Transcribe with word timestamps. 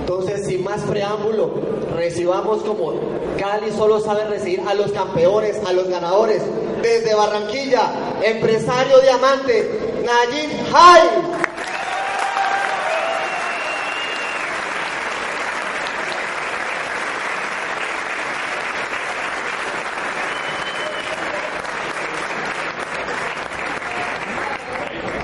Entonces, 0.00 0.46
sin 0.46 0.64
más 0.64 0.82
preámbulo, 0.82 1.50
recibamos 1.96 2.62
como 2.62 2.94
Cali 3.38 3.70
solo 3.72 4.00
sabe 4.00 4.24
recibir 4.24 4.60
a 4.66 4.74
los 4.74 4.92
campeones, 4.92 5.60
a 5.66 5.72
los 5.72 5.88
ganadores. 5.88 6.42
Desde 6.82 7.14
Barranquilla, 7.14 7.90
empresario 8.22 9.00
diamante, 9.00 9.70
Nayib 10.04 10.50
Hay. 10.74 11.38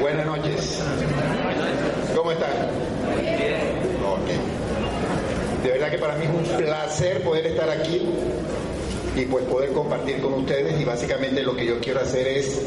Buenas 0.01 0.27
noches. 0.27 0.83
¿Cómo 2.15 2.31
están? 2.31 2.51
Ok. 4.05 5.63
De 5.63 5.71
verdad 5.71 5.91
que 5.91 5.99
para 5.99 6.17
mí 6.17 6.25
es 6.27 6.31
un 6.31 6.57
placer 6.59 7.23
poder 7.23 7.47
estar 7.47 7.71
aquí 7.71 8.07
y 9.17 9.25
pues 9.27 9.45
poder 9.47 9.73
compartir 9.73 10.21
con 10.21 10.35
ustedes 10.35 10.79
y 10.79 10.84
básicamente 10.95 11.43
lo 11.43 11.57
que 11.57 11.67
yo 11.67 11.81
quiero 11.81 12.01
hacer 12.01 12.29
es 12.29 12.57
eh, 12.57 12.63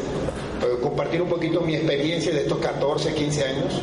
compartir 0.81 1.21
un 1.21 1.29
poquito 1.29 1.61
mi 1.61 1.75
experiencia 1.75 2.33
de 2.33 2.41
estos 2.41 2.57
14, 2.57 3.13
15 3.13 3.43
años 3.45 3.81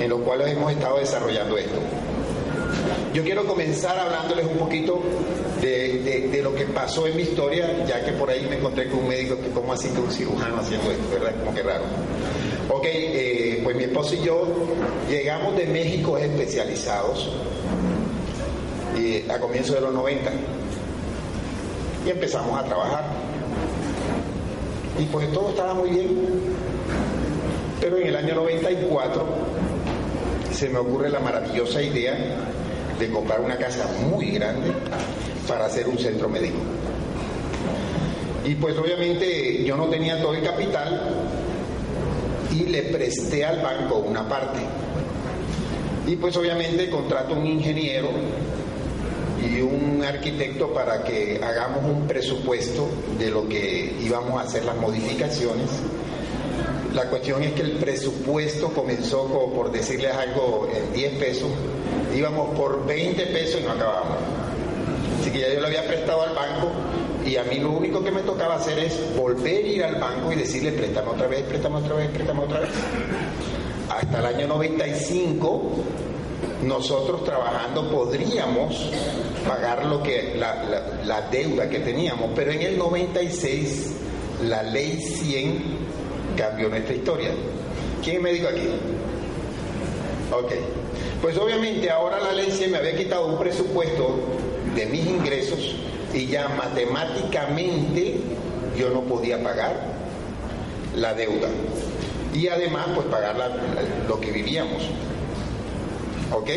en 0.00 0.08
los 0.08 0.20
cuales 0.20 0.52
hemos 0.52 0.70
estado 0.70 0.98
desarrollando 0.98 1.58
esto. 1.58 1.80
Yo 3.12 3.24
quiero 3.24 3.44
comenzar 3.44 3.98
hablándoles 3.98 4.46
un 4.46 4.58
poquito 4.58 5.02
de, 5.60 6.40
lo 6.44 6.54
que 6.54 6.66
pasó 6.66 7.08
en 7.08 7.16
mi 7.16 7.22
historia, 7.22 7.84
ya 7.86 8.04
que 8.04 8.12
por 8.12 8.30
ahí 8.30 8.46
me 8.48 8.56
encontré 8.56 8.88
con 8.88 9.00
un 9.00 9.08
médico 9.08 9.36
que 9.40 9.48
como 9.48 9.72
así 9.72 9.88
que 9.88 10.00
un 10.00 10.12
cirujano 10.12 10.58
haciendo 10.58 10.92
esto, 10.92 11.10
¿verdad? 11.10 11.34
Como 11.40 11.52
que 11.52 11.62
raro. 11.64 11.84
Ok, 12.68 12.84
eh, 12.86 13.60
pues 13.64 13.74
mi 13.74 13.84
esposo 13.84 14.14
y 14.14 14.22
yo 14.22 14.46
llegamos 15.10 15.56
de 15.56 15.66
México 15.66 16.16
especializados 16.18 17.30
y 18.96 19.28
a 19.28 19.40
comienzos 19.40 19.74
de 19.74 19.80
los 19.80 19.92
90 19.92 20.30
y 22.06 22.10
empezamos 22.10 22.56
a 22.60 22.64
trabajar. 22.64 23.25
Y 24.98 25.04
pues 25.04 25.30
todo 25.32 25.50
estaba 25.50 25.74
muy 25.74 25.90
bien. 25.90 26.16
Pero 27.80 27.98
en 27.98 28.06
el 28.06 28.16
año 28.16 28.34
94 28.34 29.24
se 30.52 30.68
me 30.68 30.78
ocurre 30.78 31.10
la 31.10 31.20
maravillosa 31.20 31.82
idea 31.82 32.16
de 32.98 33.10
comprar 33.10 33.40
una 33.40 33.58
casa 33.58 33.86
muy 34.08 34.30
grande 34.30 34.72
para 35.46 35.66
hacer 35.66 35.86
un 35.86 35.98
centro 35.98 36.28
médico. 36.28 36.58
Y 38.44 38.54
pues 38.54 38.76
obviamente 38.78 39.64
yo 39.64 39.76
no 39.76 39.86
tenía 39.86 40.20
todo 40.22 40.34
el 40.34 40.42
capital 40.42 41.00
y 42.54 42.64
le 42.66 42.82
presté 42.84 43.44
al 43.44 43.60
banco 43.60 43.96
una 43.98 44.26
parte. 44.28 44.60
Y 46.06 46.16
pues 46.16 46.36
obviamente 46.36 46.88
contrato 46.88 47.34
un 47.34 47.46
ingeniero 47.46 48.08
y 49.44 49.60
un 49.60 50.02
arquitecto 50.04 50.72
para 50.72 51.04
que 51.04 51.40
hagamos 51.42 51.84
un 51.84 52.06
presupuesto 52.06 52.88
de 53.18 53.30
lo 53.30 53.48
que 53.48 53.94
íbamos 54.00 54.40
a 54.40 54.44
hacer 54.44 54.64
las 54.64 54.76
modificaciones. 54.76 55.68
La 56.94 57.04
cuestión 57.10 57.42
es 57.42 57.52
que 57.52 57.62
el 57.62 57.72
presupuesto 57.72 58.68
comenzó, 58.68 59.24
como 59.24 59.52
por 59.52 59.70
decirles 59.70 60.14
algo, 60.14 60.68
en 60.74 60.92
10 60.94 61.18
pesos. 61.18 61.48
Íbamos 62.16 62.56
por 62.56 62.86
20 62.86 63.26
pesos 63.26 63.60
y 63.60 63.64
no 63.64 63.72
acabábamos. 63.72 64.16
Así 65.20 65.30
que 65.30 65.40
ya 65.40 65.52
yo 65.52 65.60
le 65.60 65.66
había 65.66 65.86
prestado 65.86 66.22
al 66.22 66.34
banco 66.34 66.70
y 67.26 67.36
a 67.36 67.44
mí 67.44 67.58
lo 67.58 67.72
único 67.72 68.02
que 68.02 68.12
me 68.12 68.22
tocaba 68.22 68.54
hacer 68.54 68.78
es 68.78 68.98
volver 69.16 69.64
a 69.64 69.68
ir 69.68 69.84
al 69.84 69.96
banco 69.96 70.32
y 70.32 70.36
decirle, 70.36 70.72
préstame 70.72 71.10
otra 71.10 71.26
vez, 71.26 71.42
préstame 71.42 71.76
otra 71.76 71.96
vez, 71.96 72.08
préstame 72.10 72.40
otra 72.40 72.60
vez. 72.60 72.70
Hasta 73.90 74.18
el 74.20 74.26
año 74.26 74.46
95 74.46 75.62
nosotros 76.62 77.24
trabajando 77.24 77.90
podríamos 77.90 78.90
pagar 79.46 79.84
lo 79.86 80.02
que 80.02 80.34
la, 80.36 80.64
la- 80.64 81.04
la 81.04 81.20
deuda 81.30 81.68
que 81.68 81.78
teníamos, 81.80 82.30
pero 82.34 82.50
en 82.52 82.62
el 82.62 82.78
96 82.78 83.92
la 84.44 84.62
ley 84.62 85.00
100 85.00 85.62
cambió 86.36 86.68
nuestra 86.68 86.94
historia. 86.94 87.30
¿Quién 88.02 88.22
me 88.22 88.32
dijo 88.32 88.48
aquí? 88.48 88.68
Ok. 90.32 90.52
Pues 91.22 91.36
obviamente 91.38 91.90
ahora 91.90 92.20
la 92.20 92.32
ley 92.32 92.50
100 92.50 92.70
me 92.72 92.78
había 92.78 92.96
quitado 92.96 93.26
un 93.26 93.38
presupuesto 93.38 94.16
de 94.74 94.86
mis 94.86 95.06
ingresos 95.06 95.74
y 96.12 96.26
ya 96.26 96.48
matemáticamente 96.50 98.20
yo 98.78 98.90
no 98.90 99.02
podía 99.02 99.42
pagar 99.42 99.74
la 100.94 101.14
deuda. 101.14 101.48
Y 102.34 102.48
además 102.48 102.86
pues 102.94 103.06
pagar 103.06 103.36
la- 103.36 103.56
lo 104.06 104.20
que 104.20 104.30
vivíamos. 104.30 104.82
¿Ok? 106.32 106.50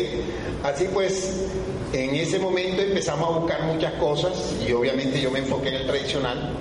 Así 0.64 0.86
pues, 0.92 1.46
en 1.92 2.14
ese 2.14 2.38
momento 2.38 2.82
empezamos 2.82 3.28
a 3.28 3.38
buscar 3.40 3.62
muchas 3.64 3.92
cosas 3.94 4.54
y 4.66 4.72
obviamente 4.72 5.20
yo 5.20 5.30
me 5.30 5.40
enfoqué 5.40 5.68
en 5.68 5.74
el 5.74 5.86
tradicional. 5.86 6.52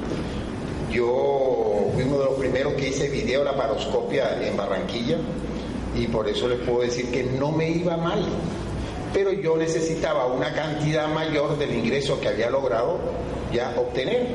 Yo 0.91 1.91
fui 1.93 2.03
uno 2.03 2.17
de 2.19 2.25
los 2.25 2.33
primeros 2.35 2.73
que 2.73 2.89
hice 2.89 3.09
video 3.09 3.43
laparoscopia 3.43 4.39
en 4.41 4.57
Barranquilla 4.57 5.17
y 5.95 6.07
por 6.07 6.27
eso 6.27 6.47
les 6.47 6.59
puedo 6.59 6.81
decir 6.81 7.11
que 7.11 7.23
no 7.23 7.51
me 7.51 7.69
iba 7.69 7.95
mal. 7.97 8.23
Pero 9.13 9.31
yo 9.31 9.55
necesitaba 9.55 10.27
una 10.27 10.53
cantidad 10.53 11.07
mayor 11.07 11.57
del 11.57 11.73
ingreso 11.75 12.19
que 12.19 12.27
había 12.27 12.49
logrado 12.49 12.99
ya 13.53 13.73
obtener. 13.77 14.27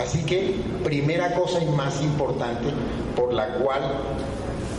Así 0.00 0.24
que, 0.24 0.54
primera 0.82 1.34
cosa 1.34 1.62
y 1.62 1.66
más 1.66 2.00
importante 2.02 2.68
por 3.14 3.32
la 3.32 3.54
cual 3.54 3.82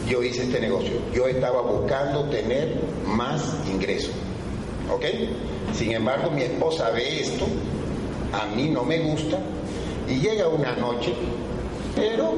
yo 0.09 0.23
hice 0.23 0.43
este 0.43 0.59
negocio. 0.59 0.93
Yo 1.13 1.27
estaba 1.27 1.61
buscando 1.61 2.25
tener 2.25 2.81
más 3.05 3.55
ingresos. 3.69 4.13
¿Ok? 4.91 5.05
Sin 5.73 5.93
embargo, 5.93 6.31
mi 6.31 6.43
esposa 6.43 6.89
ve 6.91 7.21
esto, 7.21 7.45
a 8.33 8.45
mí 8.55 8.69
no 8.69 8.83
me 8.83 8.99
gusta, 8.99 9.39
y 10.07 10.19
llega 10.19 10.47
una 10.47 10.75
noche, 10.75 11.13
pero 11.95 12.33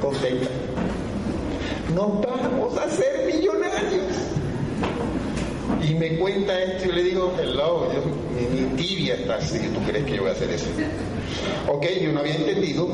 contenta. 0.00 0.48
Nos 1.94 2.22
vamos 2.22 2.78
a 2.78 2.88
ser 2.90 3.26
millonarios. 3.26 4.02
Y 5.86 5.94
me 5.94 6.16
cuenta 6.16 6.62
esto 6.62 6.88
y 6.88 6.92
le 6.92 7.02
digo, 7.02 7.34
hello, 7.40 7.92
yo, 7.92 8.00
ni, 8.36 8.60
ni 8.60 8.76
tibia 8.76 9.14
estás 9.14 9.48
si 9.48 9.58
tú 9.68 9.80
crees 9.86 10.04
que 10.06 10.16
yo 10.16 10.22
voy 10.22 10.30
a 10.30 10.32
hacer 10.32 10.50
eso. 10.50 10.66
Ok, 11.68 11.86
yo 12.00 12.12
no 12.12 12.20
había 12.20 12.36
entendido 12.36 12.88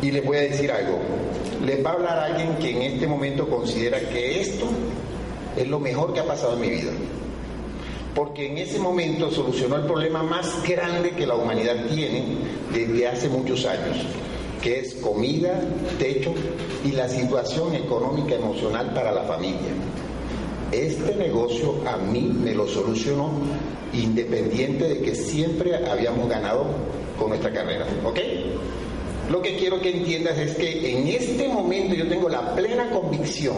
y 0.00 0.10
les 0.10 0.24
voy 0.24 0.36
a 0.36 0.40
decir 0.42 0.70
algo. 0.70 1.00
Les 1.64 1.84
va 1.84 1.90
a 1.90 1.92
hablar 1.94 2.18
alguien 2.18 2.56
que 2.56 2.70
en 2.70 2.82
este 2.82 3.06
momento 3.06 3.48
considera 3.48 4.00
que 4.00 4.40
esto 4.40 4.66
es 5.56 5.68
lo 5.68 5.78
mejor 5.78 6.12
que 6.12 6.20
ha 6.20 6.26
pasado 6.26 6.54
en 6.54 6.60
mi 6.60 6.70
vida. 6.70 6.92
Porque 8.14 8.46
en 8.46 8.58
ese 8.58 8.78
momento 8.78 9.30
solucionó 9.30 9.76
el 9.76 9.82
problema 9.82 10.22
más 10.22 10.62
grande 10.66 11.10
que 11.10 11.26
la 11.26 11.34
humanidad 11.34 11.86
tiene 11.92 12.24
desde 12.72 13.08
hace 13.08 13.28
muchos 13.28 13.66
años, 13.66 13.96
que 14.62 14.80
es 14.80 14.94
comida, 14.94 15.60
techo 15.98 16.32
y 16.84 16.92
la 16.92 17.08
situación 17.08 17.74
económica 17.74 18.36
emocional 18.36 18.92
para 18.94 19.12
la 19.12 19.22
familia. 19.24 19.72
Este 20.70 21.14
negocio 21.16 21.76
a 21.86 21.96
mí 21.96 22.20
me 22.20 22.54
lo 22.54 22.66
solucionó 22.66 23.30
independiente 23.92 24.88
de 24.88 25.00
que 25.02 25.14
siempre 25.14 25.76
habíamos 25.86 26.28
ganado 26.28 26.66
con 27.18 27.30
nuestra 27.30 27.52
carrera. 27.52 27.86
¿Ok? 28.04 28.18
Lo 29.30 29.40
que 29.40 29.56
quiero 29.56 29.80
que 29.80 29.90
entiendas 29.90 30.38
es 30.38 30.54
que 30.54 30.90
en 30.92 31.08
este 31.08 31.48
momento 31.48 31.94
yo 31.94 32.08
tengo 32.08 32.28
la 32.28 32.54
plena 32.54 32.90
convicción 32.90 33.56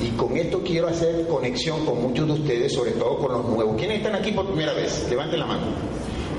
y 0.00 0.10
con 0.10 0.36
esto 0.36 0.60
quiero 0.64 0.88
hacer 0.88 1.26
conexión 1.26 1.84
con 1.84 2.02
muchos 2.02 2.26
de 2.26 2.32
ustedes, 2.34 2.72
sobre 2.72 2.92
todo 2.92 3.18
con 3.18 3.32
los 3.32 3.44
nuevos. 3.46 3.76
¿Quiénes 3.76 3.98
están 3.98 4.14
aquí 4.14 4.32
por 4.32 4.46
primera 4.46 4.72
vez? 4.72 5.06
Levanten 5.10 5.40
la 5.40 5.46
mano. 5.46 5.66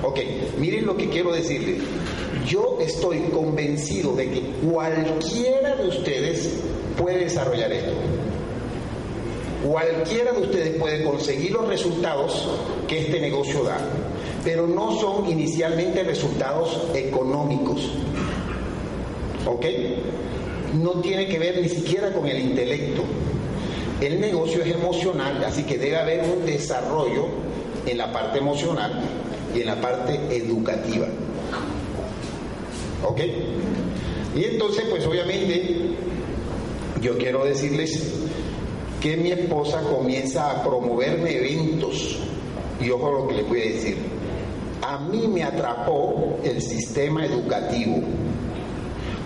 Ok, 0.02 0.20
miren 0.58 0.86
lo 0.86 0.96
que 0.96 1.10
quiero 1.10 1.34
decirles. 1.34 1.82
Yo 2.48 2.78
estoy 2.80 3.20
convencido 3.34 4.16
de 4.16 4.32
que 4.32 4.42
cualquiera 4.66 5.76
de 5.76 5.90
ustedes 5.90 6.58
puede 6.98 7.26
desarrollar 7.26 7.72
esto. 7.72 7.92
Cualquiera 9.68 10.32
de 10.32 10.42
ustedes 10.42 10.80
puede 10.80 11.04
conseguir 11.04 11.52
los 11.52 11.68
resultados 11.68 12.48
que 12.88 13.00
este 13.00 13.20
negocio 13.20 13.64
da, 13.64 13.78
pero 14.44 14.66
no 14.68 14.98
son 14.98 15.30
inicialmente 15.30 16.02
resultados 16.04 16.82
económicos. 16.96 17.92
¿Ok? 19.46 19.66
No 20.82 21.02
tiene 21.02 21.28
que 21.28 21.40
ver 21.40 21.62
ni 21.62 21.68
siquiera 21.68 22.14
con 22.14 22.26
el 22.26 22.40
intelecto. 22.40 23.04
El 24.01 24.22
negocio 24.22 24.63
es 24.63 24.74
emocional, 24.74 25.44
así 25.44 25.63
que 25.63 25.78
debe 25.78 25.98
haber 25.98 26.24
un 26.24 26.46
desarrollo 26.46 27.28
en 27.86 27.98
la 27.98 28.12
parte 28.12 28.40
emocional 28.40 29.01
y 29.54 29.62
en 29.62 29.66
la 29.66 29.81
parte 29.81 30.19
educativa. 30.30 31.07
¿Ok? 33.06 33.22
Y 34.36 34.44
entonces, 34.46 34.86
pues 34.90 35.06
obviamente, 35.06 35.96
yo 37.01 37.18
quiero 37.18 37.44
decirles 37.44 38.13
que 39.01 39.18
mi 39.18 39.31
esposa 39.31 39.81
comienza 39.81 40.52
a 40.52 40.63
promoverme 40.63 41.38
eventos. 41.38 42.19
Y 42.80 42.90
ojo 42.92 43.12
lo 43.12 43.28
que 43.28 43.36
les 43.36 43.48
voy 43.48 43.62
a 43.62 43.66
decir. 43.66 43.98
A 44.81 44.98
mí 45.00 45.28
me 45.28 45.44
atrapó 45.44 46.40
el 46.44 46.62
sistema 46.62 47.25
educativo 47.25 48.02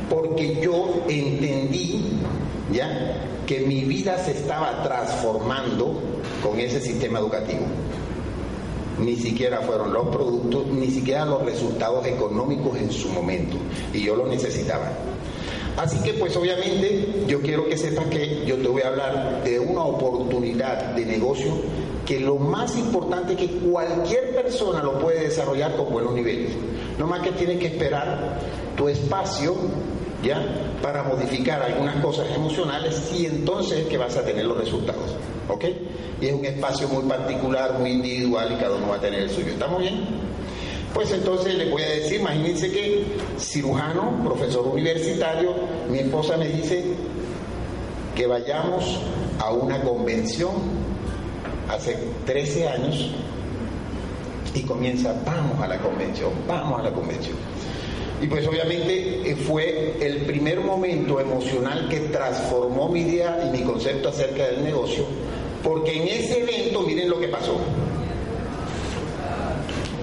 porque 0.09 0.59
yo 0.61 1.03
entendí 1.07 2.03
ya 2.71 3.25
que 3.45 3.59
mi 3.61 3.81
vida 3.81 4.17
se 4.23 4.31
estaba 4.31 4.83
transformando 4.83 5.99
con 6.41 6.59
ese 6.59 6.79
sistema 6.79 7.19
educativo. 7.19 7.65
Ni 8.99 9.15
siquiera 9.15 9.61
fueron 9.61 9.91
los 9.91 10.07
productos, 10.09 10.67
ni 10.67 10.89
siquiera 10.89 11.25
los 11.25 11.43
resultados 11.43 12.05
económicos 12.05 12.77
en 12.77 12.91
su 12.91 13.09
momento. 13.09 13.57
Y 13.93 14.03
yo 14.03 14.15
lo 14.15 14.27
necesitaba. 14.27 14.91
Así 15.77 15.97
que 16.03 16.13
pues 16.13 16.35
obviamente 16.37 17.25
yo 17.27 17.41
quiero 17.41 17.65
que 17.65 17.77
sepas 17.77 18.05
que 18.05 18.45
yo 18.45 18.57
te 18.57 18.67
voy 18.67 18.83
a 18.83 18.89
hablar 18.89 19.43
de 19.43 19.59
una 19.59 19.83
oportunidad 19.83 20.93
de 20.93 21.05
negocio 21.05 21.51
que 22.05 22.19
lo 22.19 22.35
más 22.35 22.77
importante 22.77 23.33
es 23.33 23.39
que 23.39 23.47
cualquier 23.59 24.35
persona 24.35 24.83
lo 24.83 24.99
puede 24.99 25.23
desarrollar 25.23 25.75
con 25.75 25.91
buenos 25.91 26.13
niveles. 26.13 26.51
No 26.99 27.07
más 27.07 27.21
que 27.21 27.31
tienes 27.31 27.59
que 27.59 27.67
esperar 27.67 28.39
tu 28.75 28.87
espacio 28.87 29.55
¿ya? 30.23 30.41
Para 30.81 31.03
modificar 31.03 31.61
algunas 31.61 31.95
cosas 31.97 32.27
emocionales 32.33 33.11
y 33.15 33.25
entonces 33.25 33.79
es 33.79 33.87
que 33.87 33.97
vas 33.97 34.15
a 34.17 34.23
tener 34.23 34.45
los 34.45 34.57
resultados, 34.57 35.15
¿ok? 35.49 35.65
Y 36.21 36.27
es 36.27 36.33
un 36.33 36.45
espacio 36.45 36.87
muy 36.87 37.03
particular, 37.03 37.77
muy 37.79 37.91
individual 37.91 38.53
y 38.53 38.55
cada 38.55 38.75
uno 38.75 38.89
va 38.89 38.95
a 38.95 39.01
tener 39.01 39.23
el 39.23 39.29
suyo. 39.29 39.51
¿Estamos 39.51 39.81
bien? 39.81 40.05
Pues 40.93 41.11
entonces 41.11 41.55
les 41.55 41.69
voy 41.71 41.81
a 41.81 41.89
decir, 41.89 42.19
imagínense 42.19 42.71
que 42.71 43.03
cirujano, 43.39 44.23
profesor 44.23 44.67
universitario, 44.67 45.53
mi 45.89 45.99
esposa 45.99 46.37
me 46.37 46.47
dice 46.47 46.83
que 48.15 48.27
vayamos 48.27 48.99
a 49.39 49.51
una 49.51 49.81
convención 49.81 50.51
hace 51.67 51.97
13 52.25 52.67
años 52.67 53.09
y 54.53 54.61
comienza, 54.61 55.15
vamos 55.25 55.59
a 55.61 55.67
la 55.67 55.79
convención, 55.79 56.29
vamos 56.47 56.79
a 56.79 56.83
la 56.83 56.91
convención. 56.91 57.35
Y 58.23 58.27
pues 58.27 58.47
obviamente 58.47 59.29
eh, 59.29 59.35
fue 59.35 59.97
el 59.99 60.21
primer 60.21 60.61
momento 60.61 61.19
emocional 61.19 61.89
que 61.89 61.99
transformó 61.99 62.87
mi 62.87 63.01
idea 63.01 63.43
y 63.45 63.57
mi 63.57 63.65
concepto 63.65 64.07
acerca 64.07 64.45
del 64.45 64.63
negocio, 64.63 65.03
porque 65.61 66.01
en 66.01 66.07
ese 66.07 66.39
evento, 66.39 66.83
miren 66.83 67.09
lo 67.09 67.19
que 67.19 67.27
pasó. 67.27 67.57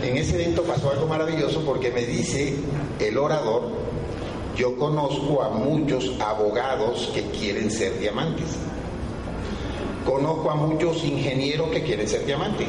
En 0.02 0.18
ese 0.18 0.34
evento 0.34 0.64
pasó 0.64 0.90
algo 0.90 1.06
maravilloso 1.06 1.62
porque 1.64 1.90
me 1.92 2.04
dice 2.04 2.56
el 2.98 3.16
orador, 3.16 3.62
yo 4.54 4.76
conozco 4.76 5.42
a 5.42 5.48
muchos 5.48 6.12
abogados 6.20 7.10
que 7.14 7.22
quieren 7.22 7.70
ser 7.70 7.98
diamantes. 8.00 8.48
Conozco 10.04 10.50
a 10.50 10.56
muchos 10.56 11.02
ingenieros 11.04 11.70
que 11.70 11.82
quieren 11.84 12.06
ser 12.06 12.26
diamantes. 12.26 12.66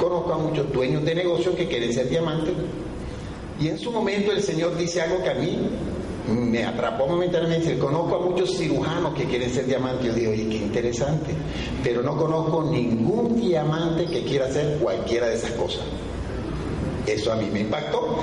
Conozco 0.00 0.32
a 0.32 0.38
muchos 0.38 0.72
dueños 0.72 1.04
de 1.04 1.14
negocios 1.14 1.54
que 1.54 1.68
quieren 1.68 1.92
ser 1.92 2.08
diamantes 2.08 2.54
y 3.62 3.68
en 3.68 3.78
su 3.78 3.92
momento 3.92 4.32
el 4.32 4.42
Señor 4.42 4.76
dice 4.76 5.00
algo 5.00 5.22
que 5.22 5.30
a 5.30 5.34
mí 5.34 5.56
me 6.28 6.64
atrapó 6.64 7.06
momentáneamente. 7.06 7.78
Conozco 7.78 8.16
a 8.16 8.18
muchos 8.18 8.56
cirujanos 8.56 9.14
que 9.14 9.24
quieren 9.24 9.50
ser 9.50 9.66
diamantes. 9.66 10.06
Yo 10.06 10.14
digo, 10.14 10.32
oye, 10.32 10.48
qué 10.48 10.56
interesante. 10.56 11.32
Pero 11.84 12.02
no 12.02 12.16
conozco 12.16 12.64
ningún 12.64 13.40
diamante 13.40 14.06
que 14.06 14.24
quiera 14.24 14.46
hacer 14.46 14.78
cualquiera 14.78 15.28
de 15.28 15.36
esas 15.36 15.52
cosas. 15.52 15.82
Eso 17.06 17.32
a 17.32 17.36
mí 17.36 17.48
me 17.52 17.60
impactó. 17.60 18.18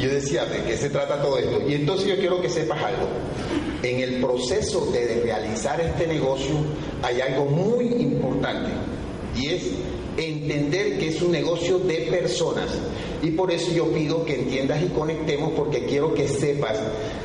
Yo 0.00 0.08
decía, 0.08 0.44
¿de 0.46 0.64
qué 0.64 0.76
se 0.76 0.90
trata 0.90 1.22
todo 1.22 1.38
esto? 1.38 1.62
Y 1.68 1.74
entonces 1.74 2.08
yo 2.08 2.16
quiero 2.16 2.40
que 2.40 2.48
sepas 2.48 2.82
algo. 2.82 3.06
En 3.84 4.00
el 4.00 4.20
proceso 4.20 4.86
de 4.86 5.20
realizar 5.22 5.80
este 5.80 6.08
negocio 6.08 6.56
hay 7.02 7.20
algo 7.20 7.44
muy 7.44 7.86
importante. 7.86 8.70
Y 9.36 9.50
es 9.50 9.62
entender 10.16 10.98
que 10.98 11.08
es 11.08 11.22
un 11.22 11.32
negocio 11.32 11.78
de 11.78 12.06
personas. 12.10 12.70
Y 13.22 13.30
por 13.30 13.50
eso 13.50 13.72
yo 13.72 13.86
pido 13.92 14.24
que 14.24 14.34
entiendas 14.34 14.82
y 14.82 14.88
conectemos 14.88 15.52
porque 15.56 15.86
quiero 15.86 16.14
que 16.14 16.28
sepas 16.28 16.78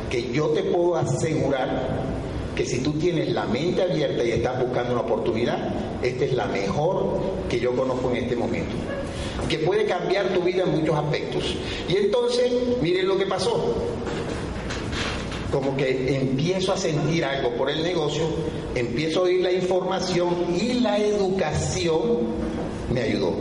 que 0.10 0.32
yo 0.32 0.48
te 0.50 0.64
puedo 0.64 0.96
asegurar 0.96 2.20
que 2.56 2.66
si 2.66 2.80
tú 2.80 2.94
tienes 2.94 3.32
la 3.32 3.46
mente 3.46 3.82
abierta 3.82 4.24
y 4.24 4.32
estás 4.32 4.62
buscando 4.62 4.92
una 4.94 5.02
oportunidad, 5.02 5.74
esta 6.04 6.26
es 6.26 6.34
la 6.34 6.46
mejor 6.46 7.20
que 7.50 7.60
yo 7.60 7.76
conozco 7.76 8.10
en 8.12 8.18
este 8.18 8.36
momento. 8.36 8.76
Que 9.48 9.60
puede 9.60 9.86
cambiar 9.86 10.34
tu 10.34 10.42
vida 10.42 10.64
en 10.64 10.72
muchos 10.72 10.96
aspectos. 10.96 11.56
Y 11.88 11.96
entonces, 11.96 12.52
miren 12.82 13.08
lo 13.08 13.18
que 13.18 13.26
pasó. 13.26 13.76
Como 15.52 15.76
que 15.78 16.18
empiezo 16.18 16.74
a 16.74 16.78
sentir 16.78 17.26
algo 17.26 17.52
por 17.56 17.70
el 17.70 17.82
negocio, 17.82 18.24
empiezo 18.76 19.22
a 19.22 19.24
oír 19.24 19.42
la 19.42 19.52
información 19.52 20.56
y 20.60 20.82
la 20.82 21.00
educación 21.00 22.39
me 22.92 23.02
ayudó. 23.02 23.34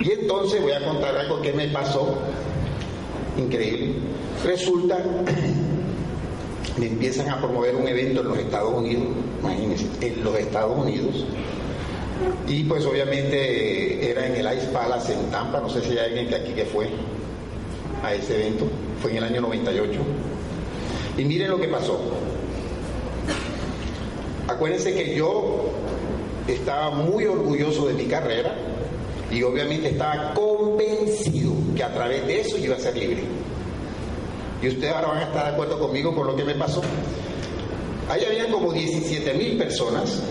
Y 0.00 0.10
entonces 0.10 0.60
voy 0.60 0.72
a 0.72 0.84
contar 0.84 1.16
algo 1.16 1.40
que 1.40 1.52
me 1.52 1.68
pasó, 1.68 2.18
increíble. 3.38 3.94
Resulta, 4.44 4.98
me 6.78 6.86
empiezan 6.86 7.28
a 7.28 7.38
promover 7.38 7.76
un 7.76 7.86
evento 7.86 8.22
en 8.22 8.28
los 8.28 8.38
Estados 8.38 8.74
Unidos, 8.74 9.04
imagínense, 9.40 9.86
en 10.00 10.24
los 10.24 10.36
Estados 10.36 10.76
Unidos. 10.76 11.24
Y 12.48 12.64
pues 12.64 12.84
obviamente 12.84 14.10
era 14.10 14.26
en 14.26 14.36
el 14.36 14.56
Ice 14.56 14.68
Palace 14.68 15.12
en 15.12 15.30
Tampa, 15.30 15.60
no 15.60 15.68
sé 15.68 15.80
si 15.82 15.90
hay 15.90 16.06
alguien 16.06 16.28
que 16.28 16.36
aquí 16.36 16.52
que 16.52 16.64
fue 16.64 16.88
a 18.02 18.14
ese 18.14 18.34
evento, 18.34 18.66
fue 19.00 19.12
en 19.12 19.18
el 19.18 19.24
año 19.24 19.40
98. 19.42 20.00
Y 21.18 21.24
miren 21.24 21.50
lo 21.50 21.60
que 21.60 21.68
pasó. 21.68 22.00
Acuérdense 24.48 24.94
que 24.94 25.14
yo 25.14 25.71
estaba 26.46 26.90
muy 26.90 27.24
orgulloso 27.26 27.86
de 27.86 27.94
mi 27.94 28.04
carrera 28.04 28.54
y 29.30 29.42
obviamente 29.42 29.90
estaba 29.90 30.34
convencido 30.34 31.52
que 31.74 31.82
a 31.82 31.92
través 31.92 32.26
de 32.26 32.40
eso 32.40 32.58
iba 32.58 32.76
a 32.76 32.78
ser 32.78 32.96
libre. 32.96 33.24
Y 34.62 34.68
ustedes 34.68 34.92
ahora 34.92 35.08
van 35.08 35.18
a 35.18 35.22
estar 35.24 35.44
de 35.44 35.50
acuerdo 35.52 35.78
conmigo 35.78 36.14
con 36.14 36.26
lo 36.26 36.36
que 36.36 36.44
me 36.44 36.54
pasó. 36.54 36.82
Ahí 38.08 38.24
habían 38.24 38.52
como 38.52 38.72
17 38.72 39.34
mil 39.34 39.56
personas 39.56 40.22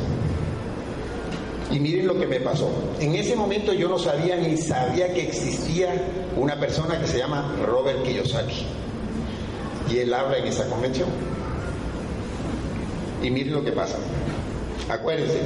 y 1.72 1.80
miren 1.80 2.08
lo 2.08 2.20
que 2.20 2.28
me 2.28 2.40
pasó. 2.40 2.70
En 3.00 3.16
ese 3.16 3.36
momento 3.36 3.74
yo 3.74 3.88
no 3.88 3.98
sabía 3.98 4.36
ni 4.38 4.58
sabía 4.58 5.14
que 5.14 5.24
existía 5.24 5.90
una 6.38 6.60
persona 6.60 7.00
que 7.00 7.08
se 7.08 7.18
llama 7.18 7.56
Robert 7.66 8.04
Kiyosaki. 8.04 8.66
Y 9.90 10.00
él 10.00 10.14
habla 10.14 10.38
en 10.38 10.48
esa 10.48 10.68
convención. 10.68 11.10
Y 13.24 13.30
miren 13.30 13.54
lo 13.54 13.64
que 13.64 13.72
pasa. 13.72 13.98
Acuérdense, 14.90 15.40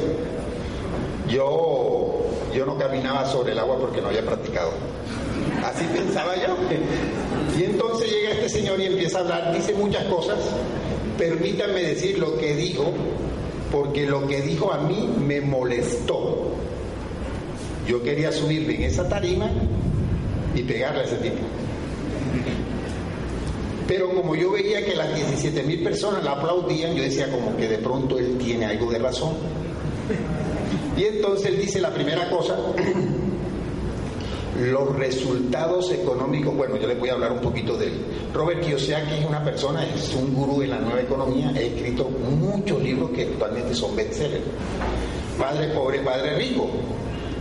yo, 1.29 2.25
yo 2.53 2.65
no 2.65 2.77
caminaba 2.77 3.25
sobre 3.25 3.53
el 3.53 3.59
agua 3.59 3.77
porque 3.79 4.01
no 4.01 4.07
había 4.07 4.25
practicado. 4.25 4.71
Así 5.63 5.85
pensaba 5.85 6.35
yo. 6.35 6.55
Y 7.57 7.63
entonces 7.63 8.11
llega 8.11 8.31
este 8.31 8.49
señor 8.49 8.79
y 8.79 8.85
empieza 8.85 9.19
a 9.19 9.21
hablar, 9.21 9.53
dice 9.53 9.73
muchas 9.73 10.03
cosas. 10.05 10.37
Permítanme 11.17 11.81
decir 11.81 12.19
lo 12.19 12.37
que 12.37 12.55
dijo, 12.55 12.91
porque 13.71 14.05
lo 14.05 14.27
que 14.27 14.41
dijo 14.41 14.71
a 14.71 14.79
mí 14.79 15.09
me 15.19 15.41
molestó. 15.41 16.51
Yo 17.87 18.01
quería 18.01 18.31
subirme 18.31 18.75
en 18.75 18.83
esa 18.83 19.07
tarima 19.07 19.49
y 20.55 20.63
pegarle 20.63 21.01
a 21.01 21.03
ese 21.03 21.17
tipo. 21.17 21.37
Pero 23.87 24.09
como 24.15 24.35
yo 24.35 24.51
veía 24.51 24.83
que 24.83 24.95
las 24.95 25.15
17 25.15 25.61
mil 25.63 25.83
personas 25.83 26.23
la 26.23 26.31
aplaudían, 26.31 26.95
yo 26.95 27.03
decía 27.03 27.29
como 27.29 27.55
que 27.55 27.67
de 27.67 27.77
pronto 27.77 28.17
él 28.17 28.37
tiene 28.39 28.65
algo 28.65 28.91
de 28.91 28.99
razón. 28.99 29.33
Y 30.97 31.03
entonces 31.03 31.47
él 31.47 31.59
dice 31.59 31.81
la 31.81 31.93
primera 31.93 32.29
cosa, 32.29 32.57
los 34.59 34.95
resultados 34.95 35.91
económicos, 35.91 36.55
bueno, 36.55 36.77
yo 36.77 36.87
les 36.87 36.97
voy 36.97 37.09
a 37.09 37.13
hablar 37.13 37.33
un 37.33 37.41
poquito 37.41 37.77
de 37.77 37.87
él. 37.87 38.05
Robert 38.33 38.61
Kiyosaki 38.61 39.15
es 39.19 39.25
una 39.25 39.43
persona, 39.43 39.85
es 39.85 40.13
un 40.13 40.33
gurú 40.33 40.61
en 40.61 40.69
la 40.69 40.79
nueva 40.79 41.01
economía, 41.01 41.49
ha 41.49 41.59
escrito 41.59 42.09
muchos 42.09 42.81
libros 42.81 43.11
que 43.11 43.23
actualmente 43.23 43.75
son 43.75 43.95
bestsellers. 43.95 44.45
Padre 45.37 45.67
pobre, 45.69 45.99
padre 45.99 46.37
rico. 46.37 46.69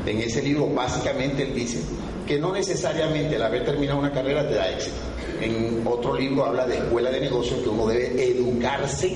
En 0.05 0.19
ese 0.19 0.43
libro 0.43 0.69
básicamente 0.69 1.45
él 1.45 1.55
dice 1.55 1.81
que 2.27 2.39
no 2.39 2.53
necesariamente 2.53 3.37
el 3.37 3.43
haber 3.43 3.65
terminado 3.65 4.01
una 4.01 4.11
carrera 4.11 4.49
te 4.49 4.55
da 4.55 4.71
éxito. 4.71 4.97
En 5.41 5.87
otro 5.87 6.17
libro 6.17 6.45
habla 6.45 6.67
de 6.67 6.79
escuela 6.79 7.11
de 7.11 7.21
negocios 7.21 7.61
que 7.61 7.69
uno 7.69 7.87
debe 7.87 8.31
educarse 8.31 9.15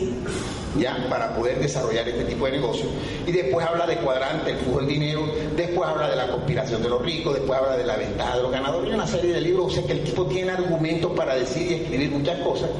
¿ya? 0.76 1.06
Para 1.08 1.34
poder 1.34 1.58
desarrollar 1.60 2.08
este 2.08 2.25
tipo 2.25 2.46
de 2.46 2.52
negocio. 2.52 2.87
Y 3.26 3.32
después 3.32 3.66
habla 3.66 3.87
de 3.87 3.96
cuadrante, 3.96 4.50
el 4.50 4.56
flujo 4.58 4.78
del 4.80 4.88
dinero, 4.88 5.26
después 5.56 5.88
habla 5.88 6.08
de 6.08 6.16
la 6.16 6.28
conspiración 6.28 6.82
de 6.82 6.88
los 6.88 7.02
ricos, 7.02 7.34
después 7.34 7.58
habla 7.58 7.76
de 7.76 7.84
la 7.84 7.96
ventaja 7.96 8.37
de 8.37 8.42
los 8.42 8.52
ganadores, 8.52 8.90
y 8.90 8.94
una 8.94 9.06
serie 9.06 9.32
de 9.32 9.40
libros, 9.40 9.66
o 9.66 9.70
sea 9.70 9.82
que 9.84 9.92
el 9.92 10.04
tipo 10.04 10.26
tiene 10.26 10.52
argumentos 10.52 11.12
para 11.12 11.34
decir 11.34 11.70
y 11.70 11.75
escribir 11.75 12.10
muchas 12.10 12.38
cosas. 12.40 12.70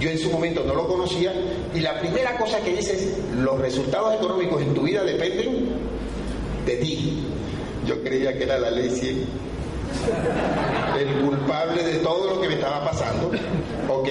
Yo 0.00 0.10
en 0.10 0.18
su 0.18 0.30
momento 0.30 0.64
no 0.64 0.74
lo 0.74 0.86
conocía, 0.86 1.32
y 1.74 1.80
la 1.80 1.98
primera 2.00 2.36
cosa 2.36 2.58
que 2.60 2.76
dice 2.76 2.94
es, 2.94 3.18
los 3.36 3.58
resultados 3.58 4.14
económicos 4.14 4.62
en 4.62 4.74
tu 4.74 4.82
vida 4.82 5.04
dependen 5.04 5.68
de 6.66 6.76
ti. 6.76 7.26
Yo 7.86 8.02
creía 8.02 8.36
que 8.36 8.44
era 8.44 8.58
la 8.58 8.70
ley 8.70 8.90
100 8.90 9.50
el 10.98 11.24
culpable 11.24 11.82
de 11.82 11.98
todo 11.98 12.34
lo 12.34 12.40
que 12.40 12.48
me 12.48 12.54
estaba 12.54 12.84
pasando, 12.84 13.30
¿ok? 13.88 14.08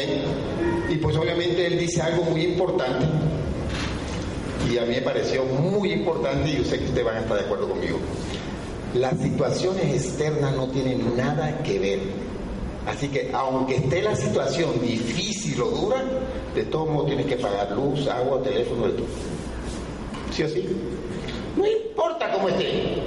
Y 0.89 0.95
pues 0.95 1.15
obviamente 1.15 1.67
él 1.67 1.77
dice 1.77 2.01
algo 2.01 2.23
muy 2.23 2.41
importante 2.41 3.05
y 4.69 4.77
a 4.77 4.81
mí 4.81 4.95
me 4.95 5.01
pareció 5.01 5.45
muy 5.45 5.93
importante 5.93 6.49
y 6.49 6.57
yo 6.57 6.63
sé 6.63 6.79
que 6.79 6.85
ustedes 6.85 7.05
van 7.05 7.17
a 7.17 7.19
estar 7.21 7.37
de 7.37 7.45
acuerdo 7.45 7.69
conmigo. 7.69 7.99
Las 8.95 9.19
situaciones 9.19 10.05
externas 10.05 10.55
no 10.55 10.67
tienen 10.69 11.15
nada 11.15 11.61
que 11.63 11.79
ver. 11.79 11.99
Así 12.87 13.07
que 13.09 13.29
aunque 13.33 13.75
esté 13.75 14.01
la 14.01 14.15
situación 14.15 14.81
difícil 14.81 15.61
o 15.61 15.69
dura, 15.69 16.03
de 16.55 16.63
todos 16.63 16.89
modos 16.89 17.07
tienes 17.07 17.27
que 17.27 17.35
pagar 17.35 17.71
luz, 17.71 18.07
agua, 18.07 18.41
teléfono, 18.41 18.87
de 18.87 18.93
todo. 18.93 19.07
¿Sí 20.31 20.43
o 20.43 20.49
sí? 20.49 20.65
No 21.55 21.67
importa 21.67 22.31
cómo 22.31 22.49
esté. 22.49 23.03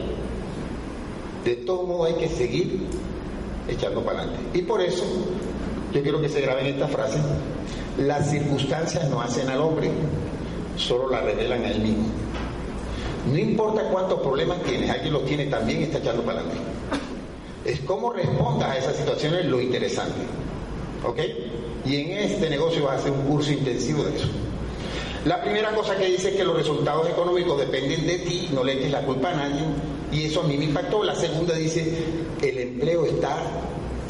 De 1.45 1.57
todos 1.67 1.89
modos 1.89 2.09
hay 2.09 2.15
que 2.15 2.29
seguir 2.29 2.87
echando 3.69 4.05
para 4.05 4.21
adelante. 4.21 4.59
Y 4.59 4.63
por 4.63 4.81
eso 4.81 5.05
yo 5.93 6.03
quiero 6.03 6.21
que 6.21 6.29
se 6.29 6.41
graben 6.41 6.67
esta 6.67 6.89
frase. 6.89 7.19
Las 7.99 8.31
circunstancias 8.31 9.09
no 9.11 9.21
hacen 9.21 9.49
al 9.49 9.61
hombre, 9.61 9.91
solo 10.77 11.11
la 11.11 11.21
revelan 11.21 11.65
a 11.65 11.71
él 11.71 11.81
mismo. 11.81 12.07
No 13.31 13.39
importa 13.39 13.83
cuántos 13.91 14.21
problemas 14.21 14.63
tienes, 14.63 14.91
alguien 14.91 15.13
los 15.13 15.25
tiene 15.25 15.47
también 15.47 15.83
está 15.83 15.99
echando 15.99 16.23
para 16.23 16.41
adelante. 16.41 16.61
Es 17.65 17.81
cómo 17.81 18.13
respondas 18.13 18.71
a 18.71 18.79
esas 18.79 18.97
situaciones 18.97 19.45
lo 19.47 19.61
interesante. 19.61 20.21
¿Ok? 21.07 21.21
Y 21.85 21.97
en 21.97 22.13
este 22.13 22.49
negocio 22.49 22.85
vas 22.85 22.97
a 22.97 22.99
hacer 22.99 23.13
un 23.13 23.23
curso 23.23 23.53
intensivo 23.53 24.03
de 24.05 24.17
eso. 24.17 24.29
La 25.25 25.41
primera 25.41 25.73
cosa 25.73 25.97
que 25.97 26.07
dice 26.07 26.31
es 26.31 26.37
que 26.37 26.45
los 26.45 26.57
resultados 26.57 27.09
económicos 27.09 27.59
dependen 27.59 28.07
de 28.07 28.19
ti, 28.19 28.49
no 28.53 28.65
le 28.65 28.73
eches 28.73 28.91
la 28.91 29.03
culpa 29.03 29.31
a 29.31 29.35
nadie, 29.35 29.63
y 30.11 30.25
eso 30.25 30.41
a 30.41 30.45
mí 30.45 30.57
me 30.57 30.65
impactó. 30.65 31.05
La 31.05 31.15
segunda 31.15 31.55
dice, 31.55 31.95
el 32.41 32.59
empleo 32.59 33.05
está 33.05 33.37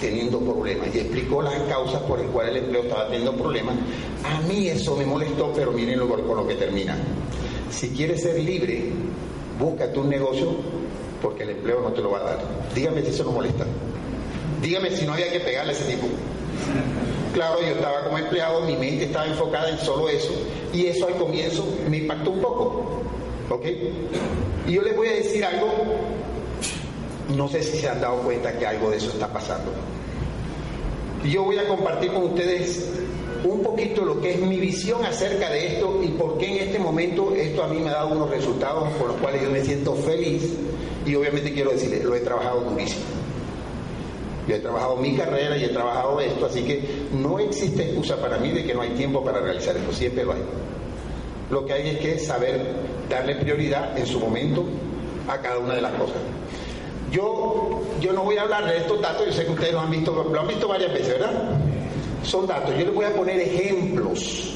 teniendo 0.02 0.40
problemas 0.40 0.88
y 0.92 0.98
explicó 0.98 1.40
las 1.40 1.54
causas 1.62 2.02
por 2.02 2.18
las 2.18 2.28
cuales 2.30 2.56
el 2.56 2.64
empleo 2.64 2.82
estaba 2.82 3.06
teniendo 3.06 3.34
problemas. 3.36 3.76
A 4.24 4.40
mí 4.48 4.68
eso 4.68 4.96
me 4.96 5.06
molestó, 5.06 5.52
pero 5.54 5.70
miren 5.70 6.00
lo, 6.00 6.08
con 6.08 6.36
lo 6.36 6.46
que 6.46 6.56
termina. 6.56 6.98
Si 7.70 7.90
quieres 7.90 8.20
ser 8.20 8.38
libre, 8.38 8.90
búscate 9.58 9.98
un 9.98 10.10
negocio 10.10 10.48
porque 11.22 11.44
el 11.44 11.50
empleo 11.50 11.80
no 11.80 11.92
te 11.92 12.02
lo 12.02 12.10
va 12.10 12.18
a 12.18 12.24
dar. 12.24 12.38
Dígame 12.74 13.02
si 13.02 13.10
eso 13.10 13.22
no 13.24 13.30
molesta. 13.30 13.64
Dígame 14.60 14.90
si 14.90 15.06
no 15.06 15.12
había 15.12 15.30
que 15.30 15.40
pegarle 15.40 15.72
a 15.72 15.76
ese 15.76 15.92
tipo. 15.92 16.08
Claro, 17.32 17.60
yo 17.60 17.68
estaba 17.68 18.04
como 18.04 18.18
empleado, 18.18 18.60
mi 18.62 18.76
mente 18.76 19.04
estaba 19.04 19.26
enfocada 19.26 19.70
en 19.70 19.78
solo 19.78 20.08
eso 20.08 20.32
y 20.74 20.86
eso 20.86 21.06
al 21.06 21.14
comienzo 21.14 21.64
me 21.88 21.98
impactó 21.98 22.32
un 22.32 22.40
poco. 22.40 23.02
¿Ok? 23.50 23.66
Y 24.66 24.72
yo 24.72 24.82
les 24.82 24.96
voy 24.96 25.08
a 25.08 25.12
decir 25.12 25.44
algo 25.44 25.68
no 27.28 27.48
sé 27.48 27.62
si 27.62 27.78
se 27.78 27.88
han 27.88 28.00
dado 28.00 28.18
cuenta 28.18 28.56
que 28.58 28.66
algo 28.66 28.90
de 28.90 28.96
eso 28.96 29.10
está 29.10 29.28
pasando. 29.32 29.70
Yo 31.24 31.44
voy 31.44 31.58
a 31.58 31.68
compartir 31.68 32.12
con 32.12 32.24
ustedes 32.24 32.90
un 33.44 33.62
poquito 33.62 34.04
lo 34.04 34.20
que 34.20 34.34
es 34.34 34.40
mi 34.40 34.58
visión 34.58 35.04
acerca 35.04 35.50
de 35.50 35.74
esto 35.74 36.00
y 36.02 36.08
por 36.08 36.38
qué 36.38 36.56
en 36.56 36.68
este 36.68 36.78
momento 36.78 37.34
esto 37.34 37.64
a 37.64 37.68
mí 37.68 37.78
me 37.78 37.90
ha 37.90 37.94
dado 37.94 38.08
unos 38.08 38.30
resultados 38.30 38.88
por 38.94 39.08
los 39.08 39.16
cuales 39.16 39.42
yo 39.42 39.50
me 39.50 39.64
siento 39.64 39.94
feliz 39.94 40.52
y 41.04 41.14
obviamente 41.14 41.52
quiero 41.52 41.70
decirles, 41.70 42.04
lo 42.04 42.14
he 42.14 42.20
trabajado 42.20 42.60
durísimo. 42.60 43.04
Yo 44.46 44.56
he 44.56 44.58
trabajado 44.58 44.96
mi 44.96 45.16
carrera 45.16 45.56
y 45.56 45.64
he 45.64 45.68
trabajado 45.68 46.20
esto, 46.20 46.46
así 46.46 46.62
que 46.62 47.06
no 47.12 47.38
existe 47.38 47.84
excusa 47.84 48.16
para 48.20 48.38
mí 48.38 48.50
de 48.50 48.64
que 48.64 48.74
no 48.74 48.82
hay 48.82 48.90
tiempo 48.90 49.24
para 49.24 49.40
realizar 49.40 49.76
esto, 49.76 49.92
siempre 49.92 50.24
lo 50.24 50.32
hay. 50.32 50.42
Lo 51.50 51.64
que 51.64 51.72
hay 51.72 51.88
es 51.90 51.98
que 51.98 52.18
saber 52.18 52.60
darle 53.08 53.36
prioridad 53.36 53.96
en 53.96 54.06
su 54.06 54.18
momento 54.18 54.64
a 55.28 55.38
cada 55.38 55.58
una 55.58 55.74
de 55.74 55.82
las 55.82 55.92
cosas. 55.92 56.16
Yo, 57.12 57.82
yo 58.00 58.12
no 58.12 58.24
voy 58.24 58.38
a 58.38 58.42
hablar 58.42 58.66
de 58.66 58.78
estos 58.78 59.00
datos, 59.02 59.26
yo 59.26 59.32
sé 59.32 59.44
que 59.44 59.52
ustedes 59.52 59.72
lo 59.74 59.80
han 59.80 59.90
visto, 59.90 60.12
lo 60.32 60.40
han 60.40 60.48
visto 60.48 60.66
varias 60.66 60.92
veces, 60.92 61.20
¿verdad? 61.20 61.58
Son 62.22 62.46
datos. 62.46 62.70
Yo 62.70 62.86
les 62.86 62.94
voy 62.94 63.04
a 63.04 63.14
poner 63.14 63.38
ejemplos 63.38 64.54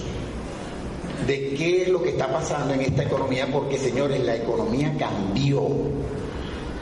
de 1.27 1.55
qué 1.55 1.83
es 1.83 1.89
lo 1.89 2.03
que 2.03 2.11
está 2.11 2.29
pasando 2.29 2.73
en 2.73 2.81
esta 2.81 3.03
economía, 3.03 3.47
porque 3.53 3.79
señores, 3.79 4.25
la 4.25 4.37
economía 4.37 4.93
cambió. 4.99 5.69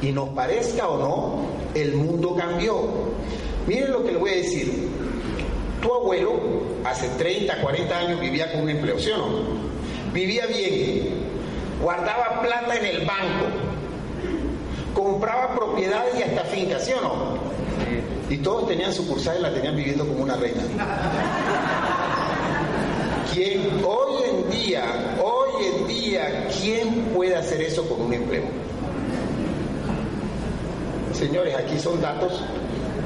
Y 0.01 0.13
nos 0.13 0.29
parezca 0.31 0.89
o 0.89 0.99
no, 0.99 1.47
el 1.75 1.95
mundo 1.95 2.37
cambió. 2.37 2.81
Miren 3.67 3.91
lo 3.91 4.05
que 4.05 4.13
les 4.13 4.21
voy 4.21 4.31
a 4.31 4.37
decir. 4.37 4.89
Tu 5.81 5.93
abuelo 5.93 6.33
hace 6.85 7.09
30, 7.09 7.61
40 7.61 7.99
años 7.99 8.21
vivía 8.21 8.53
con 8.53 8.63
un 8.63 8.71
empleo, 8.71 8.99
¿sí 8.99 9.11
o 9.11 9.19
no? 9.19 9.29
Vivía 10.13 10.47
bien, 10.47 11.09
guardaba 11.83 12.41
plata 12.41 12.77
en 12.77 12.87
el 12.87 13.07
banco, 13.07 13.47
compraba 15.05 15.55
propiedades 15.55 16.19
y 16.19 16.23
hasta 16.23 16.45
fincas, 16.45 16.83
¿sí 16.83 16.93
o 16.93 17.01
no? 17.03 17.35
Y 18.31 18.39
todos 18.39 18.67
tenían 18.67 18.91
sucursales 18.91 19.41
y 19.41 19.43
la 19.43 19.53
tenían 19.53 19.77
viviendo 19.77 20.07
como 20.07 20.23
una 20.23 20.35
reina. 20.37 20.63
¿Quién 23.33 23.85
hoy 23.85 24.23
en 24.31 24.51
día, 24.51 24.85
hoy 25.23 25.67
en 25.67 25.87
día, 25.87 26.49
quién 26.59 26.89
puede 27.15 27.37
hacer 27.37 27.61
eso 27.61 27.87
con 27.87 28.01
un 28.01 28.15
empleo? 28.15 28.45
Señores, 31.13 31.55
aquí 31.55 31.79
son 31.79 32.01
datos. 32.01 32.41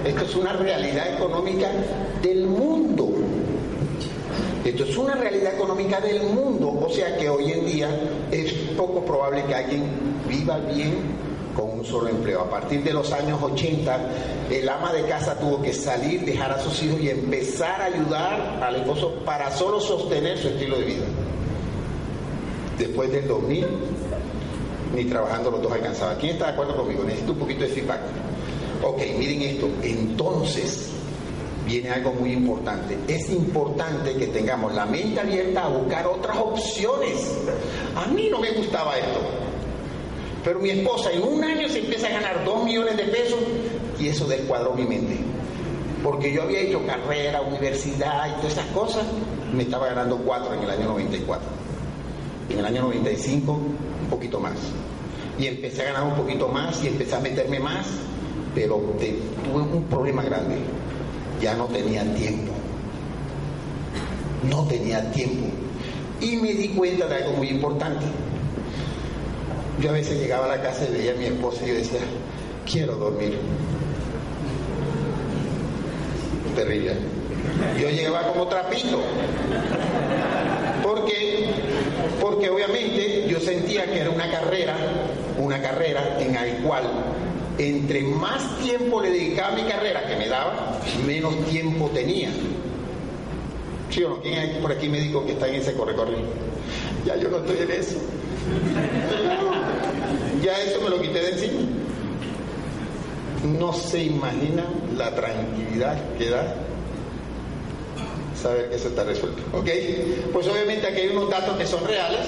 Esto 0.06 0.24
es 0.24 0.36
una 0.36 0.52
realidad 0.52 1.14
económica 1.14 1.68
del 2.22 2.46
mundo. 2.46 3.08
Esto 4.64 4.84
es 4.84 4.96
una 4.96 5.16
realidad 5.16 5.54
económica 5.54 6.00
del 6.00 6.22
mundo. 6.22 6.78
O 6.80 6.88
sea 6.90 7.16
que 7.16 7.28
hoy 7.28 7.50
en 7.50 7.66
día 7.66 7.88
es 8.30 8.52
poco 8.76 9.04
probable 9.04 9.42
que 9.46 9.54
alguien 9.54 9.82
viva 10.28 10.58
bien 10.58 11.18
con 11.58 11.70
un 11.78 11.84
solo 11.84 12.08
empleo. 12.08 12.42
A 12.42 12.50
partir 12.50 12.84
de 12.84 12.92
los 12.92 13.12
años 13.12 13.42
80, 13.42 13.98
el 14.50 14.68
ama 14.68 14.92
de 14.92 15.02
casa 15.06 15.36
tuvo 15.36 15.60
que 15.60 15.72
salir, 15.72 16.24
dejar 16.24 16.52
a 16.52 16.60
sus 16.60 16.80
hijos 16.84 17.00
y 17.00 17.10
empezar 17.10 17.82
a 17.82 17.86
ayudar 17.86 18.62
al 18.62 18.76
esposo 18.76 19.14
para 19.24 19.50
solo 19.50 19.80
sostener 19.80 20.38
su 20.38 20.48
estilo 20.48 20.78
de 20.78 20.84
vida. 20.84 21.04
Después 22.78 23.10
del 23.10 23.26
2000, 23.26 23.66
ni 24.94 25.04
trabajando 25.06 25.50
los 25.50 25.62
dos 25.62 25.72
alcanzaba. 25.72 26.16
¿Quién 26.16 26.34
está 26.34 26.46
de 26.46 26.52
acuerdo 26.52 26.76
conmigo? 26.76 27.02
Necesito 27.02 27.32
un 27.32 27.38
poquito 27.38 27.62
de 27.62 27.68
feedback. 27.68 28.00
Ok, 28.84 29.00
miren 29.18 29.42
esto. 29.42 29.68
Entonces, 29.82 30.90
viene 31.66 31.90
algo 31.90 32.12
muy 32.12 32.34
importante. 32.34 32.96
Es 33.08 33.30
importante 33.30 34.14
que 34.14 34.28
tengamos 34.28 34.72
la 34.74 34.86
mente 34.86 35.18
abierta 35.18 35.64
a 35.64 35.68
buscar 35.68 36.06
otras 36.06 36.36
opciones. 36.38 37.36
A 37.96 38.06
mí 38.06 38.28
no 38.30 38.38
me 38.38 38.52
gustaba 38.52 38.96
esto. 38.96 39.47
Pero 40.44 40.60
mi 40.60 40.70
esposa 40.70 41.12
en 41.12 41.22
un 41.22 41.42
año 41.42 41.68
se 41.68 41.80
empieza 41.80 42.06
a 42.06 42.10
ganar 42.10 42.44
dos 42.44 42.64
millones 42.64 42.96
de 42.96 43.04
pesos 43.04 43.38
y 43.98 44.08
eso 44.08 44.26
descuadró 44.26 44.72
mi 44.74 44.84
mente. 44.84 45.18
Porque 46.02 46.32
yo 46.32 46.42
había 46.42 46.60
hecho 46.60 46.84
carrera, 46.86 47.40
universidad 47.40 48.28
y 48.28 48.32
todas 48.36 48.52
esas 48.52 48.66
cosas, 48.66 49.04
me 49.52 49.64
estaba 49.64 49.88
ganando 49.88 50.16
cuatro 50.18 50.54
en 50.54 50.62
el 50.62 50.70
año 50.70 50.84
94. 50.88 51.48
En 52.50 52.58
el 52.58 52.64
año 52.64 52.82
95, 52.82 53.52
un 53.52 54.08
poquito 54.08 54.38
más. 54.38 54.54
Y 55.38 55.46
empecé 55.46 55.82
a 55.82 55.92
ganar 55.92 56.04
un 56.04 56.14
poquito 56.14 56.48
más 56.48 56.82
y 56.84 56.88
empecé 56.88 57.16
a 57.16 57.20
meterme 57.20 57.58
más, 57.58 57.86
pero 58.54 58.76
tuve 58.76 59.62
un 59.62 59.84
problema 59.84 60.22
grande. 60.22 60.56
Ya 61.42 61.54
no 61.54 61.66
tenía 61.66 62.02
tiempo. 62.14 62.52
No 64.48 64.64
tenía 64.66 65.10
tiempo. 65.10 65.46
Y 66.20 66.36
me 66.36 66.52
di 66.54 66.68
cuenta 66.68 67.06
de 67.06 67.16
algo 67.16 67.32
muy 67.32 67.48
importante 67.48 68.06
yo 69.80 69.90
a 69.90 69.92
veces 69.92 70.18
llegaba 70.18 70.46
a 70.46 70.56
la 70.56 70.62
casa 70.62 70.86
y 70.88 70.92
veía 70.92 71.12
a 71.12 71.16
mi 71.16 71.26
esposa 71.26 71.64
y 71.64 71.68
yo 71.68 71.74
decía, 71.74 72.00
quiero 72.70 72.96
dormir. 72.96 73.38
Terrible. 76.54 76.94
Yo 77.80 77.88
llegaba 77.88 78.32
como 78.32 78.48
trapito. 78.48 79.00
Porque, 80.82 81.46
porque 82.20 82.50
obviamente 82.50 83.26
yo 83.28 83.38
sentía 83.40 83.84
que 83.86 84.00
era 84.00 84.10
una 84.10 84.30
carrera, 84.30 84.76
una 85.38 85.60
carrera 85.60 86.18
en 86.18 86.34
la 86.34 86.66
cual 86.66 86.84
entre 87.58 88.02
más 88.02 88.58
tiempo 88.58 89.00
le 89.00 89.10
dedicaba 89.10 89.52
a 89.52 89.56
mi 89.56 89.62
carrera 89.62 90.06
que 90.06 90.16
me 90.16 90.28
daba, 90.28 90.80
menos 91.06 91.44
tiempo 91.46 91.90
tenía. 91.92 92.30
¿Sí 93.90 94.02
o 94.02 94.10
no? 94.10 94.20
¿Quién 94.20 94.60
por 94.60 94.72
aquí 94.72 94.88
médico 94.88 95.24
que 95.24 95.32
está 95.32 95.48
en 95.48 95.56
ese 95.56 95.74
corre, 95.74 95.94
corre? 95.94 96.16
Ya 97.04 97.16
yo 97.16 97.28
no 97.28 97.38
estoy 97.38 97.58
en 97.58 97.70
eso. 97.70 97.96
Ya 100.42 100.60
eso 100.62 100.80
me 100.80 100.90
lo 100.90 101.00
quité 101.00 101.20
de 101.20 101.30
encima. 101.30 101.60
No 103.58 103.72
se 103.72 104.02
imagina 104.04 104.64
la 104.96 105.14
tranquilidad 105.14 105.96
que 106.16 106.30
da 106.30 106.54
saber 108.40 108.68
que 108.70 108.76
eso 108.76 108.88
está 108.88 109.04
resuelto. 109.04 109.42
¿Ok? 109.52 109.68
Pues 110.32 110.46
obviamente 110.46 110.86
aquí 110.86 111.00
hay 111.00 111.08
unos 111.08 111.30
datos 111.30 111.56
que 111.56 111.66
son 111.66 111.84
reales, 111.84 112.20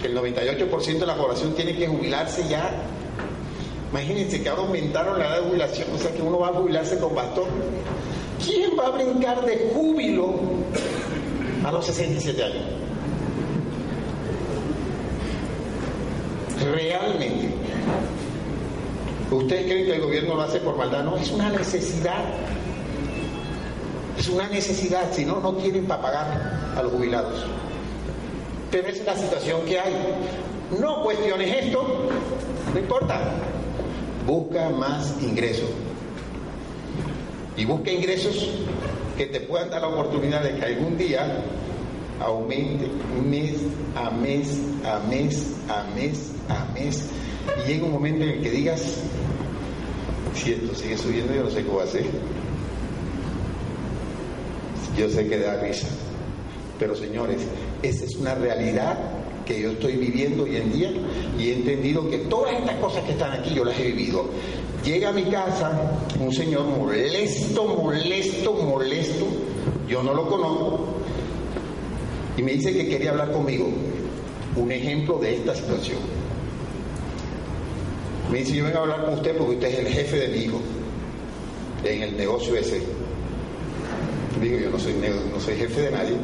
que 0.00 0.08
el 0.08 0.16
98% 0.16 0.98
de 0.98 1.06
la 1.06 1.16
población 1.16 1.54
tiene 1.54 1.76
que 1.76 1.86
jubilarse 1.86 2.46
ya. 2.48 2.70
Imagínense 3.90 4.42
que 4.42 4.48
ahora 4.48 4.62
aumentaron 4.62 5.18
la 5.18 5.26
edad 5.26 5.36
de 5.42 5.48
jubilación, 5.48 5.88
o 5.94 5.98
sea 5.98 6.12
que 6.12 6.20
uno 6.20 6.38
va 6.38 6.48
a 6.48 6.52
jubilarse 6.52 6.98
con 6.98 7.14
bastón. 7.14 7.48
¿Quién 8.44 8.72
va 8.78 8.86
a 8.86 8.90
brincar 8.90 9.44
de 9.44 9.70
júbilo 9.72 10.34
a 11.64 11.72
los 11.72 11.86
67 11.86 12.42
años? 12.42 12.85
Realmente. 16.72 17.54
¿Ustedes 19.30 19.64
creen 19.64 19.86
que 19.86 19.94
el 19.96 20.00
gobierno 20.02 20.34
lo 20.34 20.42
hace 20.42 20.60
por 20.60 20.76
maldad? 20.76 21.04
No, 21.04 21.16
es 21.16 21.30
una 21.30 21.50
necesidad. 21.50 22.24
Es 24.18 24.28
una 24.28 24.48
necesidad, 24.48 25.12
si 25.12 25.24
no, 25.24 25.40
no 25.40 25.54
tienen 25.54 25.86
para 25.86 26.02
pagar 26.02 26.60
a 26.76 26.82
los 26.82 26.92
jubilados. 26.92 27.44
Pero 28.70 28.88
es 28.88 29.04
la 29.04 29.16
situación 29.16 29.62
que 29.66 29.78
hay. 29.78 29.94
No 30.80 31.02
cuestiones 31.02 31.64
esto, 31.64 32.08
no 32.72 32.80
importa. 32.80 33.20
Busca 34.26 34.70
más 34.70 35.14
ingresos. 35.22 35.68
Y 37.56 37.64
busca 37.64 37.90
ingresos 37.90 38.48
que 39.16 39.26
te 39.26 39.40
puedan 39.40 39.70
dar 39.70 39.82
la 39.82 39.88
oportunidad 39.88 40.42
de 40.42 40.56
que 40.56 40.64
algún 40.64 40.96
día 40.98 41.42
aumente 42.20 42.88
mes 43.28 43.54
a 43.94 44.10
mes, 44.10 44.58
a 44.84 44.98
mes, 45.08 45.54
a 45.68 45.84
mes, 45.94 46.32
a 46.48 46.64
mes. 46.72 47.08
Y 47.64 47.68
llega 47.68 47.84
un 47.84 47.92
momento 47.92 48.24
en 48.24 48.30
el 48.30 48.42
que 48.42 48.50
digas, 48.50 48.82
si 50.34 50.52
esto 50.52 50.74
sigue 50.74 50.98
subiendo, 50.98 51.34
yo 51.34 51.44
no 51.44 51.50
sé 51.50 51.62
qué 51.62 51.70
voy 51.70 51.80
a 51.80 51.84
hacer. 51.84 52.04
Yo 54.98 55.08
sé 55.10 55.28
que 55.28 55.38
da 55.38 55.60
risa. 55.60 55.88
Pero 56.78 56.94
señores, 56.94 57.42
esa 57.82 58.04
es 58.04 58.16
una 58.16 58.34
realidad 58.34 58.98
que 59.46 59.62
yo 59.62 59.70
estoy 59.70 59.96
viviendo 59.96 60.42
hoy 60.42 60.56
en 60.56 60.72
día 60.72 60.90
y 61.38 61.50
he 61.50 61.54
entendido 61.54 62.08
que 62.10 62.18
todas 62.18 62.54
estas 62.54 62.76
cosas 62.76 63.04
que 63.04 63.12
están 63.12 63.32
aquí 63.32 63.54
yo 63.54 63.64
las 63.64 63.78
he 63.78 63.92
vivido. 63.92 64.26
Llega 64.84 65.10
a 65.10 65.12
mi 65.12 65.24
casa 65.24 65.98
un 66.20 66.32
señor 66.32 66.64
molesto, 66.64 67.64
molesto, 67.64 68.52
molesto, 68.54 69.26
yo 69.88 70.02
no 70.02 70.14
lo 70.14 70.28
conozco, 70.28 70.96
y 72.36 72.42
me 72.42 72.52
dice 72.52 72.72
que 72.72 72.88
quería 72.88 73.10
hablar 73.10 73.32
conmigo. 73.32 73.66
Un 74.56 74.72
ejemplo 74.72 75.18
de 75.18 75.36
esta 75.36 75.54
situación. 75.54 76.15
Me 78.30 78.38
dice, 78.38 78.54
yo 78.54 78.64
vengo 78.64 78.78
a 78.78 78.82
hablar 78.82 79.04
con 79.04 79.14
usted 79.14 79.36
porque 79.36 79.54
usted 79.54 79.68
es 79.68 79.78
el 79.78 79.88
jefe 79.88 80.16
de 80.16 80.28
mi 80.28 80.38
hijo 80.44 80.60
en 81.84 82.02
el 82.02 82.16
negocio 82.16 82.56
ese. 82.56 82.82
Digo, 84.40 84.58
yo 84.58 84.70
no 84.70 84.78
soy, 84.78 84.94
no 85.32 85.40
soy 85.40 85.56
jefe 85.56 85.82
de 85.82 85.90
nadie. 85.90 86.16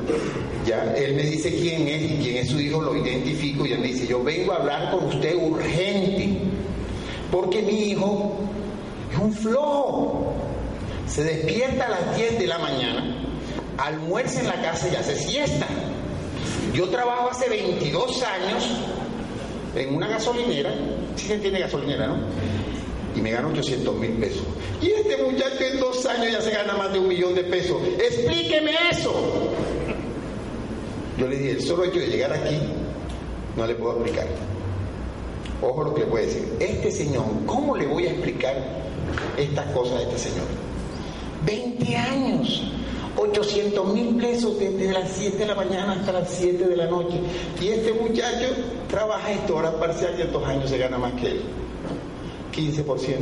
Ya, 0.66 0.92
él 0.94 1.14
me 1.14 1.22
dice 1.22 1.50
quién 1.50 1.88
es 1.88 2.02
y 2.02 2.18
quién 2.22 2.36
es 2.38 2.48
su 2.48 2.60
hijo, 2.60 2.82
lo 2.82 2.96
identifico 2.96 3.64
y 3.66 3.72
él 3.72 3.80
me 3.80 3.88
dice, 3.88 4.06
yo 4.06 4.22
vengo 4.22 4.52
a 4.52 4.56
hablar 4.56 4.90
con 4.90 5.06
usted 5.06 5.34
urgente, 5.36 6.38
porque 7.30 7.62
mi 7.62 7.90
hijo 7.90 8.38
es 9.12 9.18
un 9.18 9.32
flojo. 9.32 10.34
Se 11.06 11.24
despierta 11.24 11.86
a 11.86 11.90
las 11.90 12.16
10 12.16 12.38
de 12.38 12.46
la 12.46 12.58
mañana, 12.58 13.16
almuerza 13.78 14.40
en 14.40 14.48
la 14.48 14.60
casa 14.60 14.88
y 14.92 14.96
hace 14.96 15.16
siesta. 15.16 15.66
Yo 16.74 16.88
trabajo 16.88 17.30
hace 17.30 17.48
22 17.48 18.22
años 18.22 18.64
en 19.74 19.94
una 19.94 20.08
gasolinera, 20.08 20.72
si 21.16 21.26
se 21.26 21.38
tiene 21.38 21.60
gasolinera, 21.60 22.06
¿no? 22.06 22.18
Y 23.14 23.20
me 23.20 23.30
gano 23.30 23.48
800 23.48 23.94
mil 23.96 24.12
pesos. 24.12 24.42
Y 24.80 24.90
este 24.90 25.22
muchacho 25.22 25.62
en 25.64 25.80
dos 25.80 26.04
años 26.06 26.32
ya 26.32 26.40
se 26.40 26.50
gana 26.50 26.74
más 26.74 26.92
de 26.92 26.98
un 26.98 27.08
millón 27.08 27.34
de 27.34 27.44
pesos. 27.44 27.80
Explíqueme 27.98 28.72
eso. 28.90 29.12
Yo 31.18 31.28
le 31.28 31.36
dije, 31.36 31.50
el 31.52 31.62
solo 31.62 31.84
hecho 31.84 32.00
de 32.00 32.06
llegar 32.06 32.32
aquí 32.32 32.58
no 33.56 33.66
le 33.66 33.74
puedo 33.74 33.96
explicar. 33.96 34.26
Ojo 35.60 35.84
lo 35.84 35.94
que 35.94 36.00
le 36.00 36.06
puede 36.06 36.26
decir. 36.26 36.52
Este 36.58 36.90
señor, 36.90 37.24
¿cómo 37.46 37.76
le 37.76 37.86
voy 37.86 38.06
a 38.06 38.10
explicar 38.12 38.56
estas 39.36 39.66
cosas 39.72 39.98
a 39.98 40.02
este 40.02 40.18
señor? 40.18 40.46
20 41.46 41.96
años. 41.96 42.72
800 43.16 43.92
mil 43.92 44.16
pesos 44.16 44.58
desde 44.58 44.92
las 44.92 45.10
7 45.10 45.38
de 45.38 45.46
la 45.46 45.54
mañana 45.54 45.92
hasta 45.92 46.12
las 46.12 46.30
7 46.30 46.64
de 46.64 46.76
la 46.76 46.86
noche. 46.86 47.20
Y 47.60 47.68
este 47.68 47.92
muchacho 47.92 48.46
trabaja 48.88 49.30
esto 49.32 49.56
horas 49.56 49.74
parcial 49.74 50.14
y 50.18 50.22
en 50.22 50.32
dos 50.32 50.44
años 50.44 50.70
se 50.70 50.78
gana 50.78 50.98
más 50.98 51.12
que 51.14 51.28
él. 51.28 51.42
15%. 52.54 53.18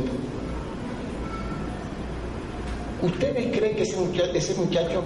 ¿Ustedes 3.01 3.57
creen 3.57 3.75
que 3.75 3.83
ese 3.83 3.97
muchacho, 3.97 4.31
ese 4.33 4.53
muchacho, 4.55 5.03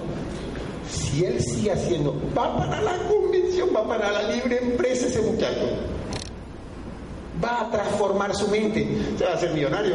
si 0.90 1.24
él 1.24 1.40
sigue 1.40 1.72
haciendo, 1.72 2.14
va 2.36 2.56
para 2.56 2.82
la 2.82 2.98
convención, 3.08 3.70
va 3.74 3.86
para 3.86 4.12
la 4.12 4.22
libre 4.34 4.58
empresa 4.60 5.06
ese 5.06 5.22
muchacho? 5.22 5.66
Va 7.42 7.62
a 7.62 7.70
transformar 7.70 8.34
su 8.34 8.48
mente, 8.48 8.86
se 9.16 9.24
va 9.24 9.32
a 9.32 9.34
hacer 9.34 9.52
millonario. 9.52 9.94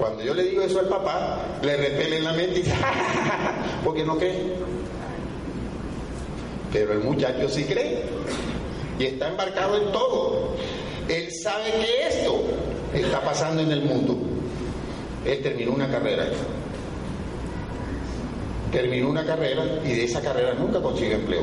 Cuando 0.00 0.22
yo 0.22 0.32
le 0.32 0.44
digo 0.44 0.62
eso 0.62 0.80
al 0.80 0.88
papá, 0.88 1.38
le 1.62 1.76
repele 1.76 2.16
en 2.16 2.24
la 2.24 2.32
mente 2.32 2.60
y 2.60 2.62
dice, 2.62 2.74
porque 3.84 4.02
no 4.02 4.16
cree. 4.16 4.54
Pero 6.72 6.94
el 6.94 7.00
muchacho 7.00 7.46
sí 7.50 7.64
cree 7.64 8.04
y 8.98 9.04
está 9.04 9.28
embarcado 9.28 9.76
en 9.76 9.92
todo. 9.92 10.54
Él 11.06 11.30
sabe 11.42 11.64
que 11.64 12.08
esto 12.08 12.44
está 12.94 13.20
pasando 13.20 13.60
en 13.60 13.72
el 13.72 13.82
mundo. 13.82 14.16
Él 15.26 15.42
terminó 15.42 15.72
una 15.72 15.90
carrera. 15.90 16.24
Terminó 18.72 19.10
una 19.10 19.26
carrera 19.26 19.64
y 19.84 19.92
de 19.92 20.04
esa 20.04 20.22
carrera 20.22 20.54
nunca 20.54 20.80
consiguió 20.80 21.16
empleo. 21.16 21.42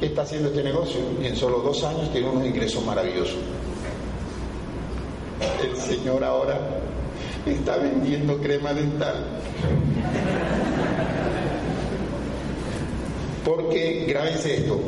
Está 0.00 0.22
haciendo 0.22 0.50
este 0.50 0.62
negocio 0.62 1.00
y 1.20 1.26
en 1.26 1.34
solo 1.34 1.58
dos 1.58 1.82
años 1.82 2.12
tiene 2.12 2.28
unos 2.28 2.46
ingresos 2.46 2.84
maravillosos. 2.84 3.38
El 5.60 5.76
Señor 5.76 6.22
ahora 6.22 6.60
está 7.46 7.76
vendiendo 7.76 8.38
crema 8.38 8.72
dental. 8.72 9.24
Porque, 13.44 14.06
grábense 14.08 14.56
esto, 14.56 14.80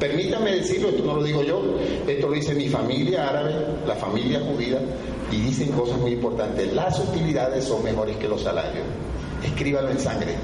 permítame 0.00 0.52
decirlo, 0.52 0.88
esto 0.88 1.04
no 1.04 1.16
lo 1.16 1.22
digo 1.22 1.42
yo, 1.42 1.76
esto 2.06 2.28
lo 2.28 2.32
dice 2.32 2.54
mi 2.54 2.68
familia 2.68 3.28
árabe, 3.28 3.54
la 3.86 3.94
familia 3.96 4.40
judía, 4.40 4.80
y 5.30 5.36
dicen 5.36 5.68
cosas 5.72 5.98
muy 5.98 6.12
importantes. 6.12 6.72
Las 6.72 6.98
utilidades 6.98 7.64
son 7.64 7.84
mejores 7.84 8.16
que 8.16 8.28
los 8.28 8.42
salarios. 8.42 8.86
Escríbanlo 9.44 9.90
en 9.90 10.00
sangre. 10.00 10.34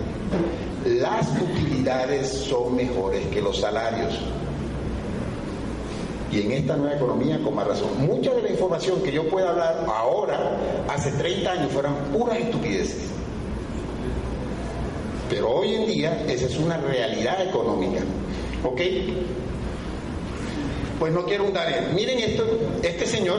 Las 0.87 1.27
utilidades 1.40 2.29
son 2.29 2.77
mejores 2.77 3.27
que 3.29 3.40
los 3.40 3.59
salarios. 3.59 4.12
Y 6.34 6.40
en 6.40 6.50
esta 6.50 6.76
nueva 6.76 6.96
economía, 6.96 7.38
con 7.38 7.54
más 7.54 7.68
razón. 7.68 7.90
Mucha 8.00 8.34
de 8.34 8.42
la 8.42 8.50
información 8.50 9.00
que 9.02 9.12
yo 9.12 9.28
pueda 9.28 9.50
hablar 9.50 9.86
ahora, 9.86 10.58
hace 10.88 11.12
30 11.12 11.52
años, 11.52 11.72
fueran 11.72 11.94
puras 12.12 12.38
estupideces. 12.38 13.10
Pero 15.30 15.50
hoy 15.50 15.74
en 15.74 15.86
día 15.86 16.24
esa 16.28 16.46
es 16.46 16.56
una 16.58 16.76
realidad 16.78 17.46
económica. 17.46 18.00
¿Ok? 18.64 18.80
Pues 20.98 21.12
no 21.12 21.24
quiero 21.24 21.44
hundar 21.44 21.72
en. 21.72 21.94
Miren 21.94 22.18
esto, 22.18 22.44
este 22.82 23.06
señor 23.06 23.38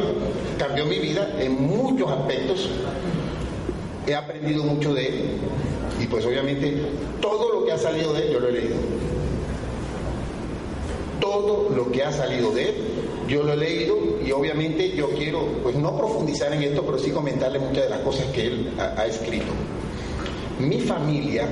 cambió 0.58 0.86
mi 0.86 1.00
vida 1.00 1.36
en 1.38 1.62
muchos 1.62 2.10
aspectos. 2.10 2.70
He 4.08 4.16
aprendido 4.16 4.64
mucho 4.64 4.94
de 4.94 5.08
él. 5.08 5.38
Y 6.02 6.06
pues 6.08 6.26
obviamente 6.26 6.78
todo 7.22 7.60
lo 7.60 7.66
que 7.66 7.74
ha 7.74 7.78
salido 7.78 8.14
de 8.14 8.28
él 8.28 8.34
yo 8.34 8.40
lo 8.40 8.48
he 8.48 8.52
leído 8.54 8.76
todo 11.36 11.70
lo 11.76 11.92
que 11.92 12.04
ha 12.04 12.12
salido 12.12 12.52
de 12.52 12.70
él. 12.70 12.76
Yo 13.28 13.44
lo 13.44 13.54
he 13.54 13.58
leído 13.58 13.98
y 14.26 14.32
obviamente 14.32 14.96
yo 14.96 15.10
quiero, 15.10 15.46
pues 15.64 15.76
no 15.76 15.98
profundizar 15.98 16.54
en 16.54 16.64
esto, 16.64 16.86
pero 16.86 16.98
sí 16.98 17.12
comentarle 17.12 17.60
muchas 17.60 17.86
de 17.86 17.90
las 17.90 18.00
cosas 18.00 18.26
que 18.28 18.48
él 18.48 18.72
ha, 18.78 19.06
escrito. 19.06 19.52
Mi 20.60 20.80
familia 20.80 21.48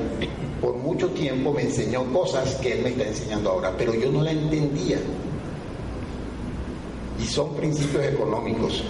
por 0.61 0.75
mucho 0.75 1.09
tiempo 1.09 1.51
me 1.51 1.63
enseñó 1.63 2.05
cosas 2.13 2.55
que 2.55 2.73
él 2.73 2.83
me 2.83 2.89
está 2.91 3.07
enseñando 3.07 3.49
ahora, 3.49 3.73
pero 3.77 3.93
yo 3.93 4.11
no 4.11 4.21
la 4.21 4.31
entendía. 4.31 4.97
Y 7.19 7.25
son 7.25 7.53
principios 7.55 8.05
económicos. 8.05 8.83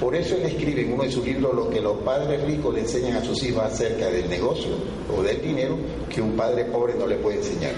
Por 0.00 0.14
eso 0.14 0.36
él 0.36 0.44
escribe 0.44 0.82
en 0.82 0.92
uno 0.92 1.02
de 1.02 1.10
sus 1.10 1.26
libros 1.26 1.54
lo 1.54 1.68
que 1.68 1.80
los 1.80 1.98
padres 1.98 2.42
ricos 2.44 2.72
le 2.72 2.80
enseñan 2.80 3.16
a 3.16 3.24
sus 3.24 3.42
hijos 3.42 3.64
acerca 3.64 4.06
del 4.06 4.28
negocio 4.30 4.70
o 5.14 5.22
del 5.22 5.42
dinero 5.42 5.76
que 6.08 6.22
un 6.22 6.32
padre 6.36 6.64
pobre 6.66 6.94
no 6.94 7.06
le 7.06 7.16
puede 7.16 7.38
enseñar. 7.38 7.72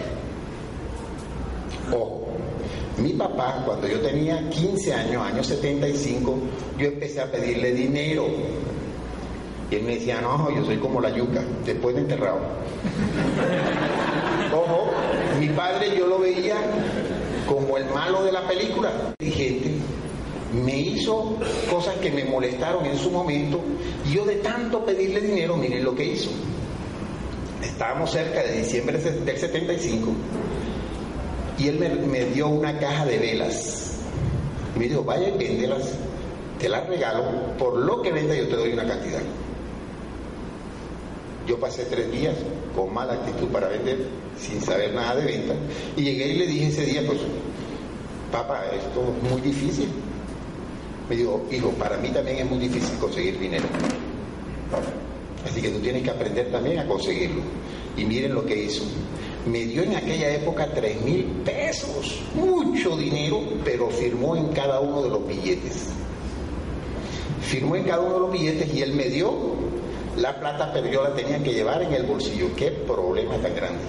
Ojo, 1.93 2.20
mi 3.01 3.13
papá, 3.15 3.63
cuando 3.65 3.89
yo 3.89 4.01
tenía 4.01 4.49
15 4.49 4.95
años, 4.95 5.23
años 5.23 5.47
75, 5.47 6.39
yo 6.79 6.87
empecé 6.87 7.21
a 7.21 7.31
pedirle 7.31 7.73
dinero. 7.73 8.27
Y 9.71 9.77
él 9.77 9.83
me 9.85 9.95
decía, 9.95 10.21
no, 10.21 10.51
yo 10.55 10.65
soy 10.65 10.79
como 10.79 11.01
la 11.01 11.11
yuca, 11.11 11.43
después 11.65 11.95
de 11.95 12.03
enterrado. 12.03 12.41
Ojo, 14.53 14.91
mi 15.39 15.49
padre 15.51 15.97
yo 15.97 16.07
lo 16.07 16.19
veía 16.19 16.57
como 17.49 17.77
el 17.77 17.87
malo 17.87 18.25
de 18.25 18.33
la 18.33 18.47
película. 18.47 18.91
Gente, 19.21 19.71
me 20.53 20.77
hizo 20.77 21.37
cosas 21.71 21.95
que 21.97 22.11
me 22.11 22.25
molestaron 22.25 22.85
en 22.85 22.99
su 22.99 23.11
momento 23.11 23.61
y 24.07 24.15
yo 24.15 24.25
de 24.25 24.37
tanto 24.37 24.85
pedirle 24.85 25.21
dinero, 25.21 25.57
miren 25.57 25.85
lo 25.85 25.95
que 25.95 26.05
hizo. 26.05 26.31
estábamos 27.63 28.11
cerca 28.11 28.43
de 28.43 28.59
diciembre 28.59 28.99
del 28.99 29.39
75 29.39 30.11
y 31.61 31.69
él 31.69 31.79
me, 31.79 32.25
dio 32.27 32.49
una 32.49 32.79
caja 32.79 33.05
de 33.05 33.19
velas. 33.19 33.99
me 34.79 34.89
dijo, 34.89 35.05
vaya 35.05 35.31
véndelas, 35.37 35.93
te 36.59 36.69
las 36.69 36.87
regalo, 36.89 37.25
por 37.59 37.77
lo 37.77 38.01
que 38.01 38.13
venda 38.13 38.35
yo 38.35 38.49
te 38.49 38.57
doy 38.57 38.73
una 38.73 38.87
cantidad. 38.87 39.21
Yo 41.47 41.61
pasé 41.61 41.85
tres 41.85 42.11
días 42.11 42.35
con 42.75 42.95
mala 42.95 43.13
actitud 43.13 43.49
para 43.49 43.69
vender, 43.69 44.07
sin 44.39 44.61
saber 44.63 44.95
nada 44.95 45.17
de 45.17 45.27
venta, 45.27 45.55
y 45.97 46.03
llegué 46.03 46.29
y 46.29 46.39
le 46.39 46.47
dije 46.47 46.69
ese 46.69 46.87
día, 46.87 47.03
pues, 47.07 47.19
papá, 48.33 48.65
esto 48.75 49.15
es 49.17 49.31
muy 49.31 49.41
difícil. 49.43 49.89
Me 51.11 51.17
dijo, 51.17 51.45
hijo, 51.51 51.71
para 51.73 51.99
mí 51.99 52.09
también 52.09 52.39
es 52.39 52.51
muy 52.51 52.61
difícil 52.61 52.97
conseguir 52.99 53.39
dinero. 53.39 53.67
Así 55.45 55.61
que 55.61 55.69
tú 55.71 55.81
tienes 55.81 56.05
que 56.05 56.11
aprender 56.11 56.51
también 56.51 56.79
a 56.79 56.87
conseguirlo. 56.87 57.43
Y 57.97 58.05
miren 58.05 58.33
lo 58.33 58.47
que 58.47 58.65
hizo. 58.65 58.85
Me 59.47 59.65
dio 59.65 59.83
en 59.83 59.97
aquella 59.97 60.35
época 60.35 60.69
tres 60.75 61.01
mil 61.03 61.25
pesos, 61.45 62.21
mucho 62.35 62.97
dinero, 62.97 63.41
pero 63.65 63.89
firmó 63.89 64.37
en 64.37 64.49
cada 64.49 64.81
uno 64.81 65.03
de 65.03 65.09
los 65.09 65.27
billetes. 65.27 65.87
Firmó 67.41 67.77
en 67.77 67.85
cada 67.85 68.03
uno 68.03 68.15
de 68.15 68.21
los 68.21 68.33
billetes 68.33 68.75
y 68.75 68.83
él 68.83 68.93
me 68.93 69.09
dio 69.09 69.33
la 70.17 70.39
plata, 70.39 70.71
pero 70.73 70.89
yo 70.89 71.03
la 71.03 71.15
tenía 71.15 71.43
que 71.43 71.55
llevar 71.55 71.83
en 71.83 71.95
el 71.95 72.05
bolsillo. 72.05 72.49
Qué 72.55 72.71
problema 72.71 73.37
tan 73.37 73.55
grande. 73.55 73.81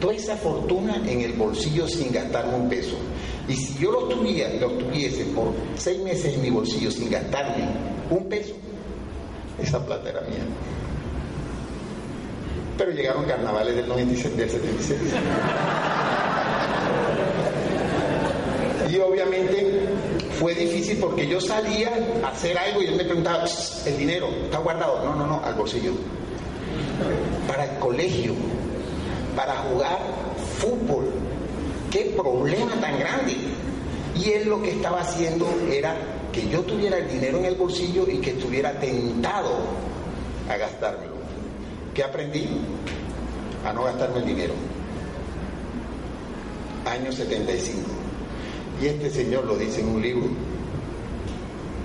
Toda 0.00 0.14
esa 0.14 0.36
fortuna 0.36 0.96
en 1.06 1.20
el 1.20 1.34
bolsillo 1.34 1.86
sin 1.86 2.10
gastarme 2.10 2.56
un 2.56 2.68
peso. 2.70 2.96
Y 3.48 3.54
si 3.54 3.78
yo 3.78 3.92
lo, 3.92 4.04
tuviera, 4.04 4.54
lo 4.54 4.70
tuviese 4.70 5.24
por 5.26 5.52
seis 5.76 6.00
meses 6.00 6.34
en 6.34 6.42
mi 6.42 6.50
bolsillo 6.50 6.90
sin 6.90 7.10
gastarme 7.10 7.64
un 8.10 8.28
peso, 8.28 8.54
esa 9.62 9.84
plata 9.84 10.08
era 10.08 10.20
mía. 10.22 10.44
Pero 12.80 12.92
llegaron 12.92 13.26
carnavales 13.26 13.76
del 13.76 13.86
96, 13.86 14.36
del 14.38 14.48
76. 14.48 15.00
Y 18.88 18.96
obviamente 18.96 19.86
fue 20.38 20.54
difícil 20.54 20.96
porque 20.96 21.28
yo 21.28 21.42
salía 21.42 21.92
a 22.24 22.28
hacer 22.28 22.56
algo 22.56 22.80
y 22.80 22.86
él 22.86 22.96
me 22.96 23.04
preguntaba, 23.04 23.44
el 23.84 23.98
dinero, 23.98 24.28
¿está 24.44 24.60
guardado? 24.60 25.04
No, 25.04 25.14
no, 25.14 25.26
no, 25.26 25.44
al 25.44 25.52
bolsillo. 25.56 25.92
Para 27.46 27.66
el 27.66 27.78
colegio, 27.78 28.32
para 29.36 29.56
jugar 29.56 29.98
fútbol. 30.56 31.10
Qué 31.90 32.14
problema 32.16 32.72
tan 32.80 32.98
grande. 32.98 33.36
Y 34.16 34.30
él 34.30 34.48
lo 34.48 34.62
que 34.62 34.70
estaba 34.70 35.02
haciendo 35.02 35.46
era 35.70 35.94
que 36.32 36.48
yo 36.48 36.62
tuviera 36.62 36.96
el 36.96 37.10
dinero 37.10 37.40
en 37.40 37.44
el 37.44 37.56
bolsillo 37.56 38.08
y 38.08 38.22
que 38.22 38.30
estuviera 38.30 38.72
tentado 38.80 39.50
a 40.48 40.56
gastármelo. 40.56 41.09
¿Qué 42.00 42.04
aprendí? 42.04 42.48
A 43.62 43.74
no 43.74 43.84
gastarme 43.84 44.20
el 44.20 44.24
dinero. 44.24 44.54
Año 46.86 47.12
75. 47.12 47.78
Y 48.82 48.86
este 48.86 49.10
señor 49.10 49.44
lo 49.44 49.58
dice 49.58 49.82
en 49.82 49.88
un 49.88 50.00
libro. 50.00 50.30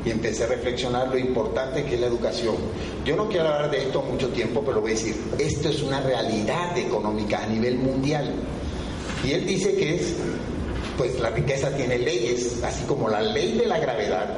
Y 0.05 0.11
empecé 0.11 0.45
a 0.45 0.47
reflexionar 0.47 1.09
lo 1.09 1.17
importante 1.17 1.83
que 1.83 1.95
es 1.95 1.99
la 1.99 2.07
educación. 2.07 2.55
Yo 3.03 3.17
no 3.17 3.27
quiero 3.27 3.49
hablar 3.49 3.69
de 3.71 3.79
esto 3.79 4.03
mucho 4.03 4.29
tiempo, 4.29 4.63
pero 4.65 4.79
voy 4.79 4.91
a 4.91 4.93
decir, 4.93 5.17
esto 5.37 5.67
es 5.67 5.81
una 5.81 5.99
realidad 5.99 6.77
económica 6.77 7.43
a 7.43 7.47
nivel 7.47 7.77
mundial. 7.77 8.35
Y 9.21 9.33
él 9.33 9.45
dice 9.45 9.75
que 9.75 9.95
es 9.95 10.15
pues 10.97 11.19
la 11.19 11.31
riqueza 11.31 11.75
tiene 11.75 11.99
leyes, 11.99 12.63
así 12.63 12.85
como 12.85 13.09
la 13.09 13.19
ley 13.21 13.57
de 13.57 13.65
la 13.65 13.79
gravedad. 13.79 14.29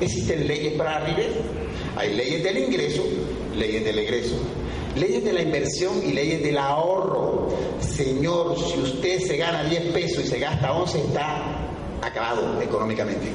Existen 0.00 0.48
leyes 0.48 0.72
para 0.72 0.96
arriba, 0.96 1.22
hay 1.94 2.16
leyes 2.16 2.42
del 2.42 2.58
ingreso, 2.58 3.04
leyes 3.56 3.84
del 3.84 4.00
egreso, 4.00 4.34
leyes 4.96 5.24
de 5.24 5.32
la 5.32 5.42
inversión 5.42 6.02
y 6.04 6.12
leyes 6.12 6.42
del 6.42 6.58
ahorro. 6.58 7.48
Señor, 7.80 8.56
si 8.58 8.78
usted 8.80 9.20
se 9.20 9.36
gana 9.36 9.64
10 9.64 9.92
pesos 9.92 10.24
y 10.24 10.26
se 10.28 10.38
gasta 10.38 10.72
11, 10.72 10.98
está 10.98 11.42
acabado 12.02 12.60
económicamente. 12.60 13.26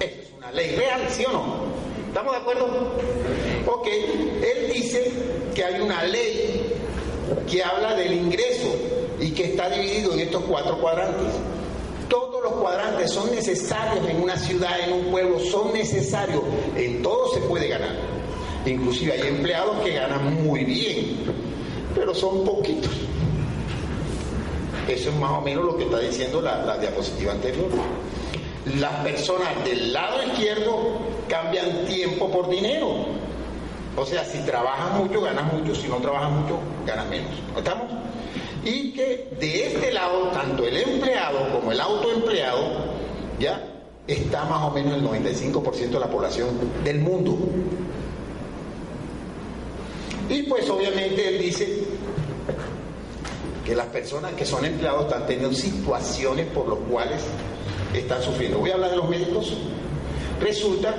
Eso 0.00 0.20
es 0.22 0.28
una 0.38 0.52
ley 0.52 0.74
real, 0.76 1.02
¿sí 1.10 1.24
o 1.24 1.32
no? 1.32 1.64
¿Estamos 2.08 2.32
de 2.32 2.38
acuerdo? 2.38 2.66
Ok, 3.66 3.86
él 3.86 4.72
dice 4.72 5.12
que 5.54 5.64
hay 5.64 5.80
una 5.80 6.04
ley 6.04 6.72
que 7.50 7.62
habla 7.62 7.94
del 7.94 8.12
ingreso 8.12 8.68
y 9.20 9.30
que 9.30 9.46
está 9.46 9.68
dividido 9.70 10.12
en 10.12 10.20
estos 10.20 10.44
cuatro 10.44 10.78
cuadrantes. 10.80 11.32
Todos 12.08 12.42
los 12.42 12.52
cuadrantes 12.54 13.10
son 13.10 13.30
necesarios 13.30 14.06
en 14.08 14.22
una 14.22 14.36
ciudad, 14.36 14.78
en 14.80 14.92
un 14.92 15.10
pueblo, 15.10 15.40
son 15.40 15.72
necesarios. 15.72 16.42
En 16.76 17.02
todo 17.02 17.32
se 17.34 17.40
puede 17.40 17.68
ganar. 17.68 17.96
Inclusive 18.66 19.12
hay 19.12 19.28
empleados 19.28 19.80
que 19.84 19.94
ganan 19.94 20.42
muy 20.44 20.64
bien, 20.64 21.16
pero 21.94 22.14
son 22.14 22.44
poquitos. 22.44 22.90
Eso 24.88 25.10
es 25.10 25.16
más 25.16 25.32
o 25.32 25.40
menos 25.40 25.64
lo 25.64 25.76
que 25.76 25.84
está 25.84 25.98
diciendo 25.98 26.40
la, 26.40 26.64
la 26.64 26.78
diapositiva 26.78 27.32
anterior. 27.32 27.68
Las 28.78 28.94
personas 29.04 29.64
del 29.64 29.92
lado 29.92 30.22
izquierdo 30.22 30.98
cambian 31.28 31.84
tiempo 31.86 32.30
por 32.30 32.48
dinero. 32.48 33.06
O 33.96 34.04
sea, 34.04 34.24
si 34.24 34.38
trabajas 34.40 34.98
mucho, 34.98 35.20
ganas 35.20 35.52
mucho, 35.52 35.74
si 35.74 35.88
no 35.88 35.96
trabajas 35.96 36.30
mucho, 36.32 36.58
ganas 36.86 37.06
menos. 37.08 37.30
¿Estamos? 37.56 37.86
y 38.64 38.92
que 38.92 39.28
de 39.38 39.66
este 39.66 39.92
lado, 39.92 40.28
tanto 40.28 40.66
el 40.66 40.76
empleado 40.76 41.50
como 41.52 41.70
el 41.72 41.80
autoempleado, 41.80 42.62
ya 43.38 43.62
está 44.06 44.44
más 44.44 44.62
o 44.62 44.70
menos 44.70 44.94
el 44.94 45.04
95% 45.04 45.90
de 45.90 46.00
la 46.00 46.08
población 46.08 46.48
del 46.82 47.00
mundo. 47.00 47.36
Y 50.28 50.42
pues 50.44 50.68
obviamente 50.70 51.28
él 51.28 51.38
dice 51.38 51.84
que 53.64 53.74
las 53.74 53.86
personas 53.86 54.32
que 54.32 54.44
son 54.44 54.64
empleados 54.64 55.06
están 55.06 55.26
teniendo 55.26 55.54
situaciones 55.54 56.46
por 56.48 56.68
las 56.68 56.78
cuales 56.90 57.22
están 57.94 58.22
sufriendo. 58.22 58.58
Voy 58.58 58.70
a 58.70 58.74
hablar 58.74 58.90
de 58.90 58.96
los 58.96 59.08
médicos. 59.08 59.52
Resulta 60.40 60.94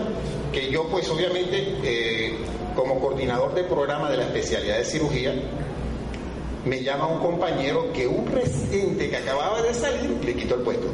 que 0.52 0.72
yo 0.72 0.88
pues 0.88 1.10
obviamente 1.10 1.78
eh, 1.84 2.38
como 2.76 3.00
coordinador 3.00 3.54
de 3.54 3.64
programa 3.64 4.10
de 4.10 4.18
la 4.18 4.24
especialidad 4.24 4.78
de 4.78 4.86
cirugía, 4.86 5.34
me 6.66 6.82
llama 6.84 7.08
un 7.08 7.20
compañero 7.20 7.92
que 7.94 8.08
un 8.08 8.26
presidente 8.26 9.10
que 9.10 9.18
acababa 9.18 9.62
de 9.62 9.74
salir 9.74 10.18
le 10.24 10.34
quitó 10.36 10.56
el 10.56 10.62
puesto. 10.62 10.88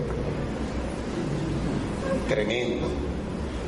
Tremendo. 2.28 2.88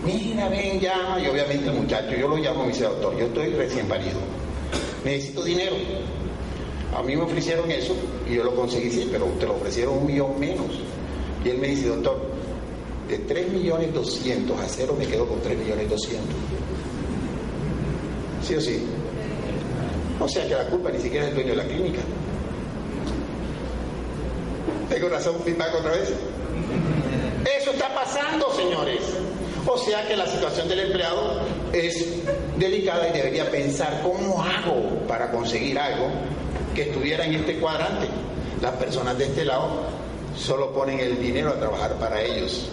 Mira, 0.06 0.49
ven, 0.49 0.80
llama. 0.80 1.19
Y 1.21 1.28
obviamente 1.28 1.69
el 1.69 1.76
muchacho, 1.76 2.15
yo 2.15 2.28
lo 2.28 2.36
llamo 2.38 2.63
y 2.63 2.67
me 2.67 2.73
dice, 2.73 2.84
doctor, 2.84 3.17
yo 3.17 3.26
estoy 3.26 3.49
recién 3.52 3.88
parido. 3.88 4.19
Necesito 5.03 5.43
dinero. 5.43 5.75
A 6.95 7.01
mí 7.01 7.15
me 7.15 7.23
ofrecieron 7.23 7.69
eso 7.71 7.95
y 8.29 8.35
yo 8.35 8.43
lo 8.43 8.55
conseguí, 8.55 8.89
sí, 8.91 9.09
pero 9.11 9.25
te 9.39 9.45
lo 9.45 9.55
ofrecieron 9.55 9.97
un 9.97 10.05
millón 10.05 10.39
menos. 10.39 10.67
Y 11.43 11.49
él 11.49 11.57
me 11.57 11.67
dice, 11.67 11.87
doctor, 11.87 12.21
de 13.09 13.17
3 13.19 13.51
millones 13.51 13.93
200 13.93 14.59
a 14.59 14.67
cero 14.67 14.95
me 14.97 15.05
quedo 15.05 15.27
con 15.27 15.41
3 15.41 15.57
millones 15.57 15.89
200. 15.89 16.35
¿Sí 18.43 18.55
o 18.55 18.61
sí? 18.61 18.83
O 20.19 20.27
sea 20.27 20.47
que 20.47 20.53
la 20.53 20.65
culpa 20.67 20.89
ni 20.91 20.99
siquiera 20.99 21.25
es 21.25 21.29
el 21.31 21.35
dueño 21.35 21.49
de 21.51 21.55
la 21.57 21.65
clínica. 21.65 22.01
¿Tengo 24.89 25.09
razón 25.09 25.35
feedback 25.43 25.75
otra 25.79 25.91
vez? 25.91 26.13
Eso 27.59 27.71
está 27.71 27.93
pasando, 27.93 28.53
señores. 28.53 29.01
O 29.65 29.77
sea 29.77 30.07
que 30.07 30.15
la 30.15 30.27
situación 30.27 30.67
del 30.67 30.79
empleado 30.81 31.41
es 31.71 32.05
delicada 32.57 33.09
y 33.09 33.13
debería 33.13 33.49
pensar 33.49 34.01
cómo 34.03 34.41
hago 34.41 34.99
para 35.07 35.31
conseguir 35.31 35.77
algo 35.79 36.07
que 36.75 36.83
estuviera 36.83 37.25
en 37.25 37.35
este 37.35 37.59
cuadrante. 37.59 38.07
Las 38.61 38.73
personas 38.73 39.17
de 39.17 39.25
este 39.25 39.45
lado 39.45 39.69
solo 40.35 40.73
ponen 40.73 40.99
el 40.99 41.19
dinero 41.21 41.49
a 41.49 41.59
trabajar 41.59 41.93
para 41.95 42.21
ellos. 42.21 42.69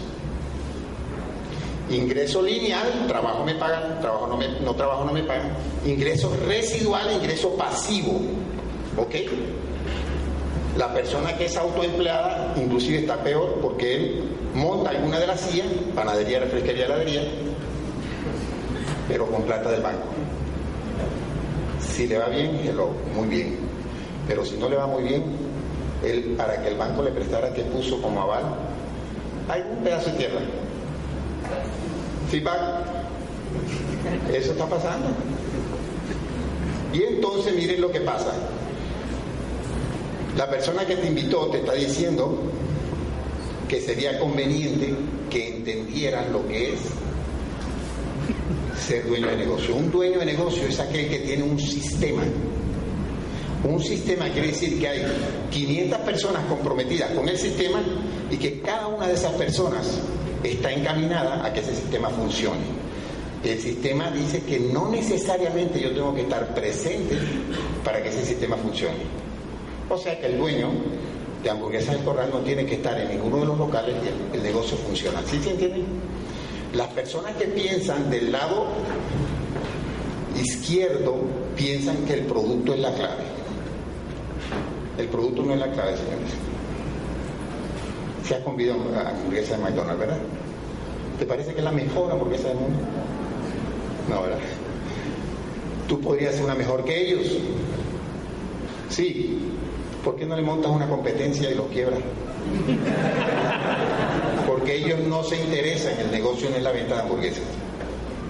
Ingreso 1.89 2.41
lineal, 2.41 3.05
trabajo 3.07 3.43
me 3.43 3.55
pagan, 3.55 3.99
trabajo 3.99 4.27
no, 4.27 4.37
me, 4.37 4.47
no 4.61 4.73
trabajo 4.75 5.03
no 5.03 5.11
me 5.11 5.23
pagan. 5.23 5.51
Ingreso 5.85 6.33
residual, 6.47 7.11
ingreso 7.11 7.55
pasivo. 7.57 8.21
¿Ok? 8.97 9.15
La 10.77 10.93
persona 10.93 11.35
que 11.35 11.45
es 11.45 11.57
autoempleada 11.57 12.53
inclusive 12.55 12.99
está 12.99 13.21
peor 13.21 13.59
porque 13.61 13.95
él 13.95 14.23
monta 14.53 14.91
alguna 14.91 15.19
de 15.19 15.27
las 15.27 15.41
sillas, 15.41 15.67
panadería, 15.93 16.39
refresquería, 16.39 16.85
heladería, 16.85 17.23
pero 19.11 19.27
con 19.27 19.43
plata 19.43 19.69
del 19.71 19.81
banco. 19.81 20.07
Si 21.81 22.07
le 22.07 22.17
va 22.17 22.29
bien, 22.29 22.61
muy 23.13 23.27
bien. 23.27 23.57
Pero 24.25 24.45
si 24.45 24.55
no 24.55 24.69
le 24.69 24.77
va 24.77 24.87
muy 24.87 25.03
bien, 25.03 25.23
él 26.01 26.35
para 26.37 26.61
que 26.61 26.69
el 26.69 26.77
banco 26.77 27.03
le 27.03 27.11
prestara 27.11 27.53
que 27.53 27.63
puso 27.63 28.01
como 28.01 28.21
aval, 28.21 28.45
hay 29.49 29.63
un 29.69 29.83
pedazo 29.83 30.11
de 30.11 30.17
tierra 30.17 30.39
Feedback. 32.29 32.85
Eso 34.33 34.53
está 34.53 34.65
pasando. 34.67 35.07
Y 36.93 37.03
entonces 37.03 37.53
miren 37.53 37.81
lo 37.81 37.91
que 37.91 37.99
pasa. 37.99 38.31
La 40.37 40.49
persona 40.49 40.85
que 40.85 40.95
te 40.95 41.07
invitó 41.07 41.47
te 41.47 41.57
está 41.57 41.73
diciendo 41.73 42.39
que 43.67 43.81
sería 43.81 44.17
conveniente 44.19 44.95
que 45.29 45.57
entendieras 45.57 46.29
lo 46.29 46.47
que 46.47 46.73
es 46.73 46.79
ser 48.81 49.07
dueño 49.07 49.27
de 49.27 49.37
negocio. 49.37 49.75
Un 49.75 49.91
dueño 49.91 50.19
de 50.19 50.25
negocio 50.25 50.63
es 50.67 50.79
aquel 50.79 51.09
que 51.09 51.19
tiene 51.19 51.43
un 51.43 51.59
sistema. 51.59 52.23
Un 53.63 53.79
sistema 53.81 54.27
quiere 54.29 54.47
decir 54.47 54.79
que 54.79 54.87
hay 54.87 55.03
500 55.51 55.99
personas 55.99 56.45
comprometidas 56.45 57.11
con 57.11 57.29
el 57.29 57.37
sistema 57.37 57.79
y 58.31 58.37
que 58.37 58.59
cada 58.61 58.87
una 58.87 59.07
de 59.07 59.13
esas 59.13 59.33
personas 59.33 59.99
está 60.43 60.71
encaminada 60.71 61.45
a 61.45 61.53
que 61.53 61.59
ese 61.59 61.75
sistema 61.75 62.09
funcione. 62.09 62.81
El 63.43 63.59
sistema 63.59 64.11
dice 64.11 64.43
que 64.43 64.59
no 64.59 64.89
necesariamente 64.89 65.79
yo 65.79 65.91
tengo 65.93 66.13
que 66.13 66.21
estar 66.21 66.53
presente 66.53 67.17
para 67.83 68.01
que 68.01 68.09
ese 68.09 68.25
sistema 68.25 68.55
funcione. 68.57 68.97
O 69.89 69.97
sea 69.97 70.19
que 70.19 70.27
el 70.27 70.37
dueño 70.37 70.69
de 71.43 71.49
hamburguesas 71.49 71.95
del 71.95 72.03
corral 72.03 72.29
no 72.31 72.39
tiene 72.39 72.65
que 72.65 72.75
estar 72.75 72.99
en 72.99 73.09
ninguno 73.09 73.37
de 73.37 73.45
los 73.45 73.57
locales 73.57 73.95
y 74.03 74.35
el, 74.37 74.43
negocio 74.43 74.77
funciona. 74.77 75.21
¿Sí 75.25 75.39
se 75.41 75.51
entiende? 75.51 75.83
Las 76.73 76.87
personas 76.89 77.35
que 77.35 77.45
piensan 77.45 78.09
del 78.09 78.31
lado 78.31 78.67
izquierdo 80.35 81.15
piensan 81.55 81.97
que 82.05 82.13
el 82.13 82.21
producto 82.21 82.73
es 82.73 82.79
la 82.79 82.93
clave. 82.93 83.23
El 84.97 85.07
producto 85.07 85.43
no 85.43 85.53
es 85.53 85.59
la 85.59 85.71
clave, 85.71 85.97
señores. 85.97 86.31
Se 88.25 88.35
ha 88.35 88.43
comido 88.43 88.75
hamburguesa 88.75 89.57
de 89.57 89.63
McDonald's, 89.63 89.99
¿verdad? 89.99 90.17
¿Te 91.19 91.25
parece 91.25 91.51
que 91.51 91.59
es 91.59 91.63
la 91.63 91.71
mejor 91.71 92.11
hamburguesa 92.11 92.47
del 92.49 92.57
mundo? 92.57 92.79
No, 94.09 94.21
¿verdad? 94.21 94.39
Tú 95.87 95.99
podrías 95.99 96.35
ser 96.35 96.45
una 96.45 96.55
mejor 96.55 96.85
que 96.85 97.09
ellos. 97.09 97.27
Sí. 98.89 99.39
¿Por 100.05 100.15
qué 100.15 100.25
no 100.25 100.35
le 100.35 100.41
montas 100.41 100.71
una 100.71 100.87
competencia 100.87 101.51
y 101.51 101.55
los 101.55 101.67
quiebras? 101.67 101.99
Ellos 104.71 104.99
no 105.01 105.21
se 105.23 105.35
interesan, 105.35 105.99
el 105.99 106.11
negocio 106.11 106.49
no 106.49 106.55
es 106.55 106.63
la 106.63 106.71
venta 106.71 106.95
de 106.95 107.01
hamburguesas. 107.01 107.43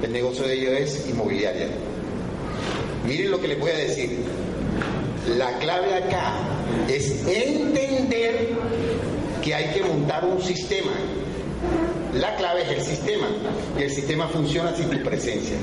El 0.01 0.11
negocio 0.11 0.47
de 0.47 0.53
ellos 0.55 0.73
es 0.73 1.07
inmobiliaria. 1.07 1.67
Miren 3.05 3.29
lo 3.29 3.39
que 3.39 3.47
les 3.47 3.59
voy 3.59 3.69
a 3.69 3.77
decir. 3.77 4.23
La 5.37 5.59
clave 5.59 5.93
acá 5.93 6.33
es 6.89 7.11
entender 7.27 8.49
que 9.43 9.53
hay 9.53 9.71
que 9.71 9.83
montar 9.83 10.25
un 10.25 10.41
sistema. 10.41 10.91
La 12.15 12.35
clave 12.37 12.63
es 12.63 12.69
el 12.69 12.81
sistema 12.81 13.27
y 13.77 13.83
el 13.83 13.91
sistema 13.91 14.27
funciona 14.27 14.75
sin 14.75 14.89
tu 14.89 14.97
presencia. 15.03 15.57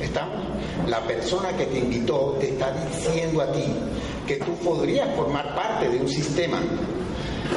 ¿Estamos? 0.00 0.44
La 0.86 1.00
persona 1.00 1.56
que 1.56 1.66
te 1.66 1.78
invitó 1.78 2.36
te 2.40 2.50
está 2.50 2.72
diciendo 2.86 3.40
a 3.40 3.50
ti 3.50 3.64
que 4.28 4.36
tú 4.36 4.54
podrías 4.64 5.12
formar 5.16 5.56
parte 5.56 5.88
de 5.88 5.98
un 5.98 6.08
sistema. 6.08 6.60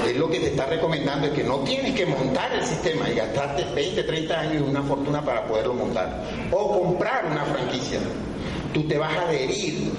Es 0.07 0.17
lo 0.17 0.29
que 0.29 0.39
te 0.39 0.47
está 0.47 0.65
recomendando 0.65 1.27
es 1.27 1.33
que 1.33 1.43
no 1.43 1.59
tienes 1.59 1.95
que 1.95 2.05
montar 2.05 2.53
el 2.53 2.63
sistema 2.63 3.09
y 3.09 3.15
gastarte 3.15 3.65
20, 3.73 4.03
30 4.03 4.39
años 4.39 4.63
y 4.65 4.69
una 4.69 4.83
fortuna 4.83 5.23
para 5.23 5.45
poderlo 5.45 5.73
montar. 5.73 6.23
O 6.51 6.79
comprar 6.79 7.25
una 7.25 7.45
franquicia. 7.45 7.99
Tú 8.73 8.87
te 8.87 8.97
vas 8.97 9.15
a 9.15 9.21
adherir 9.29 9.91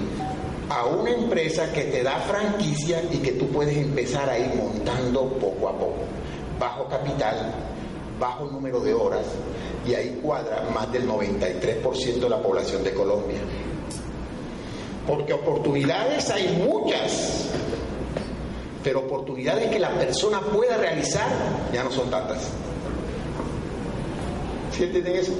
a 0.68 0.86
una 0.86 1.10
empresa 1.10 1.72
que 1.72 1.84
te 1.84 2.02
da 2.02 2.18
franquicia 2.20 3.02
y 3.10 3.18
que 3.18 3.32
tú 3.32 3.48
puedes 3.48 3.76
empezar 3.76 4.28
a 4.28 4.38
ir 4.38 4.54
montando 4.54 5.28
poco 5.34 5.68
a 5.68 5.78
poco, 5.78 5.98
bajo 6.58 6.88
capital, 6.88 7.52
bajo 8.18 8.46
número 8.46 8.80
de 8.80 8.94
horas, 8.94 9.26
y 9.86 9.94
ahí 9.94 10.18
cuadra 10.22 10.64
más 10.74 10.90
del 10.92 11.06
93% 11.08 12.18
de 12.18 12.28
la 12.28 12.42
población 12.42 12.82
de 12.82 12.94
Colombia. 12.94 13.38
Porque 15.06 15.34
oportunidades 15.34 16.30
hay 16.30 16.64
muchas, 16.66 17.50
pero 18.84 19.00
oportunidades 19.00 19.70
que 19.70 19.78
la 19.78 19.90
persona 19.98 20.40
pueda 20.40 20.76
realizar 20.76 21.26
ya 21.72 21.82
no 21.82 21.90
son 21.90 22.10
tantas. 22.10 22.50
¿Sí 24.76 24.84
entienden 24.84 25.16
eso? 25.16 25.32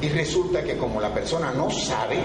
Y 0.00 0.08
resulta 0.08 0.64
que 0.64 0.76
como 0.78 1.00
la 1.00 1.12
persona 1.12 1.52
no 1.52 1.70
sabe, 1.70 2.16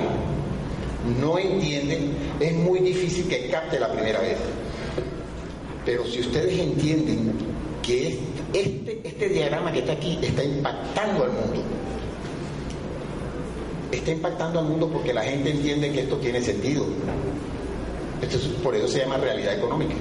no 1.21 1.37
entiende, 1.37 2.09
es 2.39 2.53
muy 2.53 2.79
difícil 2.79 3.27
que 3.27 3.49
capte 3.49 3.79
la 3.79 3.91
primera 3.91 4.19
vez. 4.21 4.37
Pero 5.85 6.05
si 6.05 6.21
ustedes 6.21 6.57
entienden 6.57 7.33
que 7.83 8.19
este, 8.53 9.01
este 9.03 9.29
diagrama 9.29 9.71
que 9.71 9.79
está 9.79 9.93
aquí 9.93 10.17
está 10.21 10.43
impactando 10.43 11.25
al 11.25 11.31
mundo, 11.31 11.61
está 13.91 14.11
impactando 14.11 14.59
al 14.59 14.65
mundo 14.65 14.89
porque 14.91 15.13
la 15.13 15.23
gente 15.23 15.51
entiende 15.51 15.91
que 15.91 16.01
esto 16.01 16.17
tiene 16.17 16.41
sentido. 16.41 16.85
Esto 18.21 18.37
por 18.63 18.75
eso 18.75 18.87
se 18.87 18.99
llama 18.99 19.17
realidad 19.17 19.57
económica. 19.57 19.95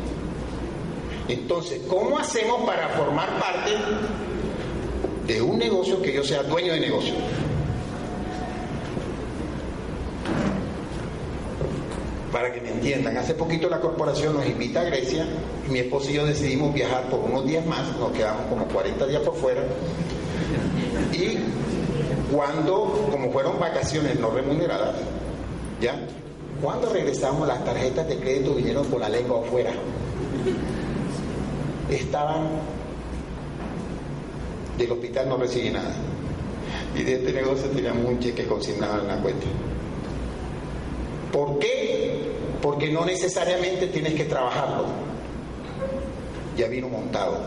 Entonces, 1.28 1.82
¿cómo 1.88 2.18
hacemos 2.18 2.62
para 2.64 2.88
formar 2.90 3.28
parte 3.38 3.72
de 5.26 5.42
un 5.42 5.58
negocio 5.58 6.00
que 6.00 6.12
yo 6.12 6.22
sea 6.22 6.42
dueño 6.44 6.72
de 6.72 6.80
negocio? 6.80 7.14
Para 12.32 12.52
que 12.52 12.60
me 12.60 12.70
entiendan, 12.70 13.16
hace 13.16 13.34
poquito 13.34 13.68
la 13.68 13.80
corporación 13.80 14.34
nos 14.34 14.46
invita 14.46 14.82
a 14.82 14.84
Grecia 14.84 15.26
y 15.66 15.72
mi 15.72 15.80
esposo 15.80 16.10
y 16.10 16.14
yo 16.14 16.26
decidimos 16.26 16.72
viajar 16.72 17.08
por 17.08 17.20
unos 17.20 17.46
días 17.46 17.64
más, 17.66 17.96
nos 17.98 18.12
quedamos 18.12 18.46
como 18.46 18.66
40 18.66 19.06
días 19.06 19.22
por 19.22 19.34
fuera 19.36 19.62
y 21.12 21.38
cuando, 22.32 23.08
como 23.10 23.30
fueron 23.32 23.58
vacaciones 23.58 24.18
no 24.18 24.30
remuneradas, 24.30 24.96
¿ya? 25.80 26.06
Cuando 26.62 26.88
regresamos 26.90 27.46
las 27.46 27.64
tarjetas 27.64 28.08
de 28.08 28.16
crédito 28.16 28.54
vinieron 28.54 28.86
con 28.88 29.00
la 29.00 29.08
lengua 29.08 29.40
afuera. 29.40 29.72
Estaban 31.90 32.48
del 34.78 34.92
hospital 34.92 35.28
no 35.28 35.36
recibí 35.36 35.70
nada. 35.70 35.94
Y 36.94 37.02
de 37.02 37.14
este 37.14 37.32
negocio 37.32 37.68
teníamos 37.70 38.06
un 38.06 38.18
cheque 38.20 38.46
consignado 38.46 39.00
en 39.00 39.08
la 39.08 39.16
cuenta. 39.18 39.46
¿Por 41.32 41.58
qué? 41.58 42.20
Porque 42.62 42.90
no 42.90 43.04
necesariamente 43.04 43.88
tienes 43.88 44.14
que 44.14 44.24
trabajarlo. 44.24 44.86
Ya 46.56 46.68
vino 46.68 46.88
montado. 46.88 47.38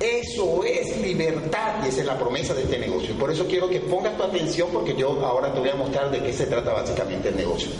Eso 0.00 0.64
es 0.64 1.00
libertad 1.00 1.84
y 1.84 1.88
esa 1.88 2.00
es 2.00 2.06
la 2.06 2.18
promesa 2.18 2.52
de 2.52 2.62
este 2.62 2.78
negocio. 2.78 3.14
Por 3.16 3.30
eso 3.30 3.46
quiero 3.46 3.68
que 3.68 3.80
pongas 3.80 4.16
tu 4.16 4.22
atención 4.24 4.68
porque 4.72 4.94
yo 4.96 5.24
ahora 5.24 5.52
te 5.52 5.60
voy 5.60 5.68
a 5.68 5.76
mostrar 5.76 6.10
de 6.10 6.22
qué 6.22 6.32
se 6.32 6.46
trata 6.46 6.72
básicamente 6.72 7.28
el 7.28 7.36
negocio. 7.36 7.70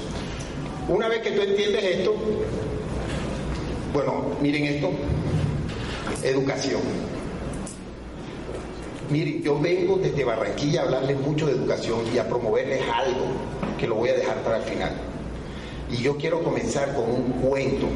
Una 0.89 1.09
vez 1.09 1.21
que 1.23 1.31
tú 1.31 1.41
entiendes 1.43 1.83
esto, 1.83 2.15
bueno, 3.93 4.25
miren 4.41 4.65
esto, 4.65 4.91
educación. 6.23 6.81
Miren, 9.11 9.43
yo 9.43 9.59
vengo 9.61 9.97
desde 9.97 10.25
Barranquilla 10.25 10.83
a 10.83 10.85
hablarles 10.85 11.21
mucho 11.21 11.47
de 11.47 11.53
educación 11.53 12.01
y 12.15 12.19
a 12.19 12.29
promoverles 12.29 12.83
algo 12.93 13.27
que 13.79 13.87
lo 13.87 13.97
voy 13.97 14.11
a 14.11 14.15
dejar 14.15 14.43
para 14.43 14.59
el 14.59 14.63
final. 14.65 14.93
Y 15.91 15.97
yo 15.97 16.17
quiero 16.17 16.43
comenzar 16.43 16.95
con 16.95 17.11
un 17.11 17.33
cuento 17.41 17.87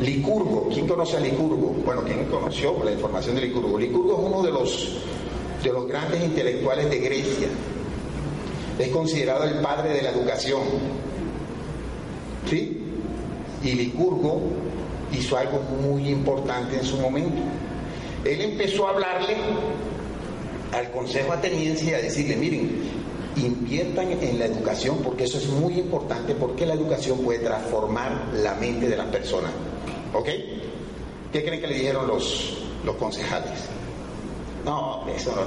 Licurgo, 0.00 0.68
¿quién 0.72 0.86
conoce 0.86 1.18
a 1.18 1.20
Licurgo? 1.20 1.74
Bueno, 1.84 2.02
¿quién 2.04 2.24
conoció 2.24 2.82
la 2.82 2.92
información 2.92 3.34
de 3.34 3.42
Licurgo? 3.42 3.78
Licurgo 3.78 4.14
es 4.14 4.26
uno 4.26 4.42
de 4.42 4.50
los, 4.50 4.96
de 5.62 5.72
los 5.72 5.86
grandes 5.86 6.24
intelectuales 6.24 6.88
de 6.88 6.98
Grecia. 6.98 7.48
Es 8.80 8.88
considerado 8.88 9.44
el 9.44 9.60
padre 9.60 9.90
de 9.90 10.02
la 10.02 10.10
educación. 10.10 10.62
¿Sí? 12.48 12.82
Y 13.62 13.72
Licurgo 13.72 14.40
hizo 15.12 15.36
algo 15.36 15.60
muy 15.60 16.08
importante 16.08 16.76
en 16.76 16.84
su 16.84 16.96
momento. 16.96 17.42
Él 18.24 18.40
empezó 18.40 18.86
a 18.86 18.92
hablarle 18.92 19.36
al 20.72 20.90
Consejo 20.92 21.34
Ateniense 21.34 21.90
y 21.90 21.94
a 21.94 21.98
decirle, 21.98 22.36
miren, 22.36 22.70
inviertan 23.36 24.12
en 24.12 24.38
la 24.38 24.46
educación 24.46 24.98
porque 25.04 25.24
eso 25.24 25.36
es 25.36 25.48
muy 25.48 25.74
importante 25.78 26.34
porque 26.34 26.64
la 26.64 26.72
educación 26.72 27.18
puede 27.18 27.40
transformar 27.40 28.30
la 28.32 28.54
mente 28.54 28.88
de 28.88 28.96
las 28.96 29.08
personas. 29.08 29.50
¿Ok? 30.14 30.28
¿Qué 31.32 31.44
creen 31.44 31.60
que 31.60 31.66
le 31.66 31.74
dijeron 31.74 32.06
los, 32.06 32.56
los 32.82 32.96
concejales? 32.96 33.68
No, 34.64 35.06
eso 35.14 35.32
no. 35.36 35.42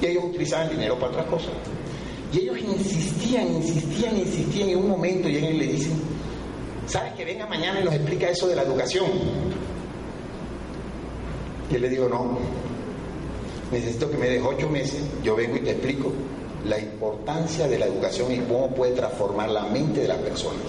Y 0.00 0.10
ellos 0.10 0.24
utilizaban 0.24 0.70
dinero 0.70 0.98
para 0.98 1.12
otras 1.12 1.26
cosas. 1.26 1.52
Y 2.32 2.38
ellos 2.38 2.58
insistían, 2.58 3.48
insistían, 3.48 4.18
insistían. 4.18 4.68
En 4.70 4.78
un 4.78 4.88
momento 4.88 5.28
llegan 5.28 5.54
y 5.54 5.58
le 5.58 5.66
dicen, 5.66 5.92
¿sabes 6.86 7.12
que 7.14 7.24
venga 7.24 7.46
mañana 7.46 7.80
y 7.80 7.84
nos 7.84 7.94
explica 7.94 8.28
eso 8.28 8.46
de 8.46 8.56
la 8.56 8.62
educación? 8.62 9.06
Y 11.70 11.74
él 11.74 11.82
le 11.82 11.88
digo, 11.88 12.08
no, 12.08 12.38
necesito 13.70 14.10
que 14.10 14.16
me 14.16 14.28
des 14.28 14.42
ocho 14.44 14.68
meses, 14.68 15.02
yo 15.22 15.36
vengo 15.36 15.56
y 15.56 15.60
te 15.60 15.70
explico 15.70 16.12
la 16.64 16.78
importancia 16.78 17.66
de 17.66 17.78
la 17.78 17.86
educación 17.86 18.32
y 18.32 18.38
cómo 18.40 18.70
puede 18.74 18.92
transformar 18.92 19.50
la 19.50 19.64
mente 19.64 20.00
de 20.00 20.08
las 20.08 20.18
personas. 20.18 20.62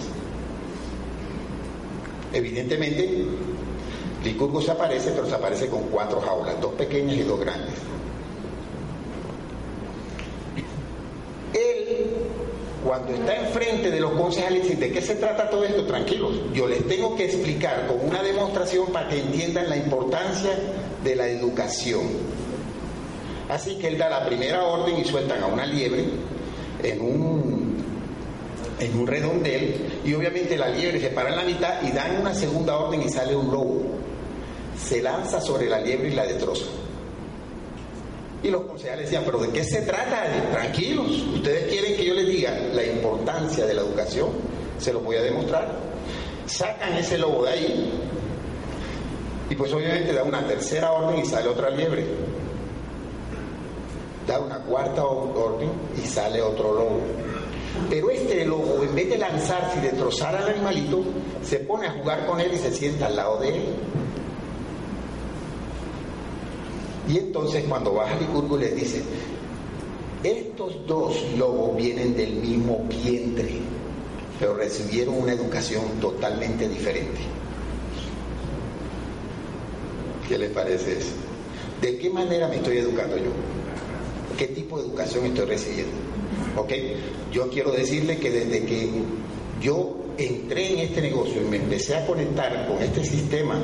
Evidentemente, 2.34 3.26
Licurgo 4.24 4.62
se 4.62 4.71
aparece, 4.71 5.12
pero 5.12 5.28
se 5.28 5.36
aparece 5.36 5.67
con 5.67 5.84
cuatro 5.84 6.21
jaulas, 6.21 6.62
dos 6.62 6.74
pequeñas 6.74 7.17
y 7.17 7.24
dos 7.24 7.39
grandes. 7.39 7.74
Él, 11.54 12.06
cuando 12.91 13.13
está 13.13 13.38
enfrente 13.38 13.89
de 13.89 14.01
los 14.01 14.12
concejales, 14.12 14.77
¿de 14.77 14.91
qué 14.91 15.01
se 15.01 15.15
trata 15.15 15.49
todo 15.49 15.63
esto? 15.63 15.86
Tranquilos, 15.86 16.34
yo 16.54 16.67
les 16.67 16.86
tengo 16.89 17.15
que 17.15 17.23
explicar 17.23 17.88
con 17.88 18.06
una 18.06 18.21
demostración 18.21 18.88
para 18.91 19.08
que 19.08 19.17
entiendan 19.17 19.69
la 19.69 19.77
importancia 19.77 20.51
de 21.01 21.15
la 21.15 21.25
educación. 21.30 22.01
Así 23.47 23.75
que 23.77 23.88
él 23.88 23.97
da 23.97 24.10
la 24.10 24.25
primera 24.25 24.65
orden 24.65 24.99
y 24.99 25.06
sueltan 25.06 25.41
a 25.41 25.45
una 25.45 25.65
liebre 25.65 26.04
en 26.84 27.01
un, 27.01 27.77
en 28.77 28.99
un 28.99 29.08
redondel 29.08 30.01
y 30.04 30.13
obviamente 30.13 30.58
la 30.58 30.67
liebre 30.67 30.99
se 30.99 31.12
para 31.12 31.30
en 31.30 31.38
la 31.38 31.43
mitad 31.43 31.82
y 31.84 31.93
dan 31.93 32.19
una 32.19 32.34
segunda 32.34 32.75
orden 32.75 33.04
y 33.04 33.10
sale 33.10 33.34
un 33.38 33.49
lobo. 33.49 33.84
Se 34.77 35.01
lanza 35.01 35.39
sobre 35.39 35.69
la 35.69 35.80
liebre 35.80 36.10
y 36.10 36.13
la 36.13 36.25
destroza. 36.25 36.65
Y 38.43 38.49
los 38.49 38.63
concejales 38.63 39.06
decían, 39.06 39.23
pero 39.25 39.38
¿de 39.39 39.49
qué 39.49 39.63
se 39.63 39.82
trata? 39.82 40.25
Tranquilos, 40.51 41.08
ustedes 41.36 41.69
quieren 41.69 41.95
que 41.95 42.06
yo 42.06 42.13
les 42.13 42.27
diga 42.27 42.58
la 42.73 42.84
importancia 42.84 43.65
de 43.65 43.73
la 43.75 43.82
educación, 43.82 44.30
se 44.80 44.91
los 44.91 45.04
voy 45.04 45.17
a 45.17 45.21
demostrar. 45.21 45.75
Sacan 46.47 46.93
ese 46.93 47.17
lobo 47.19 47.45
de 47.45 47.51
ahí 47.51 48.01
y 49.51 49.56
pues 49.56 49.71
obviamente 49.73 50.13
da 50.13 50.23
una 50.23 50.47
tercera 50.47 50.93
orden 50.93 51.19
y 51.19 51.25
sale 51.25 51.49
otra 51.49 51.69
liebre. 51.69 52.06
Da 54.25 54.39
una 54.39 54.60
cuarta 54.60 55.04
orden 55.04 55.69
y 56.01 56.08
sale 56.08 56.41
otro 56.41 56.73
lobo. 56.73 56.99
Pero 57.89 58.10
este 58.10 58.45
lobo, 58.45 58.82
en 58.82 58.95
vez 58.95 59.10
de 59.10 59.17
lanzarse 59.17 59.80
y 59.80 59.82
destrozar 59.82 60.36
al 60.38 60.49
animalito, 60.49 61.04
se 61.43 61.60
pone 61.60 61.88
a 61.88 61.91
jugar 61.91 62.25
con 62.25 62.39
él 62.39 62.51
y 62.54 62.58
se 62.58 62.71
sienta 62.71 63.08
al 63.08 63.15
lado 63.17 63.39
de 63.39 63.49
él. 63.49 63.65
Y 67.12 67.17
entonces 67.17 67.65
cuando 67.67 67.93
baja 67.93 68.15
Licurgo 68.17 68.58
les 68.58 68.74
dice, 68.74 69.02
estos 70.24 70.88
dos 70.88 71.15
lobos 71.38 71.76
vienen 71.76 72.15
del 72.15 72.36
mismo 72.36 72.86
vientre, 72.88 73.58
pero 74.39 74.56
recibieron 74.56 75.15
una 75.15 75.34
educación 75.34 75.84
totalmente 76.00 76.69
diferente. 76.69 77.19
¿Qué 80.30 80.38
les 80.38 80.52
parece 80.52 81.00
eso? 81.00 81.12
¿De 81.82 81.97
qué 81.97 82.10
manera 82.10 82.47
me 82.47 82.56
estoy 82.58 82.78
educando 82.78 83.17
yo? 83.17 83.32
¿Qué 84.38 84.47
tipo 84.47 84.78
de 84.80 84.88
educación 84.88 85.26
estoy 85.26 85.45
recibiendo? 85.47 85.91
¿Ok? 86.56 86.71
Yo 87.34 87.50
quiero 87.50 87.71
decirle 87.71 88.19
que 88.19 88.32
desde 88.32 88.65
que 88.65 88.89
yo 89.62 89.97
entré 90.17 90.71
en 90.71 90.80
este 90.80 91.02
negocio 91.02 91.41
y 91.41 91.45
me 91.45 91.58
empecé 91.58 91.97
a 91.97 92.06
conectar 92.06 92.67
con 92.67 92.82
este 92.82 93.04
sistema, 93.04 93.60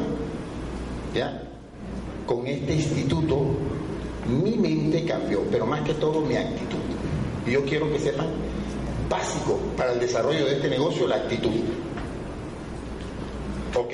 ¿ya? 1.15 1.46
Con 2.27 2.45
este 2.45 2.73
instituto, 2.73 3.55
mi 4.27 4.57
mente 4.57 5.03
cambió, 5.05 5.41
pero 5.49 5.65
más 5.65 5.81
que 5.81 5.95
todo 5.95 6.21
mi 6.21 6.35
actitud. 6.35 6.77
Y 7.47 7.51
yo 7.51 7.65
quiero 7.65 7.91
que 7.91 7.99
sepan, 7.99 8.27
básico 9.09 9.57
para 9.75 9.93
el 9.93 9.99
desarrollo 9.99 10.45
de 10.45 10.57
este 10.57 10.69
negocio, 10.69 11.07
la 11.07 11.15
actitud. 11.15 11.49
Ok. 13.75 13.93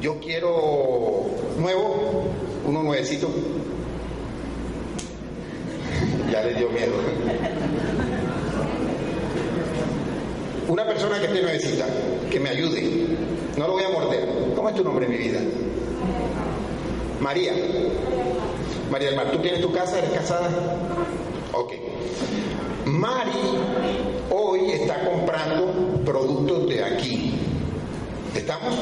Yo 0.00 0.18
quiero 0.18 1.26
nuevo, 1.58 2.24
uno 2.66 2.82
nuevecito. 2.82 3.30
ya 6.32 6.42
le 6.42 6.54
dio 6.54 6.70
miedo. 6.70 6.94
Una 10.66 10.86
persona 10.86 11.18
que 11.20 11.26
esté 11.26 11.42
nuevecita, 11.42 11.86
que 12.30 12.40
me 12.40 12.48
ayude. 12.48 13.06
No 13.56 13.66
lo 13.66 13.72
voy 13.74 13.84
a 13.84 13.90
morder. 13.90 14.28
¿Cómo 14.54 14.68
es 14.68 14.74
tu 14.74 14.84
nombre, 14.84 15.06
mi 15.06 15.16
vida? 15.16 15.40
María. 17.20 17.52
María 18.90 19.08
del 19.08 19.16
Mar, 19.16 19.30
¿tú 19.30 19.38
tienes 19.38 19.60
tu 19.60 19.72
casa? 19.72 19.98
¿Eres 19.98 20.10
casada? 20.10 20.50
Ok. 21.52 21.72
Mari 22.86 23.30
hoy 24.30 24.72
está 24.72 25.04
comprando 25.04 26.02
productos 26.04 26.68
de 26.68 26.84
aquí. 26.84 27.34
¿Estamos, 28.34 28.74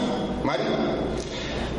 Mari? 0.45 0.65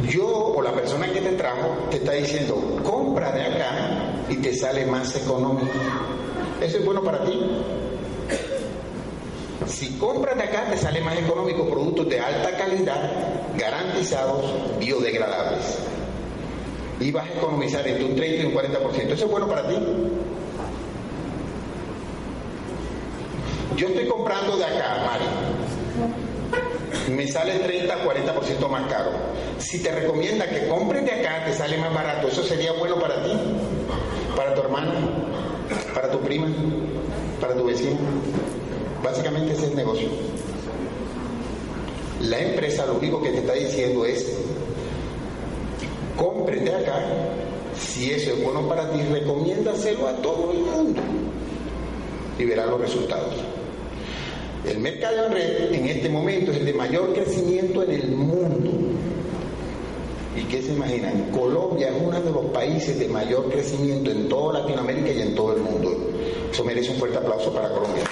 Yo 0.09 0.27
o 0.27 0.61
la 0.61 0.71
persona 0.73 1.11
que 1.11 1.21
te 1.21 1.31
trajo 1.33 1.87
te 1.89 1.97
está 1.97 2.13
diciendo, 2.13 2.79
compra 2.83 3.31
de 3.31 3.43
acá 3.43 4.25
y 4.29 4.35
te 4.37 4.55
sale 4.55 4.85
más 4.85 5.15
económico. 5.15 5.71
¿Eso 6.61 6.77
es 6.77 6.85
bueno 6.85 7.01
para 7.01 7.23
ti? 7.23 7.39
Si 9.67 9.97
compras 9.97 10.37
de 10.37 10.43
acá 10.43 10.65
te 10.69 10.77
sale 10.77 11.01
más 11.01 11.17
económico 11.17 11.69
productos 11.69 12.09
de 12.09 12.19
alta 12.19 12.57
calidad, 12.57 13.09
garantizados, 13.57 14.77
biodegradables. 14.79 15.77
Y 16.99 17.11
vas 17.11 17.27
a 17.27 17.33
economizar 17.33 17.87
entre 17.87 18.05
un 18.05 18.15
30 18.15 18.43
y 18.43 18.45
un 18.45 18.53
40%. 18.53 19.11
¿Eso 19.11 19.25
es 19.25 19.31
bueno 19.31 19.47
para 19.47 19.67
ti? 19.67 19.75
Yo 23.77 23.87
estoy 23.87 24.07
comprando 24.07 24.57
de 24.57 24.65
acá, 24.65 25.03
Mari 25.05 25.25
me 27.09 27.27
sale 27.27 27.59
30 27.59 28.03
40% 28.03 28.69
más 28.69 28.91
caro. 28.91 29.11
Si 29.57 29.81
te 29.81 29.91
recomienda 29.91 30.47
que 30.47 30.67
compres 30.67 31.05
de 31.05 31.11
acá, 31.11 31.45
te 31.45 31.53
sale 31.53 31.77
más 31.77 31.93
barato. 31.93 32.27
¿Eso 32.27 32.43
sería 32.43 32.71
bueno 32.73 32.99
para 32.99 33.23
ti? 33.23 33.31
¿Para 34.35 34.53
tu 34.53 34.61
hermana? 34.61 34.93
¿Para 35.93 36.11
tu 36.11 36.19
prima? 36.21 36.47
¿Para 37.39 37.55
tu 37.55 37.65
vecino? 37.65 37.97
Básicamente 39.03 39.53
ese 39.53 39.63
es 39.63 39.69
el 39.69 39.75
negocio. 39.75 40.07
La 42.21 42.39
empresa 42.39 42.85
lo 42.85 42.95
único 42.95 43.21
que 43.21 43.29
te 43.29 43.39
está 43.39 43.53
diciendo 43.53 44.05
es, 44.05 44.25
de 46.59 46.75
acá, 46.75 47.05
si 47.77 48.11
eso 48.11 48.31
es 48.31 48.43
bueno 48.43 48.67
para 48.67 48.91
ti, 48.91 49.01
recomiéndaselo 49.11 50.07
a 50.07 50.13
todo 50.17 50.51
el 50.51 50.59
mundo 50.59 51.01
y 52.37 52.45
verás 52.45 52.67
los 52.67 52.81
resultados. 52.81 53.35
El 54.67 54.79
mercado 54.79 55.25
en 55.25 55.31
red 55.33 55.73
en 55.73 55.87
este 55.87 56.09
momento 56.09 56.51
es 56.51 56.57
el 56.57 56.65
de 56.65 56.73
mayor 56.73 57.13
crecimiento 57.13 57.83
en 57.83 57.91
el 57.91 58.11
mundo. 58.11 58.69
¿Y 60.35 60.43
qué 60.43 60.61
se 60.61 60.73
imaginan? 60.73 61.31
Colombia 61.31 61.89
es 61.89 61.95
uno 61.99 62.21
de 62.21 62.31
los 62.31 62.45
países 62.51 62.99
de 62.99 63.07
mayor 63.07 63.49
crecimiento 63.49 64.11
en 64.11 64.29
toda 64.29 64.59
Latinoamérica 64.59 65.11
y 65.11 65.21
en 65.21 65.35
todo 65.35 65.55
el 65.55 65.61
mundo. 65.61 65.97
Eso 66.51 66.63
merece 66.63 66.91
un 66.91 66.97
fuerte 66.97 67.17
aplauso 67.17 67.51
para 67.53 67.69
Colombia. 67.69 68.03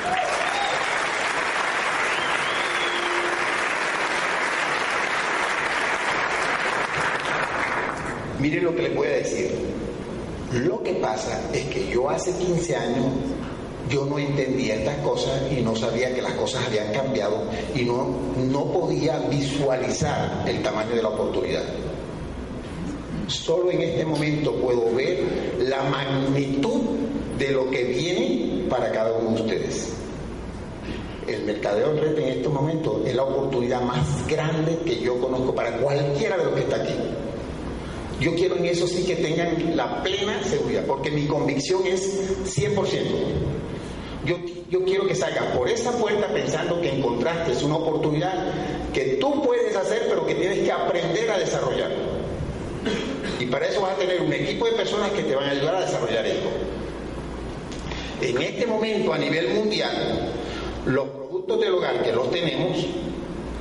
Miren 8.39 8.63
lo 8.63 8.75
que 8.75 8.83
les 8.83 8.95
voy 8.95 9.07
a 9.07 9.11
decir. 9.11 9.51
Lo 10.53 10.81
que 10.81 10.93
pasa 10.95 11.41
es 11.53 11.65
que 11.65 11.89
yo 11.89 12.09
hace 12.09 12.33
15 12.33 12.75
años 12.75 13.05
yo 13.89 14.05
no 14.05 14.19
entendía 14.19 14.75
estas 14.75 14.97
cosas 14.97 15.41
y 15.51 15.61
no 15.61 15.75
sabía 15.75 16.13
que 16.13 16.21
las 16.21 16.33
cosas 16.33 16.65
habían 16.67 16.91
cambiado 16.93 17.43
y 17.75 17.83
no, 17.83 18.07
no 18.37 18.65
podía 18.65 19.19
visualizar 19.29 20.45
el 20.47 20.61
tamaño 20.61 20.95
de 20.95 21.01
la 21.01 21.09
oportunidad. 21.09 21.63
Solo 23.27 23.71
en 23.71 23.81
este 23.81 24.05
momento 24.05 24.53
puedo 24.55 24.93
ver 24.93 25.57
la 25.59 25.83
magnitud 25.83 26.81
de 27.37 27.51
lo 27.51 27.69
que 27.69 27.83
viene 27.83 28.65
para 28.69 28.91
cada 28.91 29.13
uno 29.13 29.35
de 29.35 29.41
ustedes. 29.41 29.93
El 31.27 31.43
mercadeo 31.43 31.91
en 31.91 31.97
red 31.97 32.17
en 32.19 32.27
estos 32.39 32.51
momentos 32.51 33.05
es 33.05 33.15
la 33.15 33.23
oportunidad 33.23 33.81
más 33.81 34.27
grande 34.27 34.79
que 34.83 34.99
yo 34.99 35.19
conozco 35.19 35.53
para 35.53 35.77
cualquiera 35.77 36.37
de 36.37 36.45
los 36.45 36.53
que 36.53 36.61
está 36.61 36.77
aquí. 36.77 36.93
Yo 38.19 38.35
quiero 38.35 38.57
en 38.57 38.65
eso 38.65 38.85
sí 38.85 39.03
que 39.03 39.15
tengan 39.15 39.75
la 39.77 40.03
plena 40.03 40.43
seguridad, 40.43 40.83
porque 40.85 41.09
mi 41.09 41.25
convicción 41.25 41.85
es 41.87 42.55
100%. 42.57 42.75
Yo, 44.25 44.35
yo 44.69 44.83
quiero 44.83 45.07
que 45.07 45.15
salgas 45.15 45.45
por 45.55 45.69
esa 45.69 45.91
puerta 45.93 46.27
pensando 46.27 46.81
que 46.81 46.89
encontraste 46.89 47.63
una 47.63 47.77
oportunidad 47.77 48.51
que 48.93 49.17
tú 49.21 49.41
puedes 49.41 49.75
hacer, 49.75 50.07
pero 50.09 50.25
que 50.25 50.35
tienes 50.35 50.59
que 50.59 50.71
aprender 50.71 51.29
a 51.31 51.37
desarrollar. 51.39 51.91
Y 53.39 53.45
para 53.45 53.67
eso 53.67 53.81
vas 53.81 53.93
a 53.93 53.95
tener 53.95 54.21
un 54.21 54.33
equipo 54.33 54.65
de 54.65 54.73
personas 54.73 55.11
que 55.11 55.23
te 55.23 55.35
van 55.35 55.45
a 55.45 55.51
ayudar 55.51 55.75
a 55.75 55.81
desarrollar 55.81 56.25
esto. 56.25 56.49
En 58.21 58.41
este 58.41 58.67
momento, 58.67 59.13
a 59.13 59.17
nivel 59.17 59.53
mundial, 59.53 60.33
los 60.85 61.07
productos 61.07 61.61
del 61.61 61.73
hogar 61.73 62.03
que 62.03 62.11
los 62.11 62.29
tenemos 62.31 62.85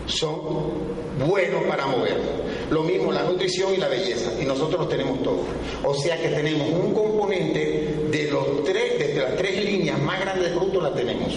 son 0.07 0.41
buenos 1.25 1.63
para 1.65 1.87
mover. 1.87 2.17
Lo 2.71 2.83
mismo 2.83 3.13
la 3.13 3.23
nutrición 3.23 3.75
y 3.75 3.79
la 3.79 3.89
belleza, 3.89 4.31
y 4.41 4.45
nosotros 4.45 4.81
los 4.81 4.89
tenemos 4.89 5.23
todos. 5.23 5.47
O 5.85 5.95
sea 5.95 6.21
que 6.21 6.29
tenemos 6.29 6.69
un 6.71 6.93
componente 6.93 7.95
de 8.11 8.31
los 8.31 8.63
tres, 8.65 8.99
desde 8.99 9.23
las 9.23 9.37
tres 9.37 9.65
líneas 9.65 9.99
más 10.03 10.21
grandes 10.21 10.51
de 10.51 10.57
producto 10.57 10.81
la 10.83 10.93
tenemos. 10.93 11.35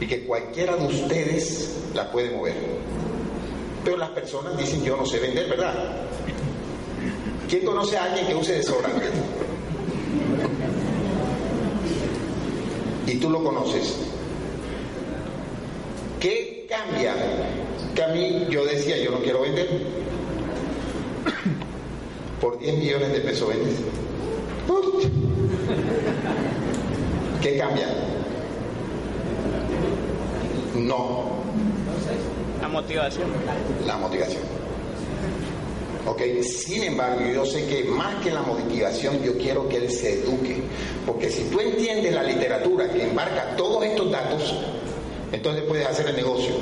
Y 0.00 0.06
que 0.06 0.24
cualquiera 0.24 0.76
de 0.76 0.86
ustedes 0.86 1.76
la 1.94 2.10
puede 2.12 2.30
mover. 2.30 2.54
Pero 3.84 3.96
las 3.96 4.10
personas 4.10 4.56
dicen 4.56 4.84
yo 4.84 4.96
no 4.96 5.04
sé 5.04 5.18
vender, 5.18 5.48
¿verdad? 5.48 5.74
¿Quién 7.48 7.64
conoce 7.64 7.96
a 7.96 8.04
alguien 8.04 8.26
que 8.26 8.34
use 8.34 8.54
desodorante? 8.54 9.06
Y 13.06 13.14
tú 13.16 13.30
lo 13.30 13.42
conoces. 13.42 13.96
¿Qué 16.20 16.66
cambia 16.68 17.14
que 17.98 18.04
a 18.04 18.08
mí 18.08 18.46
yo 18.48 18.64
decía, 18.64 18.96
yo 18.98 19.10
no 19.10 19.18
quiero 19.18 19.40
vender. 19.40 19.68
Por 22.40 22.56
10 22.56 22.78
millones 22.78 23.12
de 23.12 23.20
pesos 23.22 23.48
vendes. 23.48 23.74
¿Qué 27.42 27.58
cambia? 27.58 27.88
No. 30.76 31.24
La 32.62 32.68
motivación. 32.68 33.26
La 33.84 33.96
motivación. 33.96 34.42
¿ok? 36.06 36.22
Sin 36.42 36.84
embargo, 36.84 37.20
yo 37.34 37.44
sé 37.44 37.66
que 37.66 37.82
más 37.82 38.22
que 38.22 38.30
la 38.30 38.42
motivación, 38.42 39.20
yo 39.24 39.36
quiero 39.38 39.68
que 39.68 39.78
él 39.78 39.90
se 39.90 40.22
eduque, 40.22 40.62
porque 41.04 41.30
si 41.30 41.42
tú 41.50 41.58
entiendes 41.58 42.14
la 42.14 42.22
literatura 42.22 42.92
que 42.92 43.02
embarca 43.02 43.56
todos 43.56 43.84
estos 43.84 44.08
datos, 44.12 44.54
entonces 45.32 45.64
puedes 45.64 45.84
hacer 45.84 46.06
el 46.06 46.14
negocio, 46.14 46.54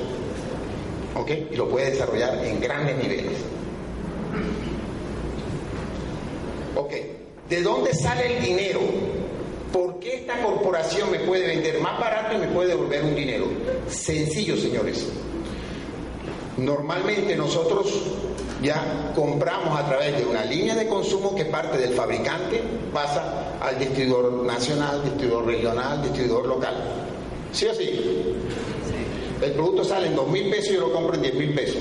¿ok? 1.16 1.30
Y 1.50 1.56
lo 1.56 1.68
puedes 1.68 1.92
desarrollar 1.92 2.44
en 2.44 2.60
grandes 2.60 2.96
niveles. 2.96 3.32
¿Ok? 6.74 6.92
¿De 7.48 7.62
dónde 7.62 7.94
sale 7.94 8.36
el 8.36 8.44
dinero? 8.44 8.80
¿Por 9.72 9.98
qué 9.98 10.16
esta 10.16 10.42
corporación 10.42 11.10
me 11.10 11.20
puede 11.20 11.46
vender 11.46 11.80
más 11.80 11.98
barato 11.98 12.34
y 12.34 12.38
me 12.38 12.48
puede 12.48 12.70
devolver 12.70 13.02
un 13.04 13.14
dinero? 13.14 13.46
Sencillo, 13.88 14.56
señores. 14.56 15.06
Normalmente 16.56 17.36
nosotros 17.36 17.92
ya 18.62 19.12
compramos 19.14 19.78
a 19.78 19.86
través 19.86 20.16
de 20.16 20.24
una 20.24 20.44
línea 20.44 20.74
de 20.74 20.86
consumo 20.86 21.34
que 21.34 21.44
parte 21.44 21.76
del 21.78 21.92
fabricante, 21.92 22.62
pasa 22.92 23.58
al 23.60 23.78
distribuidor 23.78 24.32
nacional, 24.44 25.02
distribuidor 25.04 25.46
regional, 25.46 26.02
distribuidor 26.02 26.46
local. 26.46 26.74
¿Sí 27.52 27.66
o 27.66 27.74
sí? 27.74 28.34
El 29.42 29.52
producto 29.52 29.84
sale 29.84 30.06
en 30.06 30.16
dos 30.16 30.28
mil 30.28 30.48
pesos 30.50 30.70
y 30.70 30.74
yo 30.74 30.80
lo 30.80 30.92
compro 30.92 31.14
en 31.14 31.22
10 31.22 31.34
mil 31.34 31.54
pesos. 31.54 31.78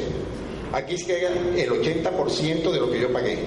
Aquí 0.74 0.98
se 0.98 1.06
queda 1.06 1.30
el 1.56 1.70
80% 1.70 2.72
de 2.72 2.80
lo 2.80 2.92
que 2.92 3.00
yo 3.00 3.14
pagué. 3.14 3.40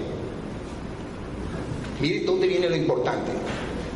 Mire 2.00 2.24
dónde 2.24 2.46
viene 2.46 2.70
lo 2.70 2.76
importante. 2.76 3.32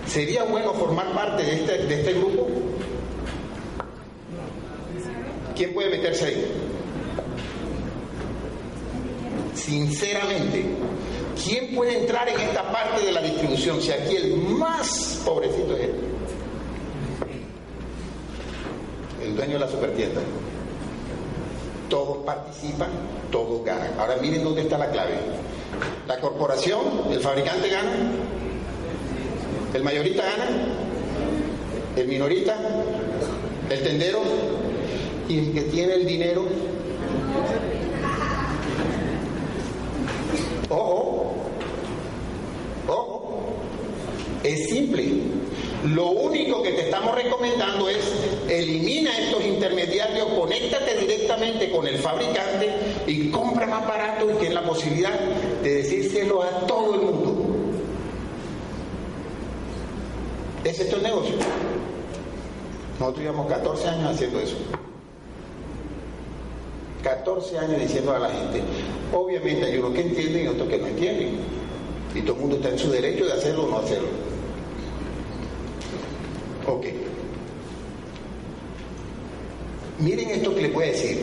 ¿Sería 0.06 0.44
bueno 0.44 0.74
formar 0.74 1.14
parte 1.14 1.42
de 1.44 1.54
este, 1.54 1.78
de 1.86 1.94
este 2.00 2.12
grupo? 2.14 2.46
¿Quién 5.56 5.72
puede 5.72 5.90
meterse 5.90 6.26
ahí? 6.26 6.46
Sinceramente, 9.54 10.64
¿quién 11.42 11.74
puede 11.74 12.00
entrar 12.00 12.28
en 12.28 12.40
esta 12.40 12.70
parte 12.72 13.06
de 13.06 13.12
la 13.12 13.22
distribución 13.22 13.80
si 13.80 13.92
aquí 13.92 14.16
el 14.16 14.36
más 14.36 15.22
pobrecito 15.24 15.76
es 15.76 15.84
él? 15.84 16.11
El 19.32 19.38
dueño 19.38 19.54
de 19.54 19.60
la 19.60 19.68
supertienda. 19.68 20.20
Todos 21.88 22.18
participan, 22.18 22.90
todos 23.30 23.64
ganan. 23.64 23.98
Ahora 23.98 24.16
miren 24.20 24.44
dónde 24.44 24.60
está 24.60 24.76
la 24.76 24.90
clave. 24.90 25.14
La 26.06 26.20
corporación, 26.20 26.80
el 27.10 27.18
fabricante 27.18 27.70
gana, 27.70 27.92
el 29.72 29.82
mayorista 29.82 30.22
gana, 30.22 30.50
el 31.96 32.08
minorista, 32.08 32.58
el 33.70 33.82
tendero 33.82 34.20
y 35.30 35.38
el 35.38 35.52
que 35.54 35.62
tiene 35.62 35.94
el 35.94 36.06
dinero. 36.06 36.44
Ojo, 40.68 41.36
ojo, 42.86 43.40
es 44.44 44.68
simple. 44.68 45.31
Lo 45.84 46.10
único 46.10 46.62
que 46.62 46.72
te 46.72 46.82
estamos 46.82 47.14
recomendando 47.14 47.88
es 47.88 47.98
elimina 48.48 49.18
estos 49.18 49.44
intermediarios, 49.44 50.28
conéctate 50.28 50.96
directamente 50.96 51.72
con 51.72 51.86
el 51.88 51.98
fabricante 51.98 52.70
y 53.06 53.30
compra 53.30 53.66
más 53.66 53.86
barato 53.86 54.30
y 54.30 54.34
tienes 54.34 54.54
la 54.54 54.62
posibilidad 54.62 55.18
de 55.62 55.74
decírselo 55.74 56.42
a 56.42 56.50
todo 56.66 56.94
el 56.94 57.00
mundo. 57.00 57.46
Ese 60.62 60.84
es 60.84 60.92
el 60.92 61.02
negocio. 61.02 61.34
Nosotros 63.00 63.24
llevamos 63.24 63.48
14 63.48 63.88
años 63.88 64.14
haciendo 64.14 64.38
eso. 64.38 64.56
14 67.02 67.58
años 67.58 67.80
diciendo 67.80 68.14
a 68.14 68.20
la 68.20 68.28
gente. 68.28 68.62
Obviamente 69.12 69.64
hay 69.64 69.78
unos 69.78 69.92
que 69.94 70.02
entienden 70.02 70.44
y 70.44 70.48
otros 70.48 70.68
que 70.68 70.78
no 70.78 70.86
entienden. 70.86 71.38
Y 72.14 72.20
todo 72.20 72.34
el 72.34 72.40
mundo 72.42 72.56
está 72.56 72.68
en 72.68 72.78
su 72.78 72.90
derecho 72.90 73.24
de 73.24 73.32
hacerlo 73.32 73.64
o 73.64 73.70
no 73.70 73.78
hacerlo. 73.78 74.31
Ok. 76.66 76.86
Miren 79.98 80.30
esto 80.30 80.54
que 80.54 80.62
les 80.62 80.72
voy 80.72 80.84
a 80.84 80.88
decir. 80.88 81.22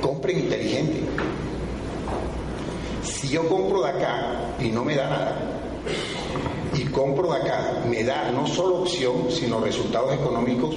Compren 0.00 0.38
inteligente. 0.38 1.00
Si 3.02 3.28
yo 3.28 3.48
compro 3.48 3.82
de 3.82 3.90
acá 3.90 4.54
y 4.60 4.70
no 4.70 4.84
me 4.84 4.94
da 4.94 5.08
nada, 5.08 5.38
y 6.74 6.84
compro 6.86 7.32
de 7.32 7.38
acá, 7.38 7.82
me 7.88 8.04
da 8.04 8.30
no 8.30 8.46
solo 8.46 8.82
opción, 8.82 9.30
sino 9.30 9.60
resultados 9.60 10.14
económicos, 10.14 10.76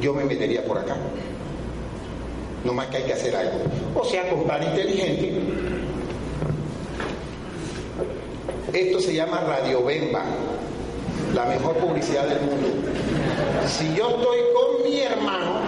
yo 0.00 0.14
me 0.14 0.24
metería 0.24 0.64
por 0.64 0.78
acá. 0.78 0.96
No 2.64 2.72
más 2.72 2.86
que 2.86 2.98
hay 2.98 3.04
que 3.04 3.12
hacer 3.12 3.34
algo. 3.34 3.58
O 3.94 4.04
sea, 4.04 4.28
comprar 4.28 4.62
inteligente. 4.62 5.40
Esto 8.72 9.00
se 9.00 9.14
llama 9.14 9.40
Radio 9.40 9.84
Bemba, 9.84 10.24
la 11.34 11.46
mejor 11.46 11.76
publicidad 11.76 12.26
del 12.26 12.40
mundo. 12.40 12.68
Si 13.66 13.94
yo 13.94 14.08
estoy 14.10 14.38
con 14.54 14.90
mi 14.90 15.00
hermano, 15.00 15.60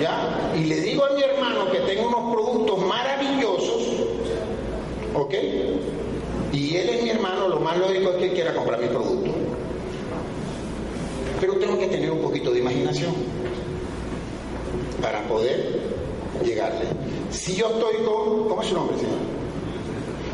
¿ya? 0.00 0.52
Y 0.56 0.64
le 0.64 0.80
digo 0.80 1.04
a 1.04 1.10
mi 1.10 1.22
hermano 1.22 1.70
que 1.70 1.78
tengo 1.80 2.08
unos 2.08 2.34
productos 2.34 2.78
maravillosos, 2.86 3.82
¿ok? 5.14 5.34
Y 6.52 6.76
él 6.76 6.88
es 6.88 7.02
mi 7.02 7.10
hermano, 7.10 7.48
lo 7.48 7.60
más 7.60 7.78
lógico 7.78 8.10
es 8.10 8.16
que 8.16 8.24
él 8.26 8.32
quiera 8.32 8.54
comprar 8.54 8.80
mi 8.80 8.88
producto. 8.88 9.30
Pero 11.40 11.54
tengo 11.54 11.78
que 11.78 11.86
tener 11.86 12.10
un 12.10 12.20
poquito 12.20 12.50
de 12.50 12.58
imaginación 12.58 13.14
para 15.00 15.22
poder 15.28 15.80
llegarle. 16.44 16.86
Si 17.30 17.54
yo 17.54 17.68
estoy 17.68 18.04
con, 18.04 18.48
¿cómo 18.48 18.62
es 18.62 18.68
su 18.68 18.74
nombre, 18.74 18.96
señor? 18.96 19.18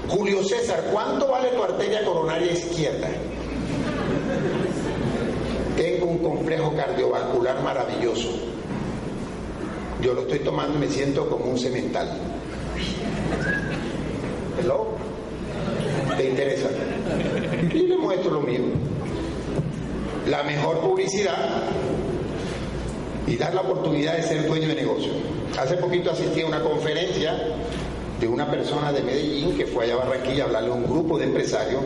Julio 0.09 0.45
César, 0.45 0.85
¿cuánto 0.93 1.29
vale 1.29 1.49
tu 1.51 1.62
arteria 1.62 2.05
coronaria 2.05 2.53
izquierda? 2.53 3.09
Tengo 5.77 6.07
un 6.07 6.14
complejo 6.25 6.75
cardiovascular 6.75 7.62
maravilloso. 7.62 8.31
Yo 10.03 10.14
lo 10.14 10.22
estoy 10.22 10.41
tomando 10.41 10.77
y 10.77 10.81
me 10.81 10.89
siento 10.89 11.29
como 11.29 11.45
un 11.47 11.59
cemental. 11.59 12.11
¿Hello? 14.61 14.89
¿Te 16.16 16.29
interesa? 16.29 16.68
Y 17.72 17.79
le 17.87 17.97
muestro 17.97 18.33
lo 18.33 18.41
mío. 18.41 18.62
La 20.29 20.43
mejor 20.43 20.81
publicidad 20.81 21.62
y 23.27 23.37
dar 23.37 23.55
la 23.55 23.62
oportunidad 23.62 24.16
de 24.16 24.22
ser 24.22 24.47
dueño 24.47 24.68
de 24.68 24.75
negocio. 24.75 25.12
Hace 25.59 25.77
poquito 25.77 26.11
asistí 26.11 26.43
a 26.43 26.47
una 26.47 26.62
conferencia 26.62 27.35
de 28.20 28.29
una 28.29 28.51
persona 28.51 28.93
de 28.93 29.03
Medellín 29.03 29.57
que 29.57 29.66
fue 29.66 29.85
allá 29.85 29.95
a 29.95 29.99
Barranquilla 29.99 30.45
a 30.45 30.47
hablarle 30.47 30.70
a 30.70 30.75
un 30.75 30.85
grupo 30.85 31.18
de 31.18 31.25
empresarios 31.25 31.83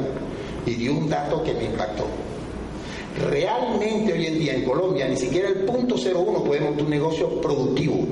y 0.67 0.75
dio 0.75 0.93
un 0.93 1.09
dato 1.09 1.43
que 1.43 1.55
me 1.55 1.65
impactó. 1.65 2.07
Realmente 3.19 4.13
hoy 4.13 4.27
en 4.27 4.39
día 4.39 4.55
en 4.55 4.65
Colombia 4.65 5.09
ni 5.09 5.17
siquiera 5.17 5.49
el 5.49 5.65
punto 5.65 5.97
01 5.97 6.45
puede 6.45 6.61
montar 6.61 6.85
un 6.85 6.91
negocio 6.91 7.41
productivo 7.41 8.07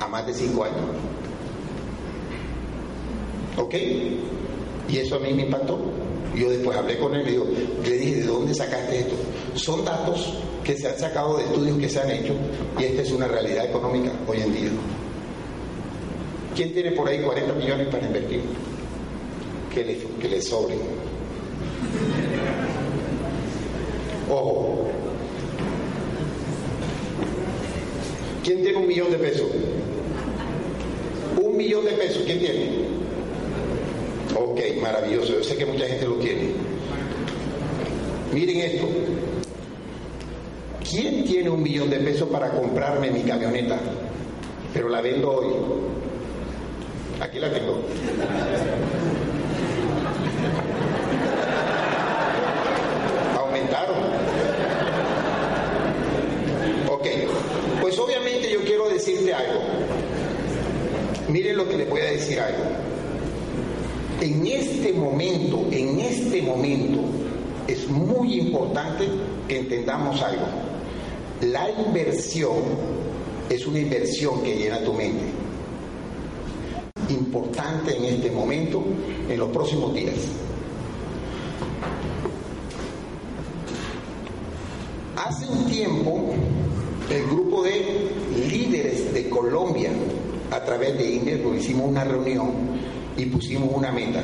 a 0.00 0.06
más 0.06 0.26
de 0.26 0.34
5 0.34 0.64
años. 0.64 0.76
¿Ok? 3.58 3.74
Y 4.88 4.98
eso 4.98 5.16
a 5.16 5.18
mí 5.18 5.32
me 5.32 5.42
impactó. 5.42 5.78
Yo 6.34 6.50
después 6.50 6.76
hablé 6.76 6.98
con 6.98 7.14
él 7.14 7.26
y 7.26 7.30
digo, 7.32 7.46
le 7.84 7.96
dije, 7.96 8.16
¿de 8.16 8.26
dónde 8.26 8.54
sacaste 8.54 9.00
esto? 9.00 9.14
Son 9.54 9.84
datos 9.84 10.34
que 10.62 10.76
se 10.76 10.88
han 10.88 10.98
sacado 10.98 11.38
de 11.38 11.44
estudios 11.44 11.78
que 11.78 11.88
se 11.88 12.00
han 12.00 12.10
hecho 12.10 12.34
y 12.78 12.84
esta 12.84 13.02
es 13.02 13.12
una 13.12 13.26
realidad 13.26 13.64
económica 13.64 14.12
hoy 14.26 14.38
en 14.40 14.52
día. 14.52 14.70
¿Quién 16.54 16.72
tiene 16.72 16.92
por 16.92 17.08
ahí 17.08 17.20
40 17.22 17.54
millones 17.54 17.88
para 17.88 18.06
invertir? 18.06 18.42
Que 19.72 19.84
le, 19.84 19.98
que 20.20 20.28
le 20.28 20.42
sobren. 20.42 20.78
Ojo. 24.30 24.88
¿Quién 28.44 28.62
tiene 28.62 28.78
un 28.78 28.86
millón 28.86 29.10
de 29.10 29.18
pesos? 29.18 29.48
Un 31.42 31.56
millón 31.56 31.84
de 31.84 31.92
pesos, 31.92 32.22
¿quién 32.24 32.38
tiene? 32.38 32.70
Ok, 34.34 34.60
maravilloso. 34.80 35.32
Yo 35.32 35.44
sé 35.44 35.56
que 35.56 35.66
mucha 35.66 35.86
gente 35.86 36.06
lo 36.06 36.16
tiene. 36.16 36.50
Miren 38.32 38.56
esto. 38.58 38.86
¿Quién 40.88 41.24
tiene 41.24 41.50
un 41.50 41.62
millón 41.62 41.90
de 41.90 41.98
pesos 41.98 42.28
para 42.28 42.50
comprarme 42.50 43.10
mi 43.10 43.22
camioneta? 43.22 43.78
Pero 44.72 44.88
la 44.88 45.00
vendo 45.00 45.30
hoy. 45.30 45.54
Aquí 47.20 47.38
la 47.38 47.50
tengo. 47.50 47.80
Aumentaron. 53.38 53.96
Ok. 56.90 57.06
Pues 57.80 57.98
obviamente 57.98 58.50
yo 58.52 58.60
quiero 58.60 58.88
decirte 58.90 59.32
algo. 59.32 59.60
Miren 61.28 61.56
lo 61.56 61.68
que 61.68 61.78
les 61.78 61.88
voy 61.88 62.00
a 62.00 62.04
decir 62.26 62.40
algo. 62.40 62.64
En 64.20 64.46
este 64.46 64.92
momento, 64.92 65.66
en 65.70 66.00
este 66.00 66.42
momento, 66.42 67.00
es 67.68 67.88
muy 67.88 68.40
importante 68.40 69.06
que 69.46 69.60
entendamos 69.60 70.20
algo. 70.22 70.46
La 71.42 71.70
inversión 71.70 72.56
es 73.48 73.66
una 73.66 73.78
inversión 73.78 74.42
que 74.42 74.56
llena 74.56 74.82
tu 74.84 74.92
mente. 74.92 75.24
importante 77.08 77.96
en 77.96 78.04
este 78.04 78.32
momento, 78.32 78.82
en 79.28 79.38
los 79.38 79.50
próximos 79.50 79.94
días. 79.94 80.16
Hace 85.14 85.46
un 85.46 85.66
tiempo, 85.66 86.34
el 87.08 87.26
grupo 87.26 87.62
de 87.62 88.10
líderes 88.50 89.14
de 89.14 89.28
Colombia, 89.28 89.92
a 90.50 90.64
través 90.64 90.96
de 90.96 91.10
INDER, 91.14 91.40
hicimos 91.56 91.88
una 91.88 92.04
reunión 92.04 92.52
y 93.16 93.26
pusimos 93.26 93.70
una 93.72 93.90
meta 93.90 94.22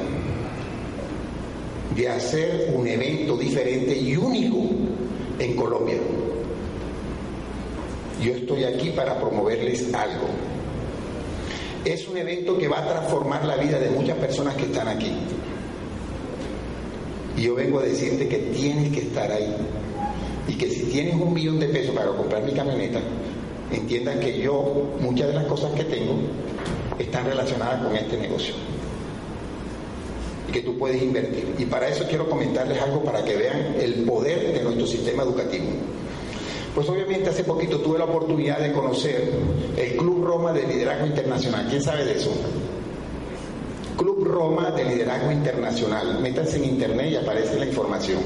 de 1.94 2.08
hacer 2.08 2.72
un 2.74 2.86
evento 2.86 3.36
diferente 3.36 3.96
y 3.96 4.16
único 4.16 4.70
en 5.38 5.56
Colombia. 5.56 5.96
Yo 8.22 8.32
estoy 8.32 8.64
aquí 8.64 8.90
para 8.90 9.18
promoverles 9.18 9.92
algo. 9.92 10.28
Es 11.84 12.06
un 12.08 12.16
evento 12.16 12.56
que 12.56 12.68
va 12.68 12.78
a 12.78 12.88
transformar 12.88 13.44
la 13.44 13.56
vida 13.56 13.78
de 13.78 13.90
muchas 13.90 14.16
personas 14.18 14.54
que 14.54 14.64
están 14.64 14.88
aquí. 14.88 15.12
Y 17.36 17.42
yo 17.42 17.54
vengo 17.56 17.80
a 17.80 17.82
decirte 17.82 18.28
que 18.28 18.38
tienes 18.38 18.92
que 18.92 19.00
estar 19.00 19.30
ahí. 19.32 19.54
Y 20.46 20.54
que 20.54 20.70
si 20.70 20.84
tienes 20.84 21.14
un 21.14 21.32
millón 21.32 21.58
de 21.58 21.66
pesos 21.68 21.94
para 21.94 22.08
comprar 22.12 22.44
mi 22.44 22.52
camioneta, 22.52 23.00
entiendan 23.72 24.20
que 24.20 24.40
yo, 24.40 24.90
muchas 25.00 25.28
de 25.28 25.34
las 25.34 25.44
cosas 25.46 25.72
que 25.72 25.84
tengo, 25.84 26.14
están 26.98 27.24
relacionadas 27.24 27.82
con 27.82 27.96
este 27.96 28.16
negocio 28.18 28.54
que 30.52 30.60
tú 30.60 30.78
puedes 30.78 31.02
invertir. 31.02 31.54
Y 31.58 31.64
para 31.64 31.88
eso 31.88 32.04
quiero 32.08 32.28
comentarles 32.28 32.80
algo 32.80 33.02
para 33.02 33.24
que 33.24 33.36
vean 33.36 33.74
el 33.80 34.04
poder 34.04 34.52
de 34.52 34.62
nuestro 34.62 34.86
sistema 34.86 35.22
educativo. 35.22 35.64
Pues 36.74 36.88
obviamente 36.88 37.30
hace 37.30 37.44
poquito 37.44 37.80
tuve 37.80 37.98
la 37.98 38.04
oportunidad 38.04 38.58
de 38.58 38.72
conocer 38.72 39.32
el 39.76 39.96
Club 39.96 40.24
Roma 40.24 40.52
de 40.52 40.66
Liderazgo 40.66 41.06
Internacional. 41.06 41.66
¿Quién 41.68 41.82
sabe 41.82 42.04
de 42.04 42.16
eso? 42.16 42.30
Club 43.96 44.24
Roma 44.24 44.70
de 44.70 44.84
Liderazgo 44.84 45.32
Internacional. 45.32 46.20
Métanse 46.20 46.56
en 46.56 46.64
internet 46.64 47.10
y 47.12 47.16
aparece 47.16 47.58
la 47.58 47.66
información. 47.66 48.20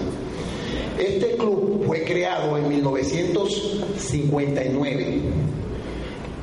Este 0.99 1.37
club 1.37 1.76
fue 1.87 2.05
creado 2.05 2.59
en 2.59 2.69
1959 2.69 5.23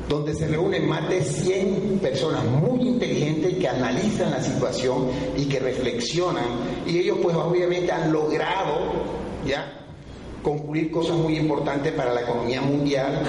donde 0.08 0.34
se 0.34 0.48
reúnen 0.48 0.88
más 0.88 1.08
de 1.08 1.22
100 1.22 2.00
personas 2.00 2.44
muy 2.44 2.88
inteligentes 2.88 3.56
que 3.56 3.68
analizan 3.68 4.30
la 4.30 4.42
situación 4.42 5.08
y 5.36 5.46
que 5.46 5.60
reflexionan 5.60 6.44
y 6.86 6.98
ellos 6.98 7.18
pues 7.22 7.34
obviamente 7.36 7.90
han 7.90 8.12
logrado 8.12 8.80
ya 9.46 9.80
concluir 10.42 10.90
cosas 10.90 11.16
muy 11.16 11.38
importantes 11.38 11.90
para 11.94 12.12
la 12.12 12.20
economía 12.20 12.60
mundial, 12.60 13.22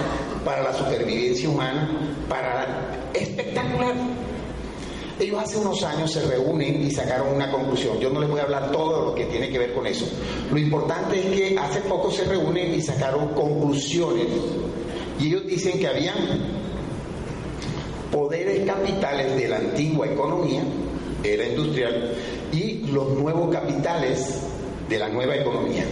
para 0.44 0.62
la 0.62 0.74
supervivencia 0.74 1.50
humana, 1.50 1.90
para 2.28 3.10
espectacular. 3.14 3.94
Ellos 5.20 5.40
hace 5.42 5.58
unos 5.58 5.82
años 5.84 6.12
se 6.12 6.22
reúnen 6.26 6.84
y 6.84 6.92
sacaron 6.92 7.34
una 7.36 7.50
conclusión. 7.50 8.00
Yo 8.00 8.10
no 8.10 8.20
les 8.20 8.30
voy 8.30 8.40
a 8.42 8.44
hablar 8.44 8.72
todo 8.72 9.06
lo 9.06 9.16
que 9.16 9.26
tiene 9.26 9.50
que 9.50 9.58
ver 9.58 9.74
con 9.74 9.88
eso. 9.88 10.06
Lo 10.52 10.58
importante 10.60 11.20
es 11.20 11.26
que 11.28 11.58
hace 11.58 11.80
poco 11.82 12.12
se 12.12 12.26
reúnen 12.26 12.74
y 12.74 12.82
sacaron 12.82 13.30
conclusiones. 13.30 14.28
Y 15.20 15.28
ellos 15.28 15.48
dicen 15.48 15.80
que 15.80 15.88
habían 15.88 16.18
poderes 18.12 18.66
capitales 18.66 19.38
de 19.38 19.48
la 19.48 19.58
antigua 19.58 20.08
economía, 20.08 20.64
era 21.24 21.46
industrial, 21.46 22.14
y 22.52 22.88
los 22.88 23.10
nuevos 23.12 23.54
capitales 23.54 24.42
de 24.90 25.00
la 25.00 25.08
nueva 25.08 25.38
economía. 25.38 25.86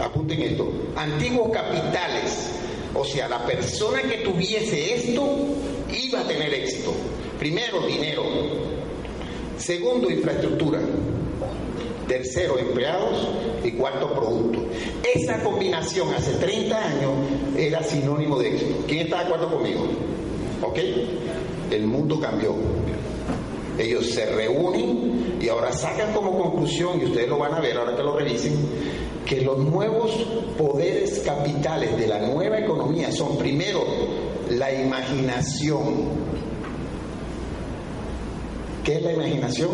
Apunten 0.00 0.42
esto, 0.42 0.70
antiguos 0.94 1.50
capitales, 1.52 2.50
o 2.94 3.04
sea, 3.04 3.28
la 3.28 3.44
persona 3.44 4.02
que 4.02 4.18
tuviese 4.18 4.94
esto 4.94 5.38
iba 5.90 6.20
a 6.20 6.24
tener 6.28 6.52
éxito. 6.52 6.92
Primero, 7.38 7.86
dinero. 7.86 8.22
Segundo, 9.58 10.10
infraestructura. 10.10 10.80
Tercero, 12.06 12.58
empleados. 12.58 13.28
Y 13.64 13.72
cuarto, 13.72 14.12
producto. 14.12 14.60
Esa 15.14 15.42
combinación 15.42 16.12
hace 16.14 16.32
30 16.32 16.76
años 16.76 17.12
era 17.56 17.82
sinónimo 17.82 18.38
de 18.38 18.54
éxito. 18.54 18.84
¿Quién 18.86 19.00
está 19.00 19.18
de 19.18 19.24
acuerdo 19.24 19.50
conmigo? 19.56 19.86
¿Ok? 20.62 20.78
El 21.70 21.86
mundo 21.86 22.18
cambió. 22.20 22.54
Ellos 23.78 24.06
se 24.06 24.26
reúnen 24.26 25.38
y 25.40 25.48
ahora 25.48 25.72
sacan 25.72 26.12
como 26.12 26.36
conclusión, 26.36 27.00
y 27.00 27.04
ustedes 27.04 27.28
lo 27.28 27.38
van 27.38 27.54
a 27.54 27.60
ver 27.60 27.76
ahora 27.76 27.94
que 27.94 28.02
lo 28.02 28.16
revisen, 28.16 28.54
que 29.24 29.42
los 29.42 29.58
nuevos 29.58 30.10
poderes 30.56 31.20
capitales 31.20 31.96
de 31.96 32.08
la 32.08 32.18
nueva 32.18 32.58
economía 32.58 33.12
son 33.12 33.38
primero 33.38 33.84
la 34.50 34.72
imaginación. 34.72 36.28
¿Qué 38.88 38.94
es 38.94 39.02
la 39.02 39.12
imaginación? 39.12 39.68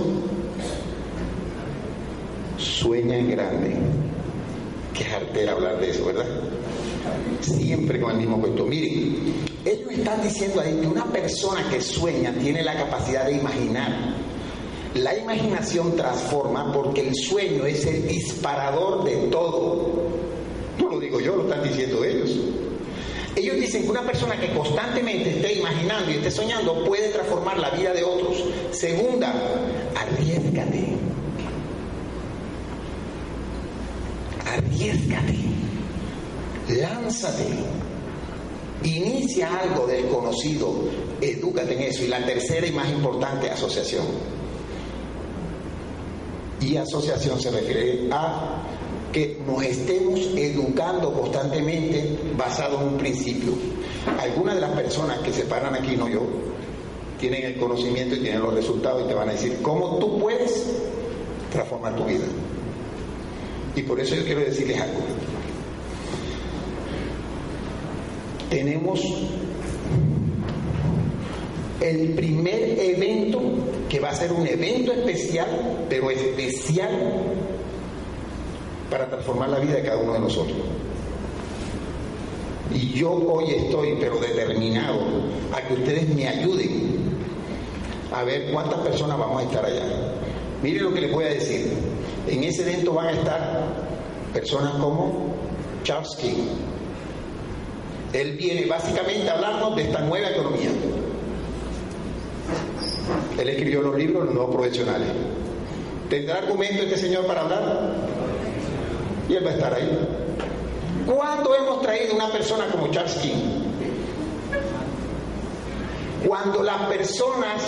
Sueña 2.59 3.17
en 3.17 3.31
grande. 3.31 3.77
Qué 4.93 5.05
artera 5.05 5.53
hablar 5.53 5.79
de 5.79 5.91
eso, 5.91 6.07
¿verdad? 6.07 6.27
Siempre 7.41 8.01
con 8.01 8.11
el 8.11 8.17
mismo 8.17 8.41
cuento. 8.41 8.65
Miren, 8.67 9.37
ellos 9.65 9.93
están 9.93 10.21
diciendo 10.21 10.61
ahí 10.61 10.81
que 10.81 10.89
una 10.89 11.05
persona 11.05 11.63
que 11.71 11.81
sueña 11.81 12.35
tiene 12.43 12.65
la 12.65 12.75
capacidad 12.75 13.27
de 13.27 13.37
imaginar. 13.37 14.17
La 14.95 15.17
imaginación 15.17 15.95
transforma 15.95 16.73
porque 16.73 17.07
el 17.07 17.15
sueño 17.15 17.67
es 17.67 17.87
el 17.87 18.09
disparador 18.09 19.05
de 19.05 19.29
todo. 19.29 20.09
No 20.81 20.89
lo 20.89 20.99
digo 20.99 21.21
yo, 21.21 21.37
lo 21.37 21.45
están 21.45 21.63
diciendo 21.63 22.03
ellos. 22.03 22.37
Ellos 23.37 23.57
dicen 23.57 23.83
que 23.83 23.91
una 23.91 24.03
persona 24.03 24.39
que 24.39 24.53
constantemente 24.55 25.31
esté 25.31 25.55
imaginando 25.55 26.11
y 26.11 26.15
esté 26.15 26.31
soñando 26.31 26.85
puede 26.85 27.09
transformar 27.09 27.59
la 27.59 27.71
vida 27.71 27.93
de 27.93 28.05
otros. 28.05 28.45
Segunda, 28.71 29.35
arriesgate. 29.97 30.97
Arriesgate. 34.47 35.39
Lánzate. 36.69 37.47
Inicia 38.85 39.61
algo 39.61 39.87
desconocido, 39.87 40.75
edúcate 41.21 41.75
en 41.75 41.83
eso. 41.83 42.05
Y 42.05 42.09
la 42.09 42.25
tercera 42.25 42.67
y 42.67 42.73
más 42.73 42.89
importante, 42.89 43.51
asociación. 43.51 44.05
Y 46.61 46.77
asociación 46.77 47.41
se 47.41 47.51
refiere 47.51 48.09
a 48.13 48.63
que 49.15 49.39
nos 49.47 49.63
estemos 49.63 50.21
educando 50.37 51.13
constantemente 51.13 52.19
basado 52.37 52.81
en 52.83 52.89
un 52.89 52.99
principio. 52.99 53.53
Algunas 54.21 54.57
de 54.57 54.61
las 54.61 54.73
personas 54.73 55.21
que 55.21 55.33
se 55.33 55.45
paran 55.45 55.75
aquí, 55.75 55.97
no 55.97 56.09
yo, 56.09 56.21
tienen 57.19 57.45
el 57.45 57.57
conocimiento 57.57 58.17
y 58.17 58.21
tienen 58.21 58.43
los 58.43 58.53
resultados 58.53 59.05
y 59.05 59.09
te 59.09 59.15
van 59.15 59.31
a 59.31 59.33
decir 59.33 59.61
cómo 59.63 59.99
tú 59.99 60.19
puedes 60.19 60.67
transformar 61.51 61.97
tu 61.97 62.05
vida. 62.05 62.25
Y 63.75 63.83
por 63.83 63.99
eso 63.99 64.15
yo 64.15 64.25
quiero 64.25 64.41
decirles 64.41 64.79
algo. 64.81 65.01
tenemos 68.55 69.03
el 71.81 72.11
primer 72.11 72.79
evento 72.79 73.43
que 73.89 73.99
va 73.99 74.11
a 74.11 74.15
ser 74.15 74.33
un 74.33 74.47
evento 74.47 74.93
especial, 74.93 75.87
pero 75.89 76.09
especial 76.09 76.91
para 78.95 79.09
transformar 79.09 79.49
la 79.49 79.59
vida 79.59 79.75
de 79.75 79.83
cada 79.83 79.97
uno 79.97 80.13
de 80.13 80.21
nosotros. 80.21 80.57
Y 82.73 82.93
yo 82.93 83.11
hoy 83.11 83.51
estoy, 83.51 83.97
pero 83.99 84.21
determinado, 84.21 85.01
a 85.53 85.61
que 85.63 85.75
ustedes 85.75 86.09
me 86.11 86.29
ayuden 86.29 87.01
a 88.13 88.23
ver 88.23 88.53
cuántas 88.53 88.79
personas 88.83 89.19
vamos 89.19 89.43
a 89.43 89.47
estar 89.47 89.65
allá. 89.65 89.83
Mire 90.63 90.79
lo 90.79 90.95
que 90.95 91.01
les 91.01 91.13
voy 91.13 91.25
a 91.25 91.29
decir. 91.31 91.73
En 92.29 92.45
ese 92.45 92.63
evento 92.63 92.93
van 92.93 93.09
a 93.09 93.11
estar 93.11 93.65
personas 94.33 94.75
como 94.75 95.35
Charles 95.83 96.15
King, 96.21 96.47
él 98.13 98.37
viene 98.37 98.67
básicamente 98.67 99.29
a 99.29 99.35
hablarnos 99.35 99.75
de 99.75 99.83
esta 99.83 100.03
nueva 100.03 100.31
economía. 100.31 100.71
Él 103.41 103.49
escribió 103.49 103.83
los 103.83 103.97
libros, 103.97 104.27
los 104.27 104.35
nuevos 104.35 104.55
profesionales. 104.55 105.09
¿Tendrá 106.09 106.39
argumento 106.39 106.85
este 106.85 106.97
señor 106.97 107.27
para 107.27 107.41
hablar? 107.41 108.14
Y 109.29 109.35
él 109.35 109.47
va 109.47 109.51
a 109.51 109.55
estar 109.55 109.75
ahí. 109.75 109.99
¿Cuándo 111.07 111.55
hemos 111.55 111.83
traído 111.83 112.15
una 112.15 112.31
persona 112.31 112.67
como 112.71 112.89
Charles 112.89 113.15
King? 113.17 113.65
Cuando 116.27 116.63
las 116.63 116.83
personas 116.89 117.63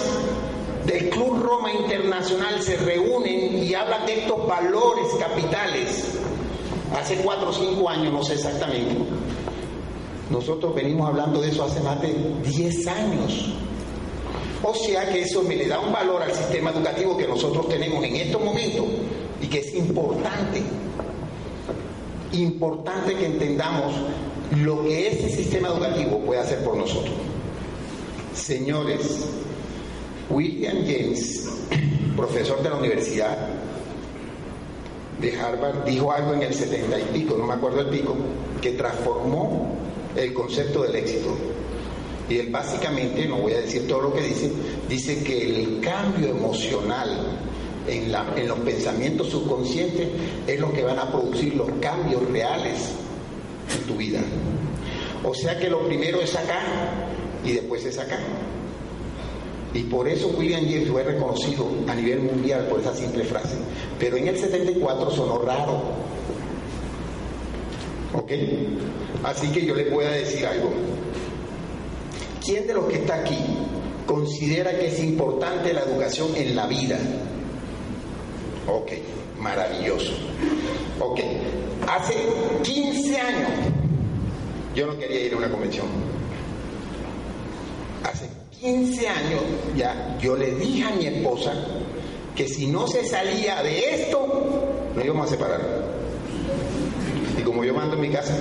del 0.87 1.11
Club 1.11 1.43
Roma 1.43 1.73
Internacional 1.73 2.63
se 2.63 2.77
reúnen 2.77 3.63
y 3.63 3.75
hablan 3.75 4.07
de 4.07 4.21
estos 4.21 4.47
valores 4.47 5.07
capitales, 5.19 6.19
hace 6.97 7.17
cuatro 7.17 7.51
o 7.51 7.53
cinco 7.53 7.89
años, 7.89 8.13
no 8.13 8.23
sé 8.23 8.35
exactamente, 8.35 8.95
nosotros 10.31 10.75
venimos 10.75 11.09
hablando 11.09 11.41
de 11.41 11.51
eso 11.51 11.65
hace 11.65 11.81
más 11.81 12.01
de 12.01 12.15
10 12.45 12.87
años. 12.89 13.53
O 14.63 14.75
sea 14.75 15.09
que 15.13 15.23
eso 15.23 15.43
me 15.43 15.55
le 15.55 15.69
da 15.69 15.79
un 15.79 15.93
valor 15.93 16.23
al 16.23 16.33
sistema 16.33 16.71
educativo 16.71 17.17
que 17.17 17.29
nosotros 17.29 17.69
tenemos 17.69 18.03
en 18.05 18.17
estos 18.17 18.43
momentos 18.43 18.87
y 19.41 19.47
que 19.47 19.61
es 19.61 19.75
importante, 19.75 20.63
importante 22.43 23.15
que 23.15 23.27
entendamos 23.27 23.95
lo 24.63 24.83
que 24.83 25.09
este 25.09 25.29
sistema 25.31 25.69
educativo 25.69 26.21
puede 26.21 26.41
hacer 26.41 26.63
por 26.65 26.77
nosotros. 26.77 27.15
Señores, 28.35 29.27
William 30.31 30.79
James, 30.79 31.49
profesor 32.17 32.63
de 32.63 32.71
la 32.71 32.77
Universidad 32.77 33.37
de 35.21 35.41
Harvard, 35.41 35.85
dijo 35.85 36.13
algo 36.13 36.35
en 36.35 36.43
el 36.43 36.55
70 36.55 36.99
y 36.99 37.03
pico, 37.21 37.37
no 37.37 37.47
me 37.47 37.55
acuerdo 37.55 37.81
el 37.81 37.89
pico, 37.89 38.15
que 38.61 38.73
transformó 38.73 39.77
el 40.15 40.33
concepto 40.35 40.83
del 40.83 40.97
éxito. 40.97 41.35
Y 42.29 42.39
él 42.39 42.51
básicamente, 42.51 43.27
no 43.27 43.37
voy 43.37 43.53
a 43.53 43.61
decir 43.61 43.87
todo 43.87 44.03
lo 44.03 44.15
que 44.15 44.23
dice, 44.23 44.51
dice 44.89 45.23
que 45.23 45.43
el 45.43 45.81
cambio 45.81 46.31
emocional 46.31 47.39
en, 47.89 48.49
los 48.49 48.59
pensamientos 48.61 49.29
subconscientes 49.29 50.09
es 50.47 50.61
lo 50.61 50.73
que 50.73 50.83
van 50.83 50.99
a 50.99 51.11
producir 51.11 51.55
los 51.55 51.69
cambios 51.81 52.27
reales 52.31 52.91
en 53.75 53.87
tu 53.87 53.97
vida. 53.97 54.21
O 55.25 55.35
sea 55.35 55.59
que 55.59 55.69
lo 55.69 55.87
primero 55.87 56.21
es 56.21 56.35
acá 56.37 56.61
y 57.45 57.53
después 57.53 57.85
es 57.85 57.99
acá. 57.99 58.19
Y 59.75 59.83
por 59.85 60.09
eso 60.09 60.29
William 60.29 60.65
James 60.65 60.89
fue 60.89 61.03
reconocido 61.03 61.69
a 61.87 61.95
nivel 61.95 62.21
mundial 62.21 62.67
por 62.69 62.81
esa 62.81 62.95
simple 62.95 63.25
frase. 63.25 63.57
Pero 63.99 64.17
en 64.17 64.29
el 64.29 64.39
74 64.39 65.11
sonó 65.11 65.39
raro. 65.39 65.83
¿Ok? 68.15 68.33
Así 69.23 69.49
que 69.49 69.67
yo 69.67 69.75
les 69.75 69.91
voy 69.91 70.05
a 70.05 70.11
decir 70.11 70.47
algo. 70.47 70.71
¿Quién 72.43 72.67
de 72.67 72.75
los 72.75 72.87
que 72.87 72.99
está 72.99 73.17
aquí 73.17 73.39
considera 74.07 74.79
que 74.79 74.87
es 74.87 75.03
importante 75.03 75.75
la 75.75 75.83
educación 75.83 76.29
en 76.37 76.55
la 76.55 76.67
vida? 76.67 76.99
Ok, 78.69 78.93
maravilloso. 79.41 80.13
Ok, 81.01 81.21
hace 81.89 82.15
15 82.63 83.21
años 83.21 83.51
yo 84.75 84.87
no 84.87 84.99
quería 84.99 85.21
ir 85.21 85.35
a 85.35 85.37
una 85.37 85.51
convención. 85.51 85.87
Hace 88.05 88.29
15 88.61 89.09
años 89.09 89.41
ya 89.77 90.17
yo 90.21 90.37
le 90.37 90.55
dije 90.55 90.85
a 90.85 90.91
mi 90.91 91.07
esposa 91.07 91.53
que 92.35 92.49
si 92.49 92.67
no 92.67 92.87
se 92.87 93.05
salía 93.05 93.63
de 93.63 93.95
esto, 93.95 94.27
nos 94.95 95.05
íbamos 95.05 95.29
a 95.29 95.31
separar. 95.31 95.61
Y 97.39 97.43
como 97.43 97.65
yo 97.65 97.73
mando 97.75 97.95
en 97.95 98.03
mi 98.03 98.11
casa, 98.11 98.35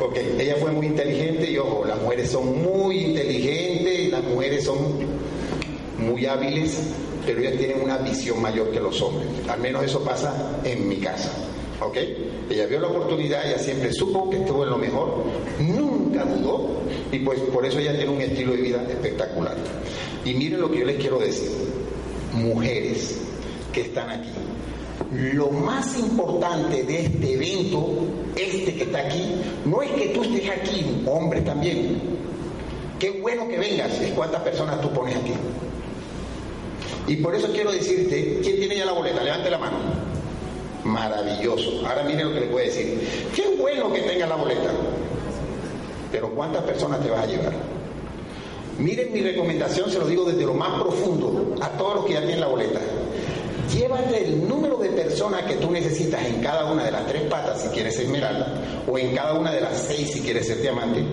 ok, 0.00 0.16
ella 0.38 0.56
fue 0.60 0.72
muy 0.72 0.86
inteligente 0.86 1.50
y 1.50 1.58
ojo, 1.58 1.84
las 1.86 2.00
mujeres 2.02 2.30
son 2.30 2.62
muy 2.62 2.98
inteligentes 2.98 3.66
las 4.10 4.24
mujeres 4.24 4.64
son 4.64 4.78
muy 5.98 6.26
hábiles, 6.26 6.78
pero 7.26 7.40
ellas 7.40 7.58
tienen 7.58 7.82
una 7.82 7.98
visión 7.98 8.40
mayor 8.40 8.70
que 8.70 8.80
los 8.80 9.02
hombres. 9.02 9.28
Al 9.48 9.60
menos 9.60 9.84
eso 9.84 10.02
pasa 10.02 10.60
en 10.64 10.88
mi 10.88 10.96
casa. 10.96 11.30
¿Ok? 11.80 11.96
Ella 12.48 12.66
vio 12.66 12.80
la 12.80 12.86
oportunidad, 12.86 13.46
ella 13.46 13.58
siempre 13.58 13.92
supo 13.92 14.30
que 14.30 14.38
estuvo 14.38 14.62
en 14.64 14.70
lo 14.70 14.78
mejor, 14.78 15.24
nunca 15.58 16.24
dudó 16.24 16.80
y 17.12 17.18
pues 17.18 17.40
por 17.40 17.66
eso 17.66 17.78
ella 17.80 17.94
tiene 17.94 18.10
un 18.10 18.20
estilo 18.20 18.52
de 18.52 18.62
vida 18.62 18.82
espectacular. 18.88 19.56
Y 20.24 20.32
miren 20.32 20.60
lo 20.60 20.70
que 20.70 20.78
yo 20.78 20.86
les 20.86 20.96
quiero 20.96 21.18
decir, 21.18 21.50
mujeres 22.32 23.18
que 23.72 23.82
están 23.82 24.08
aquí, 24.08 24.30
lo 25.12 25.50
más 25.50 25.98
importante 25.98 26.82
de 26.84 27.00
este 27.00 27.34
evento, 27.34 28.06
este 28.36 28.74
que 28.74 28.84
está 28.84 29.00
aquí, 29.00 29.34
no 29.64 29.82
es 29.82 29.90
que 29.90 30.06
tú 30.08 30.22
estés 30.22 30.48
aquí, 30.48 31.02
hombre 31.06 31.42
también. 31.42 32.00
Qué 32.98 33.10
bueno 33.20 33.46
que 33.48 33.58
vengas, 33.58 34.00
es 34.00 34.12
cuántas 34.12 34.40
personas 34.42 34.80
tú 34.80 34.90
pones 34.90 35.16
aquí. 35.16 35.32
Y 37.08 37.16
por 37.16 37.34
eso 37.34 37.48
quiero 37.52 37.70
decirte, 37.70 38.40
¿quién 38.42 38.56
tiene 38.56 38.76
ya 38.76 38.84
la 38.84 38.92
boleta? 38.92 39.22
Levante 39.22 39.50
la 39.50 39.58
mano. 39.58 39.76
Maravilloso. 40.84 41.86
Ahora 41.86 42.02
miren 42.04 42.28
lo 42.28 42.34
que 42.34 42.40
les 42.40 42.50
voy 42.50 42.62
a 42.62 42.64
decir. 42.66 43.08
Qué 43.34 43.56
bueno 43.60 43.92
que 43.92 44.00
tenga 44.00 44.26
la 44.26 44.36
boleta. 44.36 44.70
Pero 46.10 46.30
¿cuántas 46.30 46.62
personas 46.64 47.00
te 47.02 47.10
vas 47.10 47.24
a 47.24 47.26
llevar? 47.26 47.52
Miren 48.78 49.12
mi 49.12 49.22
recomendación, 49.22 49.90
se 49.90 49.98
lo 49.98 50.06
digo 50.06 50.24
desde 50.24 50.44
lo 50.44 50.54
más 50.54 50.80
profundo 50.80 51.54
a 51.60 51.68
todos 51.70 51.96
los 51.96 52.04
que 52.06 52.12
ya 52.12 52.20
tienen 52.20 52.40
la 52.40 52.48
boleta. 52.48 52.80
Llévate 53.72 54.26
el 54.26 54.48
número 54.48 54.76
de 54.76 54.90
personas 54.90 55.42
que 55.42 55.54
tú 55.54 55.70
necesitas 55.70 56.24
en 56.24 56.40
cada 56.40 56.70
una 56.70 56.84
de 56.84 56.90
las 56.90 57.06
tres 57.06 57.22
patas 57.22 57.62
si 57.62 57.68
quieres 57.68 57.94
ser 57.96 58.04
esmeralda 58.04 58.46
o 58.86 58.96
en 58.98 59.14
cada 59.14 59.34
una 59.34 59.50
de 59.50 59.60
las 59.60 59.78
seis 59.78 60.12
si 60.12 60.20
quieres 60.20 60.46
ser 60.46 60.60
diamante 60.60 61.04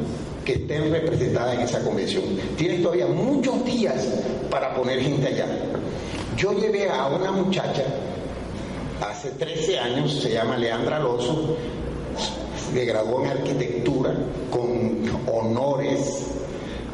que 0.46 0.54
estén 0.54 0.92
representadas 0.92 1.56
en 1.56 1.62
esa 1.62 1.82
convención. 1.84 2.24
Tienes 2.58 2.84
todavía 2.84 3.08
muchos 3.08 3.64
días 3.66 4.08
para 4.50 4.76
poner 4.76 5.00
gente 5.00 5.28
allá. 5.28 5.48
Yo 6.38 6.52
llevé 6.54 6.90
a 6.90 7.08
una 7.08 7.32
muchacha 7.32 7.84
hace 9.02 9.30
13 9.32 9.80
años, 9.80 10.20
se 10.22 10.32
llama 10.32 10.58
Leandra 10.58 10.98
Alonso, 10.98 11.56
se 12.72 12.86
graduó 12.86 13.24
en 13.24 13.32
arquitectura 13.32 14.16
con 14.50 15.04
honores, 15.32 16.28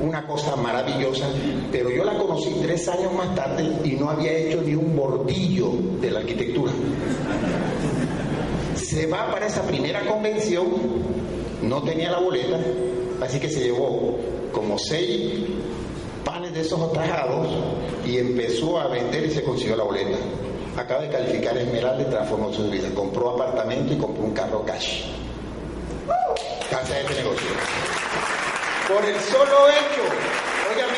una 0.01 0.25
cosa 0.27 0.55
maravillosa, 0.55 1.27
pero 1.71 1.89
yo 1.89 2.03
la 2.03 2.17
conocí 2.17 2.55
tres 2.61 2.87
años 2.87 3.13
más 3.13 3.33
tarde 3.35 3.69
y 3.83 3.91
no 3.91 4.09
había 4.09 4.31
hecho 4.31 4.61
ni 4.61 4.75
un 4.75 4.95
bordillo 4.95 5.71
de 6.01 6.11
la 6.11 6.19
arquitectura. 6.19 6.71
Se 8.75 9.05
va 9.07 9.31
para 9.31 9.47
esa 9.47 9.61
primera 9.63 10.05
convención, 10.05 10.67
no 11.61 11.81
tenía 11.83 12.11
la 12.11 12.19
boleta, 12.19 12.59
así 13.21 13.39
que 13.39 13.49
se 13.49 13.61
llevó 13.61 14.17
como 14.51 14.77
seis 14.77 15.43
de 16.53 16.61
esos 16.61 16.93
tajados 16.93 17.47
y 18.05 18.17
empezó 18.17 18.79
a 18.79 18.87
vender 18.87 19.25
y 19.25 19.31
se 19.31 19.43
consiguió 19.43 19.75
la 19.75 19.83
boleta 19.83 20.17
acaba 20.79 21.01
de 21.01 21.09
calificar 21.09 21.57
Esmeralda 21.57 22.01
y 22.01 22.05
transformó 22.05 22.53
su 22.53 22.69
vida. 22.69 22.89
Compró 22.93 23.31
apartamento 23.31 23.93
y 23.93 23.97
compró 23.97 24.23
un 24.23 24.33
carro 24.33 24.63
cash. 24.65 25.03
Casa 26.69 26.93
de 26.93 27.01
este 27.01 27.15
negocio. 27.15 27.49
Por 28.87 29.05
el 29.05 29.19
solo 29.19 29.69
hecho, 29.69 30.03
óigame, 30.71 30.97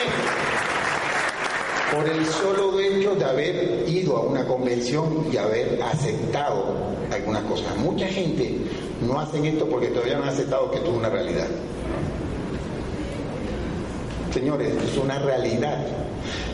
por 1.94 2.08
el 2.08 2.26
solo 2.26 2.80
hecho 2.80 3.16
de 3.16 3.26
haber 3.26 3.90
ido 3.90 4.18
a 4.18 4.22
una 4.22 4.46
convención 4.46 5.28
y 5.32 5.38
haber 5.38 5.82
aceptado 5.82 6.76
algunas 7.12 7.44
cosas. 7.44 7.76
Mucha 7.78 8.08
gente 8.08 8.58
no 9.02 9.20
hacen 9.20 9.46
esto 9.46 9.68
porque 9.68 9.88
todavía 9.88 10.18
no 10.18 10.24
han 10.24 10.30
aceptado 10.30 10.72
que 10.72 10.78
esto 10.78 10.92
es 10.92 10.98
una 10.98 11.10
realidad. 11.10 11.48
Señores, 14.34 14.74
es 14.82 14.98
una 14.98 15.20
realidad. 15.20 15.78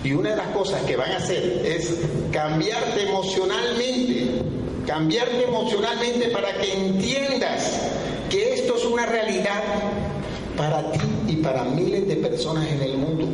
Y 0.03 0.13
una 0.13 0.31
de 0.31 0.35
las 0.35 0.47
cosas 0.47 0.81
que 0.83 0.95
van 0.95 1.11
a 1.11 1.17
hacer 1.17 1.61
es 1.65 1.95
cambiarte 2.31 3.07
emocionalmente, 3.07 4.41
cambiarte 4.85 5.43
emocionalmente 5.43 6.29
para 6.29 6.53
que 6.57 6.73
entiendas 6.73 7.79
que 8.29 8.53
esto 8.53 8.77
es 8.77 8.85
una 8.85 9.05
realidad 9.05 9.61
para 10.55 10.91
ti 10.91 10.99
y 11.27 11.35
para 11.37 11.63
miles 11.65 12.07
de 12.07 12.15
personas 12.15 12.67
en 12.67 12.81
el 12.81 12.97
mundo. 12.97 13.27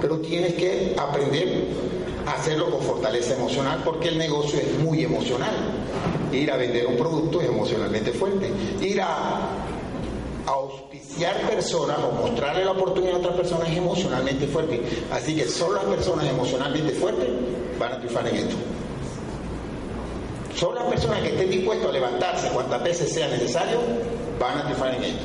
Pero 0.00 0.18
tienes 0.18 0.54
que 0.54 0.94
aprender 0.98 1.68
a 2.26 2.32
hacerlo 2.32 2.70
con 2.70 2.82
fortaleza 2.82 3.34
emocional 3.34 3.80
porque 3.82 4.08
el 4.08 4.18
negocio 4.18 4.60
es 4.60 4.78
muy 4.78 5.02
emocional. 5.02 5.54
Ir 6.32 6.50
a 6.50 6.56
vender 6.56 6.86
un 6.86 6.96
producto 6.96 7.40
es 7.40 7.48
emocionalmente 7.48 8.12
fuerte. 8.12 8.50
Ir 8.82 9.00
a 9.00 9.48
auspiciar 11.16 11.50
personas 11.50 11.98
o 11.98 12.12
mostrarle 12.12 12.64
la 12.64 12.72
oportunidad 12.72 13.14
a 13.14 13.18
otras 13.18 13.36
personas 13.36 13.70
es 13.70 13.78
emocionalmente 13.78 14.46
fuerte. 14.46 14.82
Así 15.10 15.34
que 15.34 15.48
solo 15.48 15.76
las 15.76 15.84
personas 15.84 16.26
emocionalmente 16.26 16.92
fuertes 16.92 17.28
van 17.78 17.92
a 17.92 17.98
triunfar 17.98 18.28
en 18.28 18.36
esto. 18.36 18.56
Solo 20.54 20.80
las 20.80 20.84
personas 20.84 21.20
que 21.20 21.28
estén 21.28 21.50
dispuestas 21.50 21.88
a 21.88 21.92
levantarse 21.92 22.48
cuantas 22.48 22.82
veces 22.82 23.12
sea 23.12 23.28
necesario 23.28 23.78
van 24.38 24.58
a 24.58 24.64
triunfar 24.64 24.94
en 24.94 25.04
esto. 25.04 25.24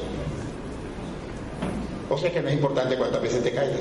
O 2.09 2.17
sea 2.17 2.31
que 2.31 2.41
no 2.41 2.49
es 2.49 2.55
importante 2.55 2.97
cuántas 2.97 3.21
veces 3.21 3.43
te 3.43 3.51
caigas, 3.51 3.79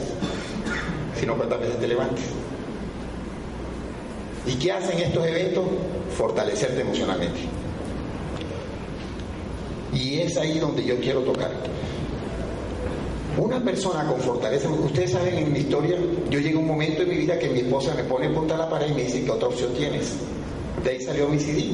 sino 1.21 1.37
cuántas 1.37 1.61
veces 1.61 1.81
te 1.81 1.89
levantes. 1.89 2.25
¿Y 4.47 4.55
qué 4.55 4.73
hacen 4.73 4.99
estos 4.99 5.27
eventos? 5.27 5.65
Fortalecerte 6.17 6.81
emocionalmente. 6.81 7.41
Y 9.93 10.21
es 10.21 10.37
ahí 10.37 10.59
donde 10.59 10.85
yo 10.85 10.99
quiero 11.01 11.21
tocar. 11.21 11.51
Una 13.41 13.59
persona 13.65 14.05
con 14.05 14.21
fortaleza, 14.21 14.69
ustedes 14.69 15.13
saben 15.13 15.39
en 15.39 15.51
mi 15.51 15.61
historia, 15.61 15.97
yo 16.29 16.41
llegué 16.41 16.57
a 16.57 16.59
un 16.59 16.67
momento 16.67 17.03
en 17.03 17.09
mi 17.09 17.17
vida 17.17 17.39
que 17.39 17.49
mi 17.49 17.61
esposa 17.61 17.95
me 17.95 18.05
pone 18.05 18.29
punta 18.29 18.55
a 18.55 18.59
la 18.59 18.69
pared 18.69 18.91
y 18.91 18.93
me 18.93 19.05
dice, 19.05 19.25
¿qué 19.25 19.31
otra 19.31 19.49
opción 19.49 19.73
tienes? 19.73 20.13
De 20.85 20.91
ahí 20.91 21.01
salió 21.01 21.27
mi 21.27 21.39
CD. 21.39 21.73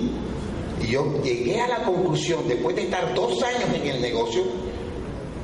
Y 0.81 0.87
yo 0.87 1.21
llegué 1.25 1.61
a 1.61 1.67
la 1.67 1.83
conclusión, 1.83 2.47
después 2.47 2.77
de 2.77 2.83
estar 2.83 3.13
dos 3.17 3.43
años 3.43 3.65
en 3.75 3.85
el 3.85 4.01
negocio, 4.01 4.45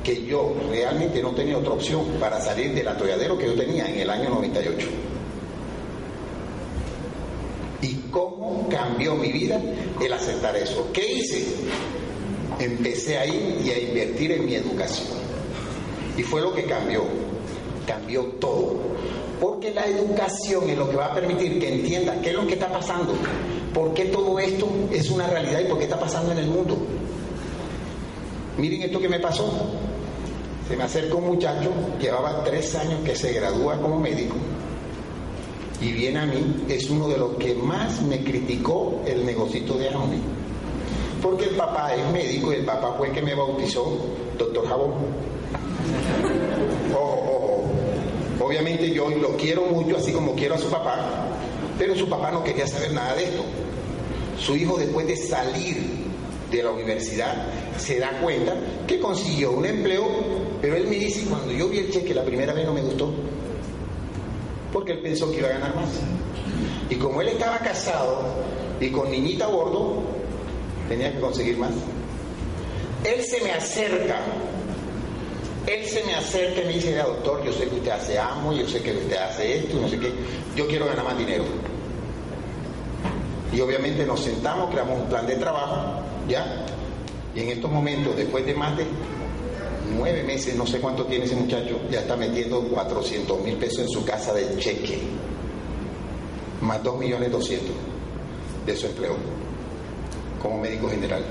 que 0.01 0.23
yo 0.23 0.55
realmente 0.69 1.21
no 1.21 1.31
tenía 1.31 1.57
otra 1.57 1.73
opción 1.73 2.05
para 2.21 2.39
salir 2.39 2.73
del 2.73 2.87
atolladero 2.87 3.37
que 3.37 3.47
yo 3.47 3.55
tenía 3.55 3.85
en 3.85 3.99
el 3.99 4.09
año 4.09 4.29
98. 4.29 4.87
¿Y 7.81 7.95
cómo 8.11 8.69
cambió 8.69 9.15
mi 9.15 9.33
vida 9.33 9.59
el 10.01 10.13
aceptar 10.13 10.55
eso? 10.55 10.89
¿Qué 10.93 11.05
hice? 11.05 11.43
empecé 12.59 13.17
a 13.17 13.25
ir 13.25 13.61
y 13.65 13.69
a 13.71 13.79
invertir 13.79 14.31
en 14.31 14.45
mi 14.45 14.55
educación. 14.55 15.22
Y 16.17 16.23
fue 16.23 16.41
lo 16.41 16.53
que 16.53 16.63
cambió, 16.63 17.03
cambió 17.87 18.23
todo. 18.39 18.77
Porque 19.39 19.73
la 19.73 19.85
educación 19.87 20.69
es 20.69 20.77
lo 20.77 20.89
que 20.89 20.95
va 20.95 21.07
a 21.07 21.13
permitir 21.13 21.59
que 21.59 21.73
entiendas 21.73 22.17
qué 22.21 22.29
es 22.29 22.35
lo 22.35 22.47
que 22.47 22.53
está 22.53 22.71
pasando, 22.71 23.13
por 23.73 23.93
qué 23.93 24.05
todo 24.05 24.39
esto 24.39 24.67
es 24.91 25.09
una 25.09 25.27
realidad 25.27 25.61
y 25.61 25.65
por 25.65 25.77
qué 25.77 25.85
está 25.85 25.99
pasando 25.99 26.31
en 26.31 26.37
el 26.37 26.47
mundo. 26.47 26.77
Miren 28.57 28.83
esto 28.83 28.99
que 28.99 29.09
me 29.09 29.19
pasó. 29.19 29.51
se 30.67 30.77
me 30.77 30.83
acerca 30.83 31.15
un 31.15 31.25
muchacho, 31.25 31.71
llevaba 31.99 32.43
tres 32.43 32.73
años 32.75 33.01
que 33.03 33.15
se 33.15 33.33
gradúa 33.33 33.77
como 33.81 33.99
médico, 33.99 34.35
y 35.83 35.91
viene 35.91 36.19
a 36.19 36.25
mí, 36.25 36.63
es 36.69 36.89
uno 36.89 37.09
de 37.09 37.17
los 37.17 37.35
que 37.35 37.53
más 37.55 38.01
me 38.03 38.23
criticó 38.23 39.01
el 39.05 39.25
negocito 39.25 39.73
de 39.73 39.89
Amway. 39.89 40.21
Porque 41.21 41.45
el 41.45 41.55
papá 41.55 41.93
es 41.93 42.09
médico 42.13 42.53
y 42.53 42.57
el 42.57 42.65
papá 42.65 42.93
fue 42.97 43.07
el 43.07 43.13
que 43.13 43.21
me 43.21 43.35
bautizó, 43.35 43.97
doctor 44.37 44.65
Jabón. 44.67 44.93
Ojo, 46.93 47.69
ojo. 48.39 48.45
Obviamente 48.45 48.89
yo 48.91 49.09
lo 49.09 49.35
quiero 49.37 49.63
mucho, 49.63 49.97
así 49.97 50.11
como 50.11 50.35
quiero 50.35 50.55
a 50.55 50.57
su 50.57 50.69
papá, 50.69 51.27
pero 51.77 51.95
su 51.95 52.07
papá 52.09 52.31
no 52.31 52.43
quería 52.43 52.67
saber 52.67 52.91
nada 52.93 53.15
de 53.15 53.25
esto. 53.25 53.43
Su 54.39 54.55
hijo 54.55 54.77
después 54.77 55.07
de 55.07 55.15
salir 55.15 56.03
de 56.51 56.63
la 56.63 56.71
universidad 56.71 57.47
se 57.77 57.99
da 57.99 58.19
cuenta 58.21 58.53
que 58.87 58.99
consiguió 58.99 59.51
un 59.51 59.65
empleo, 59.65 60.05
pero 60.61 60.75
él 60.75 60.87
me 60.87 60.97
dice, 60.97 61.25
cuando 61.29 61.51
yo 61.51 61.67
vi 61.67 61.79
el 61.79 61.91
cheque 61.91 62.13
la 62.13 62.23
primera 62.23 62.53
vez 62.53 62.65
no 62.65 62.73
me 62.73 62.81
gustó, 62.81 63.11
porque 64.71 64.93
él 64.93 64.99
pensó 64.99 65.31
que 65.31 65.37
iba 65.37 65.47
a 65.47 65.53
ganar 65.53 65.75
más. 65.75 65.89
Y 66.89 66.95
como 66.95 67.21
él 67.21 67.29
estaba 67.29 67.59
casado 67.59 68.23
y 68.79 68.89
con 68.89 69.09
niñita 69.09 69.45
a 69.45 69.47
bordo, 69.47 70.03
tenía 70.89 71.11
que 71.13 71.19
conseguir 71.19 71.57
más. 71.57 71.71
Él 73.03 73.23
se 73.23 73.41
me 73.41 73.51
acerca, 73.51 74.19
él 75.67 75.85
se 75.85 76.03
me 76.03 76.15
acerca 76.15 76.61
y 76.61 76.65
me 76.65 76.73
dice, 76.73 76.95
doctor, 76.97 77.43
yo 77.43 77.53
sé 77.53 77.67
que 77.67 77.75
usted 77.75 77.91
hace 77.91 78.19
amo, 78.19 78.53
yo 78.53 78.67
sé 78.67 78.81
que 78.81 78.91
usted 78.91 79.17
hace 79.17 79.59
esto, 79.59 79.79
no 79.79 79.87
sé 79.87 79.99
qué, 79.99 80.11
yo 80.55 80.67
quiero 80.67 80.85
ganar 80.85 81.05
más 81.05 81.17
dinero. 81.17 81.45
Y 83.53 83.61
obviamente 83.61 84.05
nos 84.05 84.21
sentamos, 84.21 84.69
creamos 84.71 84.99
un 85.01 85.07
plan 85.07 85.25
de 85.25 85.35
trabajo, 85.35 86.01
¿ya? 86.27 86.65
Y 87.35 87.41
en 87.41 87.49
estos 87.49 87.71
momentos, 87.71 88.15
después 88.15 88.45
de 88.45 88.55
más 88.55 88.75
de 88.75 88.85
nueve 89.95 90.23
meses, 90.23 90.55
no 90.55 90.65
sé 90.65 90.79
cuánto 90.79 91.05
tiene 91.05 91.25
ese 91.25 91.35
muchacho, 91.35 91.79
ya 91.89 92.01
está 92.01 92.15
metiendo 92.17 92.61
400 92.61 93.41
mil 93.41 93.55
pesos 93.55 93.79
en 93.79 93.89
su 93.89 94.03
casa 94.03 94.33
de 94.33 94.57
cheque, 94.57 94.99
más 96.61 96.83
2 96.83 96.97
millones 96.97 97.31
200 97.31 97.69
de 98.65 98.75
su 98.75 98.87
empleo 98.87 99.15
como 100.41 100.59
médico 100.59 100.89
general. 100.89 101.23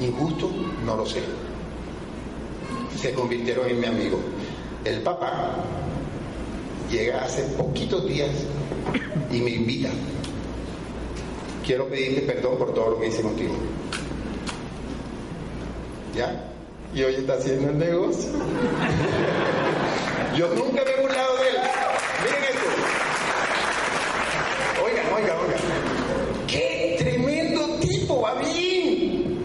Injusto, 0.00 0.50
no 0.84 0.96
lo 0.96 1.06
sé. 1.06 1.20
Se 2.96 3.12
convirtieron 3.12 3.68
en 3.68 3.80
mi 3.80 3.86
amigo. 3.86 4.18
El 4.84 5.00
papá 5.02 5.54
llega 6.90 7.24
hace 7.24 7.42
poquitos 7.56 8.06
días 8.06 8.30
y 9.30 9.40
me 9.40 9.50
invita. 9.50 9.90
Quiero 11.64 11.86
pedirte 11.88 12.22
perdón 12.22 12.58
por 12.58 12.72
todo 12.72 12.90
lo 12.90 13.00
que 13.00 13.08
hice 13.08 13.22
contigo. 13.22 13.54
¿Ya? 16.14 16.44
Y 16.94 17.02
hoy 17.02 17.16
está 17.16 17.34
haciendo 17.34 17.70
el 17.70 17.78
negocio. 17.78 18.30
Yo 20.36 20.48
nunca 20.54 20.82
me 20.84 20.90
he 20.90 21.02
burlado 21.02 21.36
de 21.36 21.48
él. 21.50 21.56
Miren 22.24 22.44
esto. 22.44 22.68
Oigan, 24.84 25.06
oigan, 25.14 25.36
oigan. 25.36 25.60
¡Qué 26.46 26.96
tremendo 26.98 27.78
tipo! 27.80 28.22
Va 28.22 28.34
bien. 28.34 29.44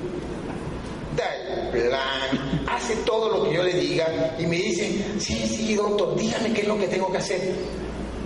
Da 1.17 1.25
el 1.35 1.69
plan, 1.69 2.65
hace 2.67 2.95
todo 3.05 3.29
lo 3.37 3.43
que 3.43 3.55
yo 3.55 3.63
le 3.63 3.73
diga 3.73 4.35
y 4.39 4.42
me 4.53 4.59
dice, 4.59 5.03
sí, 5.17 5.47
sí, 5.47 5.73
doctor, 5.73 6.15
dígame 6.15 6.53
qué 6.53 6.61
es 6.61 6.67
lo 6.67 6.77
que 6.77 6.87
tengo 6.87 7.11
que 7.11 7.17
hacer. 7.17 7.41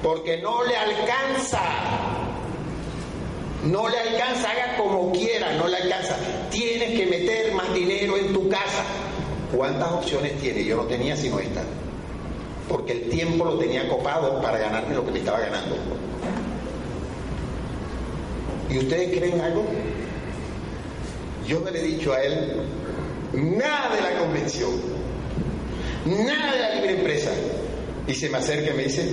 Porque 0.03 0.41
no 0.41 0.61
le 0.65 0.75
alcanza. 0.75 1.61
No 3.63 3.87
le 3.87 3.97
alcanza, 3.97 4.51
haga 4.51 4.75
como 4.75 5.13
quiera, 5.13 5.53
no 5.53 5.69
le 5.69 5.77
alcanza. 5.77 6.17
Tienes 6.51 6.99
que 6.99 7.05
meter 7.05 7.53
más 7.53 7.73
dinero 7.73 8.17
en 8.17 8.33
tu 8.33 8.49
casa. 8.49 8.83
¿Cuántas 9.55 9.89
opciones 9.89 10.37
tiene? 10.41 10.65
Yo 10.65 10.75
no 10.75 10.83
tenía 10.83 11.15
sino 11.15 11.39
esta. 11.39 11.63
Porque 12.67 12.91
el 12.91 13.09
tiempo 13.09 13.45
lo 13.45 13.57
tenía 13.57 13.87
copado 13.87 14.41
para 14.41 14.57
ganarme 14.57 14.95
lo 14.95 15.05
que 15.05 15.11
me 15.11 15.19
estaba 15.19 15.39
ganando. 15.39 15.77
¿Y 18.69 18.79
ustedes 18.79 19.17
creen 19.17 19.39
algo? 19.39 19.63
Yo 21.47 21.61
no 21.61 21.71
le 21.71 21.79
he 21.79 21.83
dicho 21.83 22.11
a 22.11 22.21
él 22.21 22.63
nada 23.31 23.95
de 23.95 24.01
la 24.01 24.19
convención, 24.19 24.96
nada 26.07 26.51
de 26.53 26.59
la 26.59 26.75
libre 26.75 26.91
empresa. 26.97 27.31
Y 28.07 28.13
se 28.13 28.29
me 28.29 28.37
acerca 28.37 28.71
y 28.71 28.77
me 28.77 28.83
dice, 28.83 29.09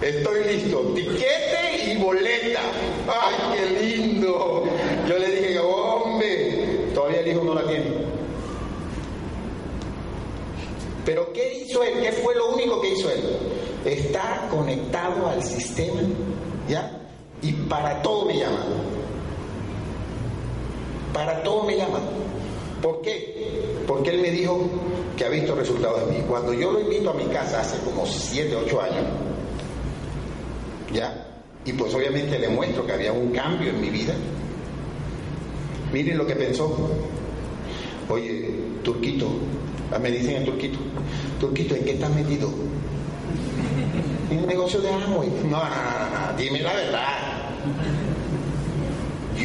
estoy 0.00 0.44
listo, 0.44 0.80
tiquete 0.94 1.92
y 1.92 1.96
boleta. 1.96 2.60
¡Ay, 3.08 3.34
qué 3.56 3.96
lindo! 3.96 4.64
Yo 5.08 5.18
le 5.18 5.30
dije, 5.30 5.58
hombre, 5.58 6.90
todavía 6.94 7.20
el 7.20 7.28
hijo 7.28 7.42
no 7.42 7.54
la 7.54 7.66
tiene. 7.66 8.06
Pero 11.04 11.32
¿qué 11.32 11.62
hizo 11.62 11.82
él? 11.82 12.00
¿Qué 12.02 12.12
fue 12.12 12.34
lo 12.34 12.50
único 12.54 12.80
que 12.80 12.90
hizo 12.90 13.10
él? 13.10 13.20
Está 13.84 14.48
conectado 14.50 15.28
al 15.28 15.42
sistema, 15.42 16.00
¿ya? 16.68 17.00
Y 17.42 17.52
para 17.52 18.02
todo 18.02 18.26
me 18.26 18.38
llama. 18.38 18.64
Para 21.12 21.42
todo 21.42 21.64
me 21.64 21.76
llama. 21.76 22.00
¿Por 22.82 23.00
qué? 23.02 23.82
Porque 23.86 24.10
él 24.10 24.20
me 24.20 24.30
dijo 24.30 24.68
que 25.16 25.24
ha 25.24 25.28
visto 25.28 25.54
resultados 25.54 26.02
en 26.02 26.10
mí. 26.10 26.24
Cuando 26.28 26.52
yo 26.52 26.72
lo 26.72 26.80
invito 26.80 27.10
a 27.10 27.14
mi 27.14 27.24
casa 27.24 27.60
hace 27.60 27.78
como 27.84 28.06
7, 28.06 28.54
8 28.54 28.80
años, 28.82 29.04
¿ya? 30.92 31.26
Y 31.64 31.72
pues 31.72 31.94
obviamente 31.94 32.38
le 32.38 32.48
muestro 32.48 32.86
que 32.86 32.92
había 32.92 33.12
un 33.12 33.32
cambio 33.32 33.70
en 33.70 33.80
mi 33.80 33.90
vida. 33.90 34.14
Miren 35.92 36.18
lo 36.18 36.26
que 36.26 36.36
pensó. 36.36 36.90
Oye, 38.08 38.50
Turquito, 38.84 39.28
me 40.00 40.10
dicen 40.10 40.36
en 40.36 40.44
Turquito, 40.44 40.78
Turquito, 41.40 41.74
¿en 41.74 41.84
qué 41.84 41.92
estás 41.92 42.14
metido? 42.14 42.50
En 44.28 44.38
un 44.38 44.46
negocio 44.46 44.80
de 44.80 44.90
Amway. 44.92 45.28
No, 45.44 45.50
no, 45.50 45.58
no, 45.58 46.32
no, 46.32 46.36
dime 46.36 46.60
la 46.60 46.74
verdad. 46.74 47.25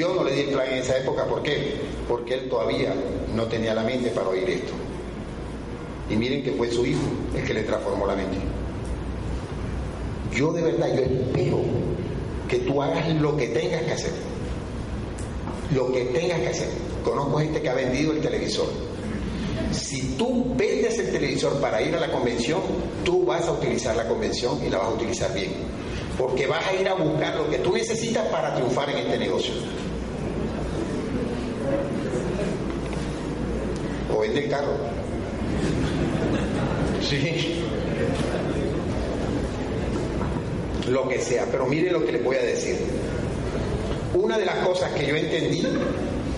Yo 0.02 0.16
no 0.16 0.24
le 0.24 0.34
di 0.34 0.42
el 0.42 0.50
plan 0.50 0.68
en 0.68 0.80
esa 0.80 0.98
época, 0.98 1.26
¿por 1.26 1.44
qué? 1.44 1.76
Porque 2.08 2.34
él 2.34 2.50
todavía 2.50 2.92
no 3.36 3.46
tenía 3.46 3.76
la 3.76 3.84
mente 3.84 4.10
para 4.10 4.30
oír 4.30 4.50
esto. 4.50 4.74
Y 6.10 6.16
miren 6.16 6.42
que 6.42 6.54
fue 6.54 6.72
su 6.72 6.84
hijo 6.84 7.04
el 7.36 7.44
que 7.44 7.54
le 7.54 7.62
transformó 7.62 8.08
la 8.08 8.16
mente. 8.16 8.36
Yo 10.34 10.52
de 10.54 10.64
verdad, 10.64 10.88
yo 10.96 11.02
espero 11.04 11.60
que 12.50 12.58
tú 12.58 12.82
hagas 12.82 13.10
lo 13.22 13.38
que 13.38 13.50
tengas 13.50 13.84
que 13.84 13.92
hacer. 13.92 14.14
Lo 15.76 15.92
que 15.92 16.06
tengas 16.06 16.40
que 16.40 16.48
hacer. 16.48 16.70
Conozco 17.04 17.38
gente 17.38 17.62
que 17.62 17.70
ha 17.70 17.76
vendido 17.76 18.12
el 18.14 18.22
televisor. 18.22 18.70
Si 19.72 20.16
tú 20.18 20.56
vendes 20.56 20.98
el 20.98 21.12
televisor 21.12 21.62
para 21.62 21.80
ir 21.80 21.94
a 21.96 22.00
la 22.00 22.12
convención, 22.12 22.62
tú 23.06 23.24
vas 23.24 23.46
a 23.46 23.52
utilizar 23.52 23.96
la 23.96 24.08
convención 24.08 24.66
y 24.66 24.70
la 24.72 24.80
vas 24.80 24.88
a 24.88 24.94
utilizar 24.94 25.32
bien. 25.32 25.52
Porque 26.18 26.48
vas 26.48 26.66
a 26.66 26.74
ir 26.74 26.88
a 26.88 26.96
buscar 26.96 27.36
lo 27.36 27.48
que 27.52 27.60
tú 27.60 27.72
necesitas 27.74 28.26
para 28.30 28.56
triunfar 28.56 28.90
en 28.90 28.98
este 28.98 29.20
negocio. 29.20 29.54
Vende 34.22 34.46
el 34.46 34.50
carro. 34.50 34.78
Sí. 37.02 37.62
Lo 40.88 41.08
que 41.10 41.20
sea. 41.20 41.46
Pero 41.52 41.66
miren 41.66 41.94
lo 41.94 42.06
que 42.06 42.14
les 42.14 42.24
voy 42.24 42.38
a 42.38 42.42
decir. 42.42 42.78
Una 44.14 44.38
de 44.38 44.46
las 44.46 44.58
cosas 44.66 44.92
que 44.92 45.08
yo 45.08 45.16
entendí, 45.16 45.66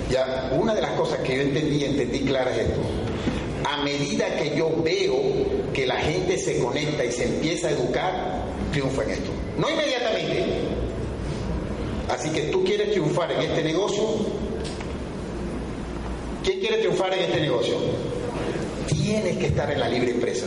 ya, 0.09 0.51
una 0.59 0.73
de 0.75 0.81
las 0.81 0.91
cosas 0.91 1.19
que 1.19 1.35
yo 1.35 1.41
entendí 1.41 1.77
y 1.77 1.85
entendí 1.85 2.19
clara 2.21 2.51
es 2.51 2.69
esto. 2.69 2.81
A 3.65 3.83
medida 3.83 4.35
que 4.37 4.55
yo 4.55 4.69
veo 4.83 5.19
que 5.73 5.85
la 5.85 5.95
gente 5.95 6.37
se 6.37 6.59
conecta 6.59 7.03
y 7.03 7.11
se 7.11 7.25
empieza 7.25 7.67
a 7.67 7.71
educar, 7.71 8.43
triunfa 8.71 9.03
en 9.03 9.11
esto. 9.11 9.31
No 9.57 9.69
inmediatamente. 9.69 10.45
Así 12.09 12.29
que 12.29 12.41
tú 12.43 12.63
quieres 12.63 12.91
triunfar 12.91 13.31
en 13.31 13.41
este 13.41 13.63
negocio. 13.63 14.03
¿Quién 16.43 16.59
quiere 16.59 16.79
triunfar 16.79 17.13
en 17.13 17.19
este 17.21 17.39
negocio? 17.39 17.75
Tienes 18.87 19.37
que 19.37 19.45
estar 19.47 19.71
en 19.71 19.79
la 19.79 19.87
libre 19.87 20.11
empresa. 20.11 20.45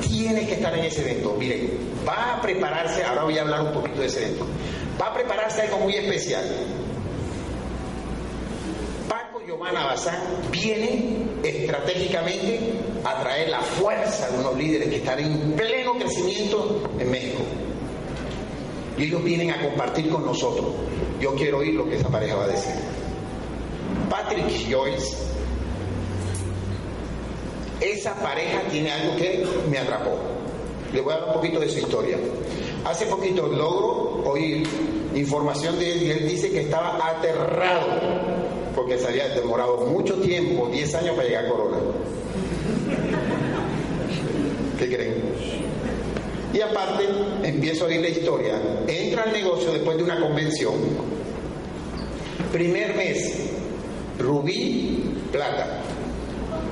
Tienes 0.00 0.48
que 0.48 0.54
estar 0.54 0.76
en 0.76 0.84
ese 0.84 1.02
evento. 1.02 1.36
Miren, 1.38 1.78
va 2.06 2.34
a 2.34 2.40
prepararse, 2.42 3.04
ahora 3.04 3.22
voy 3.22 3.38
a 3.38 3.42
hablar 3.42 3.62
un 3.62 3.72
poquito 3.72 4.00
de 4.00 4.06
ese 4.06 4.24
evento. 4.24 4.46
Va 5.00 5.06
a 5.06 5.14
prepararse 5.14 5.62
algo 5.62 5.78
muy 5.78 5.94
especial. 5.94 6.44
Paco 9.08 9.40
Giovanna 9.46 9.86
Bazán 9.86 10.18
viene 10.50 11.18
estratégicamente 11.44 12.60
a 13.04 13.20
traer 13.20 13.50
la 13.50 13.60
fuerza 13.60 14.28
de 14.30 14.38
unos 14.38 14.56
líderes 14.56 14.88
que 14.88 14.96
están 14.96 15.20
en 15.20 15.52
pleno 15.52 15.94
crecimiento 15.94 16.90
en 16.98 17.08
México. 17.08 17.42
Y 18.98 19.04
ellos 19.04 19.22
vienen 19.22 19.52
a 19.52 19.62
compartir 19.62 20.08
con 20.08 20.26
nosotros. 20.26 20.66
Yo 21.20 21.34
quiero 21.36 21.58
oír 21.58 21.74
lo 21.74 21.88
que 21.88 21.96
esa 21.96 22.08
pareja 22.08 22.34
va 22.34 22.44
a 22.44 22.48
decir. 22.48 23.01
Patrick 24.12 24.68
Joyce, 24.68 25.16
esa 27.80 28.14
pareja 28.16 28.60
tiene 28.70 28.92
algo 28.92 29.16
que 29.16 29.42
me 29.70 29.78
atrapó. 29.78 30.18
Le 30.92 31.00
voy 31.00 31.14
a 31.14 31.16
dar 31.16 31.28
un 31.28 31.32
poquito 31.32 31.58
de 31.58 31.70
su 31.70 31.78
historia. 31.78 32.18
Hace 32.84 33.06
poquito 33.06 33.46
logro 33.46 34.22
oír 34.30 34.68
información 35.14 35.78
de 35.78 35.92
él 35.92 36.02
y 36.02 36.10
él 36.10 36.28
dice 36.28 36.50
que 36.50 36.60
estaba 36.60 36.98
aterrado 37.08 37.86
porque 38.76 38.98
se 38.98 39.08
había 39.08 39.28
demorado 39.28 39.86
mucho 39.86 40.16
tiempo, 40.20 40.68
10 40.68 40.94
años 40.94 41.16
para 41.16 41.28
llegar 41.28 41.46
a 41.46 41.48
Corona. 41.48 41.78
¿Qué 44.78 44.88
creen? 44.88 45.22
Y 46.52 46.60
aparte, 46.60 47.08
empiezo 47.44 47.84
a 47.84 47.88
oír 47.88 48.02
la 48.02 48.08
historia. 48.10 48.60
Entra 48.86 49.22
al 49.22 49.32
negocio 49.32 49.72
después 49.72 49.96
de 49.96 50.02
una 50.04 50.20
convención. 50.20 50.74
Primer 52.52 52.94
mes, 52.94 53.51
rubí, 54.18 55.14
plata. 55.30 55.80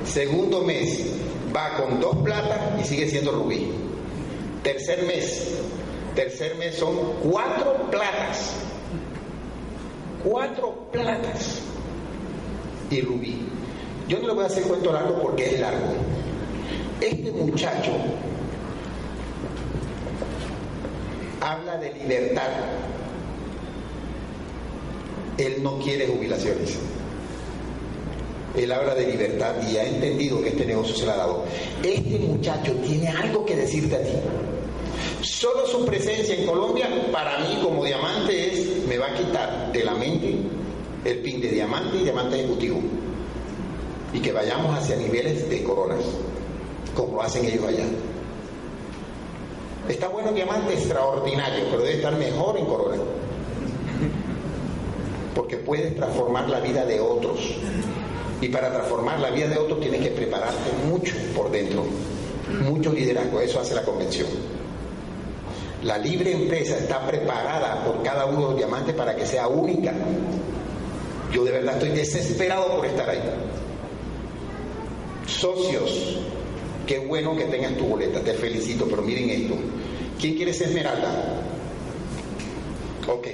Segundo 0.05 0.63
mes, 0.63 1.07
va 1.55 1.77
con 1.77 2.01
dos 2.01 2.17
platas 2.19 2.61
y 2.81 2.85
sigue 2.85 3.09
siendo 3.09 3.33
rubí. 3.33 3.71
Tercer 4.63 5.05
mes, 5.05 5.57
tercer 6.15 6.57
mes 6.57 6.77
son 6.77 6.97
cuatro 7.23 7.89
platas. 7.91 8.55
Cuatro 10.25 10.89
platas 10.93 11.61
y 12.91 13.01
rubí. 13.01 13.47
Yo 14.09 14.19
no 14.19 14.29
le 14.29 14.35
voy 14.35 14.45
a 14.45 14.47
hacer 14.49 14.65
cuento 14.65 14.93
largo 14.93 15.23
porque 15.23 15.55
es 15.55 15.61
largo. 15.61 15.87
Este 17.01 17.33
muchacho 17.33 17.93
habla 21.41 21.77
de 21.79 21.93
libertad. 21.95 22.49
Él 25.39 25.63
no 25.63 25.79
quiere 25.79 26.09
jubilaciones. 26.09 26.77
Él 28.57 28.73
habla 28.73 28.95
de 28.95 29.07
libertad 29.07 29.55
y 29.71 29.77
ha 29.77 29.87
entendido 29.87 30.43
que 30.43 30.49
este 30.49 30.67
negocio 30.67 30.97
se 30.97 31.07
le 31.07 31.13
ha 31.13 31.17
dado. 31.17 31.45
Este 31.83 32.19
muchacho 32.19 32.73
tiene 32.85 33.09
algo 33.09 33.45
que 33.45 33.57
decirte 33.57 33.97
a 33.97 34.03
ti. 34.03 34.13
Solo 35.23 35.67
su 35.67 35.85
presencia 35.85 36.35
en 36.35 36.47
Colombia, 36.47 36.89
para 37.13 37.39
mí 37.39 37.61
como 37.63 37.85
diamante, 37.85 38.53
es, 38.53 38.87
me 38.89 38.99
va 38.99 39.09
a 39.09 39.15
quitar 39.15 39.73
de 39.73 39.85
la 39.85 39.95
mente 39.95 40.37
el 41.05 41.19
pin 41.19 41.41
de 41.41 41.49
diamante 41.49 41.97
y 41.99 42.05
diamante 42.05 42.39
ejecutivo. 42.39 42.81
Y 44.13 44.21
que 44.21 44.33
vayamos 44.33 44.77
hacia 44.77 44.97
niveles 44.97 45.49
de 45.49 45.63
coronas, 45.63 46.01
como 46.95 47.23
hacen 47.23 47.45
ellos 47.45 47.65
allá. 47.65 47.85
Está 49.89 50.09
bueno 50.09 50.33
diamante 50.33 50.75
extraordinario, 50.75 51.65
pero 51.71 51.83
debe 51.83 51.97
estar 51.97 52.17
mejor 52.17 52.57
en 52.59 52.67
corona. 52.67 52.97
Porque 55.35 55.57
puedes 55.57 55.95
transformar 55.95 56.49
la 56.49 56.61
vida 56.61 56.85
de 56.85 57.01
otros. 57.01 57.39
Y 58.41 58.49
para 58.49 58.71
transformar 58.71 59.21
la 59.21 59.31
vida 59.31 59.49
de 59.49 59.59
otros 59.59 59.81
tienes 59.81 60.01
que 60.01 60.11
prepararte 60.11 60.71
mucho 60.89 61.15
por 61.37 61.51
dentro. 61.51 61.85
Mucho 62.63 62.93
liderazgo, 62.93 63.41
eso 63.41 63.61
hace 63.61 63.75
la 63.75 63.83
convención. 63.83 64.29
La 65.83 65.99
libre 65.99 66.33
empresa 66.33 66.77
está 66.77 67.07
preparada 67.07 67.85
por 67.85 68.03
cada 68.03 68.27
uno 68.27 68.41
de 68.41 68.47
los 68.49 68.57
diamantes 68.57 68.95
para 68.95 69.15
que 69.15 69.27
sea 69.27 69.49
única. 69.49 69.93
Yo 71.33 71.45
de 71.45 71.53
verdad 71.53 71.75
estoy 71.75 71.91
desesperado 71.91 72.77
por 72.77 72.87
estar 72.87 73.09
ahí. 73.09 73.21
Socios, 75.27 76.19
qué 76.87 76.99
bueno 76.99 77.37
que 77.37 77.45
tengas 77.45 77.77
tu 77.77 77.85
boleta, 77.85 78.21
te 78.21 78.35
felicito, 78.35 78.87
pero 78.89 79.03
miren 79.03 79.31
esto. 79.31 79.55
¿Quién 80.19 80.35
quiere 80.35 80.53
ser 80.53 80.69
esmeralda? 80.69 81.09
Ok. 83.09 83.29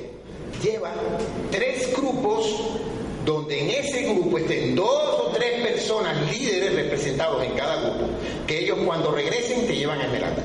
Lleva 0.62 0.92
tres 1.50 1.92
grupos 1.96 2.46
donde 3.26 3.60
en 3.60 3.84
ese 3.84 4.02
grupo 4.04 4.38
estén 4.38 4.76
dos 4.76 4.88
o 4.88 5.30
tres 5.34 5.60
personas 5.66 6.16
líderes 6.32 6.74
representados 6.74 7.44
en 7.44 7.52
cada 7.54 7.82
grupo, 7.82 8.06
que 8.46 8.60
ellos 8.60 8.78
cuando 8.86 9.10
regresen 9.10 9.66
te 9.66 9.74
llevan 9.74 10.00
a 10.00 10.04
Esmeralda. 10.04 10.44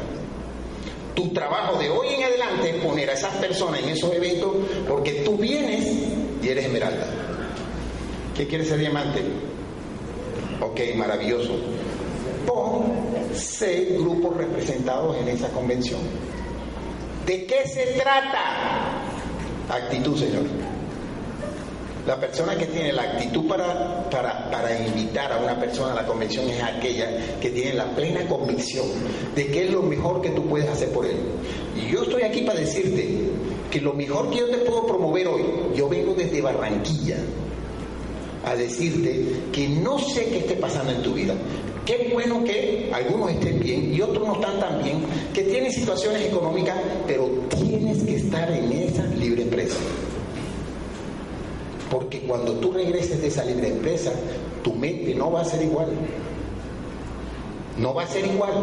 Tu 1.14 1.30
trabajo 1.30 1.78
de 1.78 1.90
hoy 1.90 2.08
en 2.16 2.24
adelante 2.24 2.72
es 2.72 2.84
poner 2.84 3.10
a 3.12 3.14
esas 3.14 3.36
personas 3.36 3.82
en 3.82 3.90
esos 3.90 4.12
eventos 4.14 4.52
porque 4.88 5.22
tú 5.24 5.38
vienes 5.38 5.86
y 6.42 6.50
eres 6.50 6.66
Esmeralda. 6.66 7.06
¿Qué 8.36 8.48
quieres 8.48 8.68
ser 8.68 8.80
diamante? 8.80 9.22
Ok, 10.60 10.80
maravilloso. 10.96 11.56
Pon 12.48 12.94
seis 13.36 13.94
grupos 14.00 14.36
representados 14.38 15.18
en 15.18 15.28
esa 15.28 15.50
convención. 15.50 16.00
¿De 17.28 17.46
qué 17.46 17.68
se 17.68 17.86
trata? 18.02 19.04
Actitud, 19.70 20.18
Señor. 20.18 20.71
La 22.06 22.20
persona 22.20 22.58
que 22.58 22.66
tiene 22.66 22.92
la 22.94 23.04
actitud 23.04 23.48
para, 23.48 24.10
para, 24.10 24.50
para, 24.50 24.88
invitar 24.88 25.32
a 25.32 25.38
una 25.38 25.60
persona 25.60 25.92
a 25.92 25.96
la 25.96 26.06
convención 26.06 26.50
es 26.50 26.62
aquella 26.62 27.40
que 27.40 27.52
tiene 27.52 27.76
la 27.76 27.86
plena 27.96 28.28
convicción 28.28 28.88
de 29.36 29.48
que 29.48 29.66
es 29.66 29.72
lo 29.72 29.84
mejor 29.84 30.22
que 30.22 30.32
tú 30.32 30.48
puedes 30.48 30.68
hacer 30.68 30.90
por 30.90 31.06
él. 31.06 31.18
Y 31.76 31.92
yo 31.92 32.02
estoy 32.02 32.24
aquí 32.24 32.42
para 32.42 32.60
decirte 32.60 33.20
que 33.70 33.82
lo 33.82 33.94
mejor 33.94 34.32
que 34.32 34.40
yo 34.40 34.50
te 34.50 34.58
puedo 34.58 34.88
promover 34.88 35.28
hoy, 35.28 35.44
yo 35.76 35.88
vengo 35.88 36.16
desde 36.16 36.42
Barranquilla 36.42 37.18
a 38.46 38.56
decirte 38.56 39.24
que 39.52 39.70
no 39.70 40.00
sé 40.00 40.26
qué 40.26 40.40
esté 40.40 40.56
pasando 40.56 40.92
en 40.92 41.04
tu 41.04 41.14
vida. 41.14 41.36
Qué 41.86 42.10
bueno 42.12 42.44
que 42.44 42.90
algunos 42.94 43.32
estén 43.32 43.60
bien 43.60 43.94
y 43.94 44.02
otros 44.02 44.28
no 44.28 44.34
están 44.36 44.60
tan 44.60 44.84
bien, 44.84 45.02
que 45.34 45.44
tienen 45.44 45.72
situaciones 45.72 46.24
económicas, 46.26 46.78
pero 47.06 47.28
tienes 47.50 48.04
que 48.04 48.16
estar 48.16 48.52
en 48.52 48.72
esa 48.72 49.04
libre 49.06 49.44
empresa. 49.44 49.78
Porque 51.92 52.22
cuando 52.22 52.54
tú 52.54 52.72
regreses 52.72 53.22
de 53.22 53.28
esa 53.28 53.44
libre 53.44 53.68
empresa, 53.68 54.14
tu 54.64 54.74
mente 54.74 55.14
no 55.14 55.30
va 55.30 55.42
a 55.42 55.46
ser 55.46 55.62
igual. 55.62 55.90
No 57.78 57.94
va 57.94 58.04
a 58.04 58.08
ser 58.08 58.26
igual. 58.26 58.54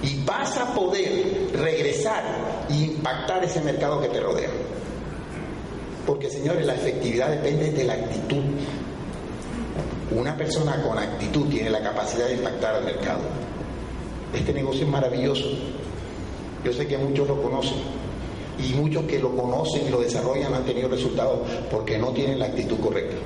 Y 0.00 0.24
vas 0.24 0.56
a 0.58 0.72
poder 0.72 1.50
regresar 1.54 2.22
e 2.70 2.74
impactar 2.74 3.42
ese 3.42 3.60
mercado 3.62 4.00
que 4.00 4.08
te 4.08 4.20
rodea. 4.20 4.50
Porque, 6.06 6.30
señores, 6.30 6.64
la 6.64 6.76
efectividad 6.76 7.30
depende 7.30 7.72
de 7.72 7.84
la 7.84 7.94
actitud. 7.94 8.44
Una 10.16 10.36
persona 10.36 10.80
con 10.84 10.96
actitud 10.98 11.48
tiene 11.48 11.68
la 11.68 11.82
capacidad 11.82 12.28
de 12.28 12.34
impactar 12.34 12.76
al 12.76 12.84
mercado. 12.84 13.22
Este 14.32 14.52
negocio 14.52 14.84
es 14.84 14.88
maravilloso. 14.88 15.48
Yo 16.64 16.72
sé 16.72 16.86
que 16.86 16.96
muchos 16.96 17.26
lo 17.26 17.42
conocen 17.42 18.01
y 18.58 18.74
muchos 18.74 19.04
que 19.04 19.18
lo 19.18 19.34
conocen 19.34 19.86
y 19.86 19.90
lo 19.90 20.00
desarrollan 20.00 20.54
han 20.54 20.64
tenido 20.64 20.88
resultados 20.88 21.40
porque 21.70 21.98
no 21.98 22.08
tienen 22.08 22.38
la 22.38 22.46
actitud 22.46 22.78
correcta. 22.78 23.16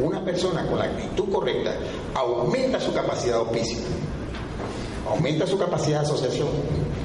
Una 0.00 0.24
persona 0.24 0.66
con 0.66 0.78
la 0.78 0.84
actitud 0.84 1.28
correcta 1.32 1.74
aumenta 2.14 2.80
su 2.80 2.92
capacidad 2.92 3.44
de 3.44 3.76
aumenta 5.08 5.46
su 5.46 5.58
capacidad 5.58 6.00
de 6.00 6.06
asociación, 6.06 6.48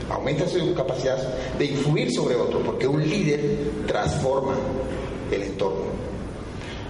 aumenta 0.10 0.48
su 0.48 0.74
capacidad 0.74 1.18
de 1.58 1.66
influir 1.66 2.14
sobre 2.14 2.36
otros, 2.36 2.62
porque 2.66 2.86
un 2.88 3.02
líder 3.02 3.86
transforma 3.88 4.56
el 5.32 5.42
entorno. 5.42 5.94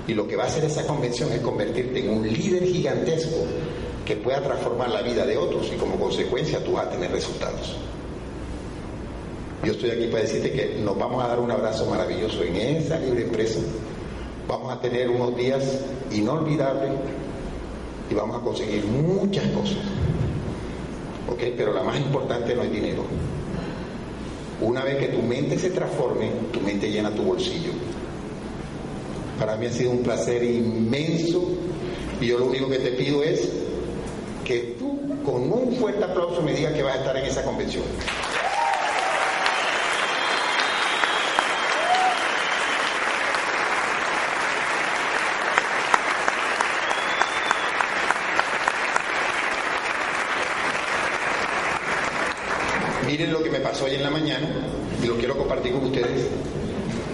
Y 0.08 0.14
lo 0.14 0.28
que 0.28 0.36
va 0.36 0.44
a 0.44 0.48
hacer 0.48 0.66
esa 0.66 0.86
convención 0.86 1.32
es 1.32 1.40
convertirte 1.40 2.00
en 2.00 2.10
un 2.10 2.28
líder 2.28 2.66
gigantesco 2.66 3.38
que 4.06 4.18
pueda 4.18 4.42
transformar 4.42 4.90
la 4.90 5.02
vida 5.02 5.26
de 5.26 5.38
otros 5.38 5.72
y 5.74 5.78
como 5.78 5.96
consecuencia 5.96 6.62
tú 6.64 6.74
vas 6.74 6.88
a 6.88 6.90
tener 6.90 7.12
resultados. 7.12 7.78
Yo 9.64 9.72
estoy 9.72 9.92
aquí 9.92 10.08
para 10.08 10.24
decirte 10.24 10.52
que 10.52 10.78
nos 10.84 10.98
vamos 10.98 11.24
a 11.24 11.30
dar 11.30 11.40
un 11.40 11.50
abrazo 11.50 11.86
maravilloso 11.86 12.44
en 12.44 12.58
esa 12.58 13.00
libre 13.00 13.24
empresa. 13.24 13.60
Vamos 14.46 14.74
a 14.74 14.82
tener 14.82 15.10
unos 15.10 15.38
días 15.38 15.64
inolvidables 16.12 16.92
y 18.12 18.14
vamos 18.14 18.42
a 18.42 18.44
conseguir 18.44 18.84
muchas 18.86 19.46
cosas. 19.52 19.78
¿Ok? 21.30 21.40
Pero 21.56 21.72
la 21.72 21.82
más 21.82 21.98
importante 21.98 22.54
no 22.54 22.64
es 22.64 22.74
dinero. 22.74 23.06
Una 24.60 24.84
vez 24.84 24.98
que 24.98 25.08
tu 25.08 25.22
mente 25.22 25.58
se 25.58 25.70
transforme, 25.70 26.30
tu 26.52 26.60
mente 26.60 26.92
llena 26.92 27.10
tu 27.12 27.24
bolsillo. 27.24 27.72
Para 29.40 29.56
mí 29.56 29.68
ha 29.68 29.72
sido 29.72 29.92
un 29.92 30.04
placer 30.04 30.44
inmenso 30.44 31.42
y 32.20 32.28
yo 32.28 32.38
lo 32.38 32.48
único 32.48 32.68
que 32.68 32.80
te 32.80 32.92
pido 32.92 33.24
es 33.24 33.50
que 34.44 34.76
tú 34.78 35.00
con 35.24 35.50
un 35.50 35.74
fuerte 35.78 36.04
aplauso 36.04 36.42
me 36.42 36.54
digas 36.54 36.74
que 36.74 36.84
vas 36.84 36.98
a 36.98 37.00
estar 37.00 37.16
en 37.16 37.26
esa 37.26 37.44
convención. 37.44 37.84
Miren 53.14 53.32
lo 53.32 53.44
que 53.44 53.52
me 53.52 53.60
pasó 53.60 53.86
hoy 53.86 53.94
en 53.94 54.02
la 54.02 54.10
mañana 54.10 54.50
y 55.04 55.06
lo 55.06 55.16
quiero 55.18 55.38
compartir 55.38 55.72
con 55.72 55.84
ustedes. 55.84 56.26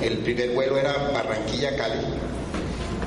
El 0.02 0.20
primer 0.20 0.52
vuelo 0.52 0.78
era 0.78 0.94
Barranquilla-Cali, 1.12 2.00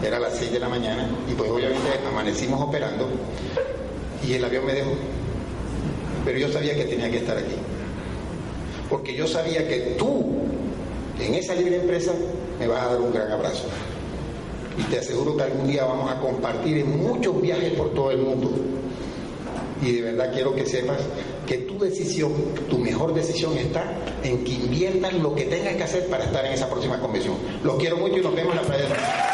era 0.05 0.19
a 0.19 0.21
las 0.21 0.37
6 0.37 0.53
de 0.53 0.61
la 0.61 0.69
mañana 0.69 1.09
y 1.27 1.33
pues 1.33 1.51
obviamente 1.51 1.89
amanecimos 2.07 2.61
operando 2.61 3.09
y 4.23 4.35
el 4.35 4.45
avión 4.45 4.67
me 4.67 4.75
dejó. 4.75 4.91
Pero 6.27 6.39
yo 6.39 6.53
sabía 6.53 6.75
que 6.75 6.85
tenía 6.85 7.11
que 7.11 7.17
estar 7.17 7.39
aquí. 7.39 7.55
Porque 8.91 9.15
yo 9.15 9.27
sabía 9.27 9.67
que 9.67 9.97
tú, 9.99 10.27
en 11.19 11.33
esa 11.33 11.55
libre 11.55 11.77
empresa, 11.77 12.13
me 12.61 12.67
vas 12.67 12.83
a 12.83 12.89
dar 12.89 13.01
un 13.01 13.11
gran 13.11 13.33
abrazo. 13.33 13.69
Y 14.77 14.83
te 14.83 14.99
aseguro 14.99 15.35
que 15.35 15.45
algún 15.45 15.67
día 15.67 15.87
vamos 15.87 16.11
a 16.11 16.21
compartir 16.21 16.77
en 16.77 17.03
muchos 17.03 17.41
viajes 17.41 17.73
por 17.73 17.95
todo 17.95 18.11
el 18.11 18.19
mundo. 18.19 18.51
Y 19.81 19.93
de 19.93 20.03
verdad 20.03 20.31
quiero 20.35 20.55
que 20.55 20.67
sepas 20.67 20.99
decisión, 21.83 22.33
tu 22.71 22.79
mejor 22.79 23.15
decisión 23.15 23.57
está 23.59 23.85
en 24.23 24.45
que 24.45 24.53
inviertas 24.53 25.13
lo 25.15 25.35
que 25.35 25.45
tengas 25.45 25.77
que 25.77 25.83
hacer 25.83 26.07
para 26.07 26.25
estar 26.25 26.45
en 26.47 26.53
esa 26.53 26.69
próxima 26.69 26.99
convención. 27.01 27.37
Los 27.63 27.77
quiero 27.77 27.97
mucho 27.97 28.19
y 28.19 28.23
nos 28.23 28.35
vemos 28.35 28.55
en 28.55 28.63
la 28.63 28.67
playa. 28.67 29.32